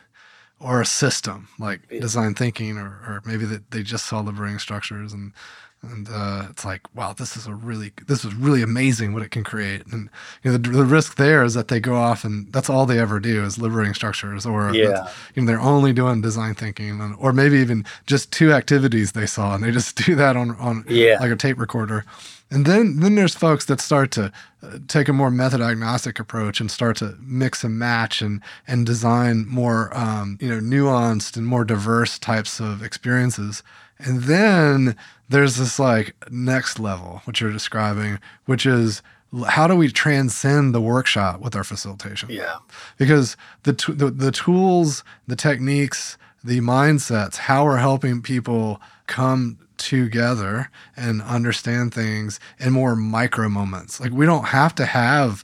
or 0.60 0.82
a 0.82 0.86
system 0.86 1.48
like 1.58 1.82
yeah. 1.90 2.00
design 2.00 2.34
thinking 2.34 2.78
or, 2.78 2.88
or 3.08 3.22
maybe 3.26 3.46
that 3.46 3.72
they 3.72 3.84
just 3.84 4.06
saw 4.06 4.20
liberating 4.20 4.60
structures 4.60 5.14
and 5.14 5.34
and 5.82 6.10
uh, 6.12 6.48
it's 6.50 6.66
like 6.66 6.82
wow 6.94 7.14
this 7.14 7.38
is 7.38 7.48
a 7.48 7.54
really 7.54 7.94
this 8.08 8.26
is 8.26 8.34
really 8.36 8.62
amazing 8.62 9.14
what 9.14 9.24
it 9.24 9.32
can 9.32 9.44
create 9.44 9.86
and 9.88 10.10
you 10.44 10.52
know 10.52 10.58
the, 10.58 10.70
the, 10.70 10.84
risk 10.84 11.16
there 11.16 11.44
is 11.44 11.54
that 11.54 11.70
they 11.70 11.80
go 11.80 11.96
off 11.96 12.26
and 12.26 12.52
that's 12.52 12.70
all 12.70 12.86
they 12.86 13.00
ever 13.00 13.20
do 13.20 13.44
is 13.44 13.58
liberating 13.58 13.94
structures 13.94 14.46
or 14.46 14.74
yeah. 14.74 15.10
you 15.36 15.42
know 15.42 15.48
they're 15.48 15.62
only 15.62 15.94
doing 15.94 16.20
design 16.20 16.54
thinking 16.54 17.00
and, 17.00 17.16
or 17.18 17.32
maybe 17.32 17.58
even 17.58 17.86
just 18.06 18.32
two 18.32 18.52
activities 18.52 19.14
they 19.14 19.26
saw 19.26 19.56
and 19.56 19.64
they 19.64 19.72
just 19.72 19.96
do 20.06 20.16
that 20.16 20.36
on 20.36 20.52
on 20.58 20.84
yeah. 20.90 21.18
like 21.20 21.32
a 21.32 21.36
tape 21.36 21.58
recorder 21.58 22.04
and 22.52 22.66
then 22.66 23.00
then 23.00 23.16
there's 23.16 23.36
folks 23.36 23.66
that 23.66 23.80
start 23.80 24.12
to 24.12 24.32
uh, 24.64 24.80
take 24.88 25.08
a 25.08 25.14
more 25.14 25.32
method 25.32 25.62
agnostic 25.62 26.20
approach 26.20 26.60
and 26.60 26.70
start 26.70 26.98
to 26.98 27.16
mix 27.22 27.64
and 27.64 27.78
match 27.78 28.22
and 28.22 28.42
and 28.68 28.86
design 28.86 29.46
more 29.48 29.96
um, 29.98 30.38
you 30.42 30.50
know 30.50 30.60
nuanced 30.60 31.38
and 31.38 31.46
more 31.46 31.64
diverse 31.64 32.18
types 32.20 32.60
of 32.60 32.84
experiences 32.84 33.64
and 34.00 34.24
then 34.24 34.96
there's 35.28 35.58
this 35.58 35.78
like 35.78 36.16
next 36.32 36.80
level, 36.80 37.22
which 37.26 37.42
you're 37.42 37.52
describing, 37.52 38.20
which 38.46 38.66
is 38.66 39.02
how 39.48 39.68
do 39.68 39.76
we 39.76 39.90
transcend 39.90 40.74
the 40.74 40.82
workshop 40.82 41.40
with 41.42 41.56
our 41.56 41.64
facilitation? 41.64 42.30
Yeah. 42.32 42.58
Because 42.98 43.38
the, 43.64 43.74
t- 43.74 43.94
the, 43.94 44.10
the 44.10 44.32
tools, 44.32 45.04
the 45.28 45.36
techniques, 45.36 46.18
the 46.44 46.62
mindsets, 46.62 47.36
how 47.36 47.66
we're 47.66 47.78
helping 47.78 48.22
people 48.22 48.82
come 49.06 49.60
together 49.80 50.70
and 50.96 51.22
understand 51.22 51.94
things 51.94 52.40
in 52.60 52.74
more 52.74 52.96
micro 52.96 53.50
moments. 53.50 54.00
Like 54.00 54.12
we 54.12 54.26
don't 54.26 54.46
have 54.46 54.76
to 54.76 54.86
have 54.86 55.44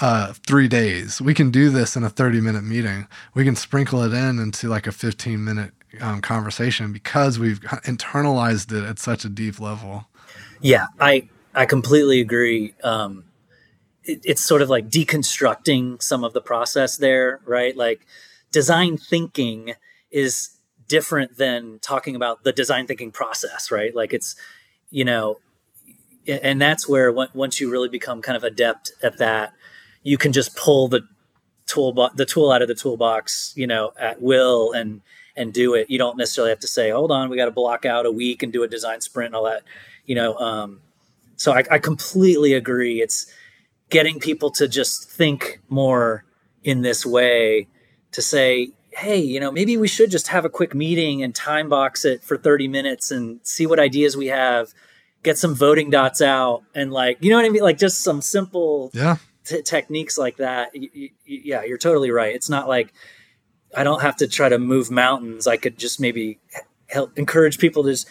uh, 0.00 0.32
three 0.46 0.68
days. 0.68 1.20
We 1.20 1.34
can 1.34 1.50
do 1.50 1.70
this 1.70 1.96
in 1.96 2.04
a 2.04 2.10
30 2.10 2.40
minute 2.40 2.64
meeting. 2.64 3.06
We 3.34 3.44
can 3.44 3.56
sprinkle 3.56 4.02
it 4.02 4.12
in 4.12 4.38
into 4.38 4.68
like 4.68 4.86
a 4.86 4.92
15 4.92 5.42
minute 5.42 5.72
um, 6.00 6.20
conversation 6.20 6.92
because 6.92 7.38
we've 7.38 7.60
internalized 7.60 8.72
it 8.72 8.84
at 8.84 8.98
such 8.98 9.24
a 9.24 9.28
deep 9.28 9.60
level. 9.60 10.06
Yeah, 10.60 10.86
I 11.00 11.28
I 11.54 11.66
completely 11.66 12.20
agree. 12.20 12.74
Um, 12.82 13.24
it, 14.04 14.20
it's 14.24 14.42
sort 14.42 14.62
of 14.62 14.70
like 14.70 14.88
deconstructing 14.88 16.02
some 16.02 16.24
of 16.24 16.32
the 16.32 16.40
process 16.40 16.96
there, 16.96 17.40
right? 17.44 17.76
Like 17.76 18.06
design 18.50 18.96
thinking 18.96 19.74
is 20.10 20.50
different 20.92 21.38
than 21.38 21.78
talking 21.80 22.14
about 22.14 22.44
the 22.44 22.52
design 22.52 22.86
thinking 22.86 23.10
process, 23.10 23.70
right? 23.70 23.96
Like 23.96 24.12
it's 24.12 24.36
you 24.90 25.06
know, 25.06 25.40
and 26.28 26.60
that's 26.60 26.86
where 26.86 27.10
once 27.10 27.58
you 27.62 27.70
really 27.70 27.88
become 27.88 28.20
kind 28.20 28.36
of 28.36 28.44
adept 28.44 28.92
at 29.02 29.16
that, 29.16 29.54
you 30.02 30.18
can 30.18 30.32
just 30.32 30.54
pull 30.54 30.88
the 30.88 31.00
tool 31.64 32.10
the 32.14 32.26
tool 32.26 32.52
out 32.52 32.60
of 32.60 32.68
the 32.68 32.74
toolbox, 32.74 33.54
you 33.56 33.66
know, 33.66 33.94
at 33.98 34.20
will 34.20 34.72
and 34.72 35.00
and 35.34 35.54
do 35.54 35.72
it. 35.72 35.88
You 35.88 35.96
don't 35.96 36.18
necessarily 36.18 36.50
have 36.50 36.60
to 36.60 36.66
say, 36.66 36.90
hold 36.90 37.10
on, 37.10 37.30
we 37.30 37.38
got 37.38 37.46
to 37.46 37.50
block 37.62 37.86
out 37.86 38.04
a 38.04 38.12
week 38.12 38.42
and 38.42 38.52
do 38.52 38.62
a 38.62 38.68
design 38.68 39.00
sprint 39.00 39.28
and 39.28 39.36
all 39.36 39.44
that, 39.44 39.62
you 40.04 40.14
know. 40.14 40.36
Um, 40.36 40.82
so 41.36 41.52
I, 41.52 41.64
I 41.70 41.78
completely 41.78 42.52
agree. 42.52 43.00
It's 43.00 43.32
getting 43.88 44.20
people 44.20 44.50
to 44.50 44.68
just 44.68 45.08
think 45.10 45.58
more 45.70 46.26
in 46.62 46.82
this 46.82 47.06
way 47.06 47.66
to 48.10 48.20
say, 48.20 48.72
hey, 48.94 49.18
you 49.18 49.40
know, 49.40 49.50
maybe 49.50 49.76
we 49.76 49.88
should 49.88 50.10
just 50.10 50.28
have 50.28 50.44
a 50.44 50.48
quick 50.48 50.74
meeting 50.74 51.22
and 51.22 51.34
time 51.34 51.68
box 51.68 52.04
it 52.04 52.22
for 52.22 52.36
30 52.36 52.68
minutes 52.68 53.10
and 53.10 53.40
see 53.42 53.66
what 53.66 53.78
ideas 53.78 54.16
we 54.16 54.26
have, 54.26 54.72
get 55.22 55.38
some 55.38 55.54
voting 55.54 55.90
dots 55.90 56.20
out, 56.20 56.62
and 56.74 56.92
like, 56.92 57.18
you 57.20 57.30
know 57.30 57.36
what 57.36 57.46
I 57.46 57.48
mean? 57.48 57.62
Like 57.62 57.78
just 57.78 58.02
some 58.02 58.20
simple 58.20 58.90
yeah. 58.92 59.16
T- 59.44 59.62
techniques 59.62 60.18
like 60.18 60.36
that. 60.36 60.72
yeah, 61.26 61.64
you're 61.64 61.78
totally 61.78 62.10
right. 62.10 62.34
It's 62.34 62.50
not 62.50 62.68
like, 62.68 62.92
I 63.74 63.84
don't 63.84 64.02
have 64.02 64.16
to 64.16 64.28
try 64.28 64.48
to 64.48 64.58
move 64.58 64.90
mountains. 64.90 65.46
I 65.46 65.56
could 65.56 65.78
just 65.78 65.98
maybe 65.98 66.38
help 66.88 67.18
encourage 67.18 67.58
people 67.58 67.82
to 67.84 67.90
just, 67.90 68.08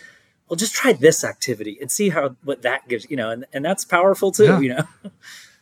well, 0.49 0.57
just 0.57 0.73
try 0.73 0.93
this 0.93 1.23
activity 1.23 1.77
and 1.79 1.91
see 1.91 2.09
how 2.09 2.35
what 2.43 2.63
that 2.63 2.87
gives, 2.89 3.09
you 3.09 3.15
know, 3.15 3.29
and, 3.29 3.45
and 3.53 3.63
that's 3.63 3.85
powerful 3.85 4.31
too, 4.31 4.45
yeah. 4.45 4.59
you 4.59 4.69
know. 4.69 4.83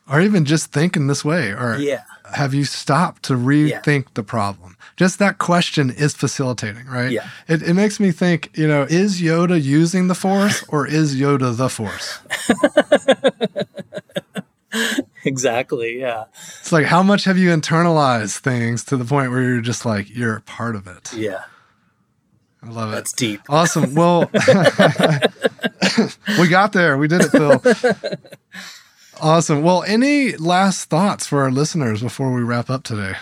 or 0.09 0.21
even 0.21 0.45
just 0.45 0.71
thinking 0.71 1.07
this 1.07 1.23
way, 1.23 1.51
or 1.51 1.77
yeah. 1.77 2.03
Have 2.33 2.53
you 2.53 2.63
stopped 2.63 3.23
to 3.23 3.33
rethink 3.33 4.03
yeah. 4.03 4.11
the 4.13 4.23
problem? 4.23 4.77
Just 4.95 5.19
that 5.19 5.37
question 5.37 5.89
is 5.89 6.13
facilitating, 6.13 6.85
right? 6.85 7.11
Yeah. 7.11 7.27
It, 7.47 7.63
it 7.63 7.73
makes 7.73 7.99
me 7.99 8.11
think, 8.11 8.55
you 8.57 8.67
know, 8.67 8.83
is 8.83 9.21
Yoda 9.21 9.61
using 9.61 10.07
the 10.07 10.15
force 10.15 10.63
or 10.67 10.85
is 10.85 11.15
Yoda 11.15 11.55
the 11.55 11.69
force? 11.69 12.19
exactly. 15.25 15.99
Yeah. 15.99 16.25
It's 16.59 16.71
like 16.71 16.85
how 16.85 17.01
much 17.01 17.23
have 17.23 17.37
you 17.37 17.49
internalized 17.49 18.39
things 18.39 18.83
to 18.85 18.97
the 18.97 19.05
point 19.05 19.31
where 19.31 19.41
you're 19.41 19.61
just 19.61 19.85
like 19.85 20.13
you're 20.13 20.37
a 20.37 20.41
part 20.41 20.75
of 20.75 20.87
it. 20.87 21.13
Yeah. 21.13 21.43
I 22.61 22.69
love 22.69 22.91
it. 22.91 22.95
That's 22.95 23.13
deep. 23.13 23.41
Awesome. 23.47 23.95
Well, 23.95 24.29
we 26.39 26.49
got 26.49 26.73
there. 26.73 26.97
We 26.97 27.07
did 27.07 27.21
it, 27.21 27.29
Phil. 27.29 27.61
Awesome. 29.21 29.63
Well, 29.63 29.83
any 29.83 30.33
last 30.37 30.89
thoughts 30.89 31.27
for 31.27 31.41
our 31.41 31.51
listeners 31.51 32.01
before 32.01 32.33
we 32.33 32.41
wrap 32.41 32.69
up 32.69 32.83
today? 32.83 33.13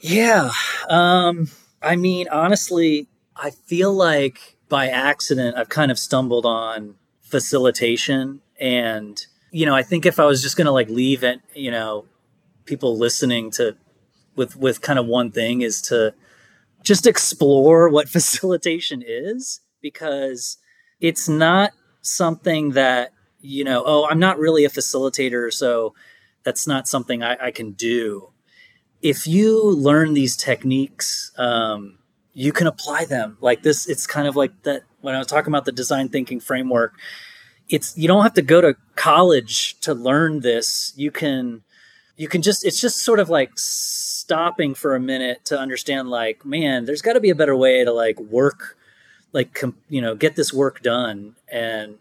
Yeah. 0.00 0.50
Um, 0.88 1.48
I 1.80 1.96
mean, 1.96 2.28
honestly, 2.30 3.08
I 3.36 3.50
feel 3.50 3.92
like 3.92 4.56
by 4.68 4.88
accident 4.88 5.56
I've 5.56 5.68
kind 5.68 5.90
of 5.90 5.98
stumbled 5.98 6.46
on 6.46 6.96
facilitation 7.22 8.40
and 8.58 9.24
you 9.52 9.64
know, 9.64 9.74
I 9.74 9.82
think 9.82 10.04
if 10.04 10.20
I 10.20 10.26
was 10.26 10.42
just 10.42 10.56
going 10.56 10.66
to 10.66 10.72
like 10.72 10.90
leave 10.90 11.24
it, 11.24 11.40
you 11.54 11.70
know, 11.70 12.04
people 12.66 12.98
listening 12.98 13.50
to 13.52 13.76
with 14.34 14.56
with 14.56 14.82
kind 14.82 14.98
of 14.98 15.06
one 15.06 15.30
thing 15.30 15.62
is 15.62 15.80
to 15.82 16.12
just 16.82 17.06
explore 17.06 17.88
what 17.88 18.08
facilitation 18.16 19.02
is 19.06 19.60
because 19.80 20.58
it's 21.00 21.28
not 21.28 21.70
something 22.02 22.72
that 22.72 23.12
you 23.46 23.64
know 23.64 23.82
oh 23.86 24.06
i'm 24.08 24.18
not 24.18 24.38
really 24.38 24.64
a 24.64 24.70
facilitator 24.70 25.52
so 25.52 25.94
that's 26.42 26.66
not 26.66 26.86
something 26.88 27.22
i, 27.22 27.36
I 27.46 27.50
can 27.50 27.72
do. 27.72 28.30
If 29.02 29.26
you 29.26 29.62
learn 29.62 30.14
these 30.14 30.36
techniques 30.36 31.32
um, 31.38 31.98
you 32.32 32.52
can 32.52 32.66
apply 32.66 33.06
them. 33.06 33.38
Like 33.40 33.62
this 33.62 33.88
it's 33.88 34.06
kind 34.06 34.28
of 34.28 34.36
like 34.36 34.62
that 34.62 34.82
when 35.00 35.14
i 35.14 35.18
was 35.18 35.26
talking 35.26 35.48
about 35.48 35.64
the 35.64 35.72
design 35.72 36.08
thinking 36.08 36.40
framework 36.40 36.94
it's 37.68 37.96
you 37.96 38.08
don't 38.08 38.22
have 38.22 38.34
to 38.34 38.42
go 38.42 38.60
to 38.60 38.76
college 38.94 39.78
to 39.80 39.94
learn 39.94 40.40
this. 40.40 40.92
You 40.96 41.10
can 41.10 41.62
you 42.16 42.28
can 42.28 42.42
just 42.42 42.64
it's 42.64 42.80
just 42.80 43.02
sort 43.02 43.20
of 43.20 43.28
like 43.28 43.50
stopping 43.56 44.74
for 44.74 44.94
a 44.94 45.00
minute 45.00 45.44
to 45.46 45.58
understand 45.58 46.08
like 46.08 46.44
man 46.44 46.84
there's 46.84 47.02
got 47.02 47.12
to 47.12 47.20
be 47.20 47.30
a 47.30 47.34
better 47.34 47.54
way 47.56 47.84
to 47.84 47.92
like 47.92 48.18
work 48.18 48.76
like 49.32 49.54
com, 49.54 49.76
you 49.88 50.00
know 50.00 50.14
get 50.14 50.34
this 50.36 50.52
work 50.52 50.82
done 50.82 51.36
and 51.48 51.98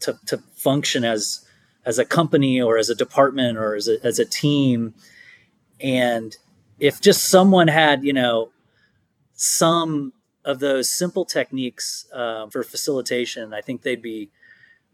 to, 0.00 0.18
to 0.26 0.42
function 0.66 1.04
as 1.04 1.46
as 1.84 1.98
a 1.98 2.04
company 2.04 2.60
or 2.60 2.76
as 2.78 2.90
a 2.90 2.94
department 2.94 3.56
or 3.56 3.76
as 3.76 3.86
a, 3.88 4.04
as 4.04 4.18
a 4.18 4.24
team. 4.24 4.92
And 5.80 6.36
if 6.80 7.00
just 7.00 7.28
someone 7.28 7.68
had 7.68 8.04
you 8.04 8.12
know 8.12 8.50
some 9.34 10.12
of 10.44 10.58
those 10.58 10.88
simple 10.88 11.24
techniques 11.24 12.06
uh, 12.14 12.46
for 12.48 12.62
facilitation 12.62 13.52
i 13.52 13.60
think 13.60 13.82
they'd 13.82 14.00
be 14.00 14.30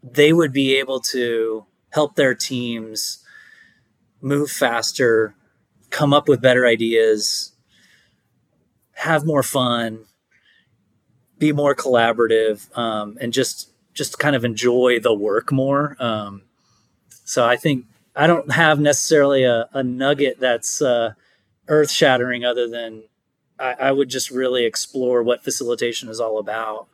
they 0.03 0.33
would 0.33 0.51
be 0.51 0.75
able 0.75 0.99
to 0.99 1.65
help 1.91 2.15
their 2.15 2.35
teams 2.35 3.23
move 4.21 4.49
faster, 4.49 5.35
come 5.89 6.13
up 6.13 6.27
with 6.27 6.41
better 6.41 6.65
ideas, 6.65 7.53
have 8.93 9.25
more 9.25 9.43
fun, 9.43 10.05
be 11.37 11.51
more 11.51 11.75
collaborative, 11.75 12.75
um, 12.77 13.17
and 13.21 13.31
just 13.31 13.71
just 13.93 14.19
kind 14.19 14.35
of 14.35 14.43
enjoy 14.43 14.99
the 14.99 15.13
work 15.13 15.51
more. 15.51 15.95
Um, 15.99 16.43
so 17.25 17.45
I 17.45 17.55
think 17.55 17.85
I 18.15 18.27
don't 18.27 18.51
have 18.51 18.79
necessarily 18.79 19.43
a, 19.43 19.67
a 19.73 19.83
nugget 19.83 20.39
that's 20.39 20.81
uh, 20.81 21.13
earth 21.67 21.91
shattering, 21.91 22.43
other 22.43 22.67
than 22.67 23.03
I, 23.59 23.75
I 23.79 23.91
would 23.91 24.09
just 24.09 24.29
really 24.29 24.65
explore 24.65 25.23
what 25.23 25.43
facilitation 25.43 26.09
is 26.09 26.19
all 26.19 26.37
about 26.37 26.87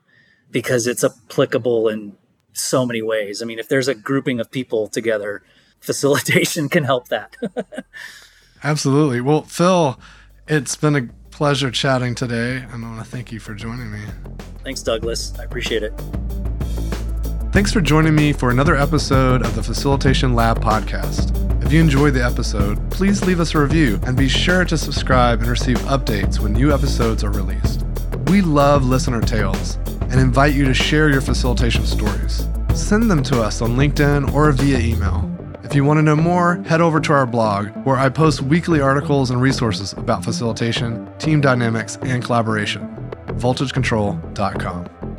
because 0.51 0.87
it's 0.87 1.03
applicable 1.03 1.87
in 1.89 2.15
so 2.53 2.85
many 2.85 3.01
ways. 3.01 3.41
I 3.41 3.45
mean, 3.45 3.59
if 3.59 3.69
there's 3.69 3.87
a 3.87 3.95
grouping 3.95 4.39
of 4.39 4.51
people 4.51 4.87
together, 4.87 5.43
facilitation 5.79 6.69
can 6.69 6.83
help 6.83 7.07
that. 7.09 7.35
Absolutely. 8.63 9.21
Well, 9.21 9.43
Phil, 9.43 9.99
it's 10.47 10.75
been 10.75 10.95
a 10.95 11.09
pleasure 11.31 11.71
chatting 11.71 12.15
today, 12.15 12.57
and 12.57 12.85
I 12.85 12.89
want 12.89 13.03
to 13.03 13.09
thank 13.09 13.31
you 13.31 13.39
for 13.39 13.53
joining 13.53 13.91
me. 13.91 14.01
Thanks, 14.63 14.83
Douglas. 14.83 15.37
I 15.39 15.43
appreciate 15.43 15.83
it. 15.83 15.93
Thanks 17.51 17.73
for 17.73 17.81
joining 17.81 18.13
me 18.13 18.31
for 18.31 18.51
another 18.51 18.75
episode 18.75 19.41
of 19.43 19.55
the 19.55 19.63
Facilitation 19.63 20.35
Lab 20.35 20.61
podcast. 20.61 21.35
If 21.65 21.73
you 21.73 21.81
enjoyed 21.81 22.13
the 22.13 22.23
episode, 22.23 22.91
please 22.91 23.25
leave 23.25 23.39
us 23.39 23.55
a 23.55 23.59
review 23.59 23.99
and 24.03 24.15
be 24.15 24.29
sure 24.29 24.63
to 24.65 24.77
subscribe 24.77 25.39
and 25.39 25.49
receive 25.49 25.77
updates 25.79 26.39
when 26.39 26.53
new 26.53 26.71
episodes 26.71 27.23
are 27.23 27.31
released. 27.31 27.85
We 28.27 28.41
love 28.41 28.85
listener 28.85 29.19
tales 29.19 29.77
and 30.01 30.19
invite 30.19 30.53
you 30.53 30.63
to 30.65 30.75
share 30.75 31.09
your 31.09 31.21
facilitation 31.21 31.87
stories. 31.87 32.47
Send 32.75 33.09
them 33.09 33.23
to 33.23 33.41
us 33.41 33.63
on 33.63 33.71
LinkedIn 33.71 34.31
or 34.31 34.51
via 34.51 34.77
email. 34.77 35.27
If 35.63 35.73
you 35.73 35.83
want 35.83 35.97
to 35.97 36.03
know 36.03 36.15
more, 36.15 36.57
head 36.67 36.81
over 36.81 36.99
to 36.99 37.13
our 37.13 37.25
blog, 37.25 37.69
where 37.83 37.97
I 37.97 38.09
post 38.09 38.43
weekly 38.43 38.79
articles 38.79 39.31
and 39.31 39.41
resources 39.41 39.93
about 39.93 40.23
facilitation, 40.23 41.11
team 41.17 41.41
dynamics, 41.41 41.97
and 42.03 42.23
collaboration. 42.23 43.11
VoltageControl.com. 43.29 45.18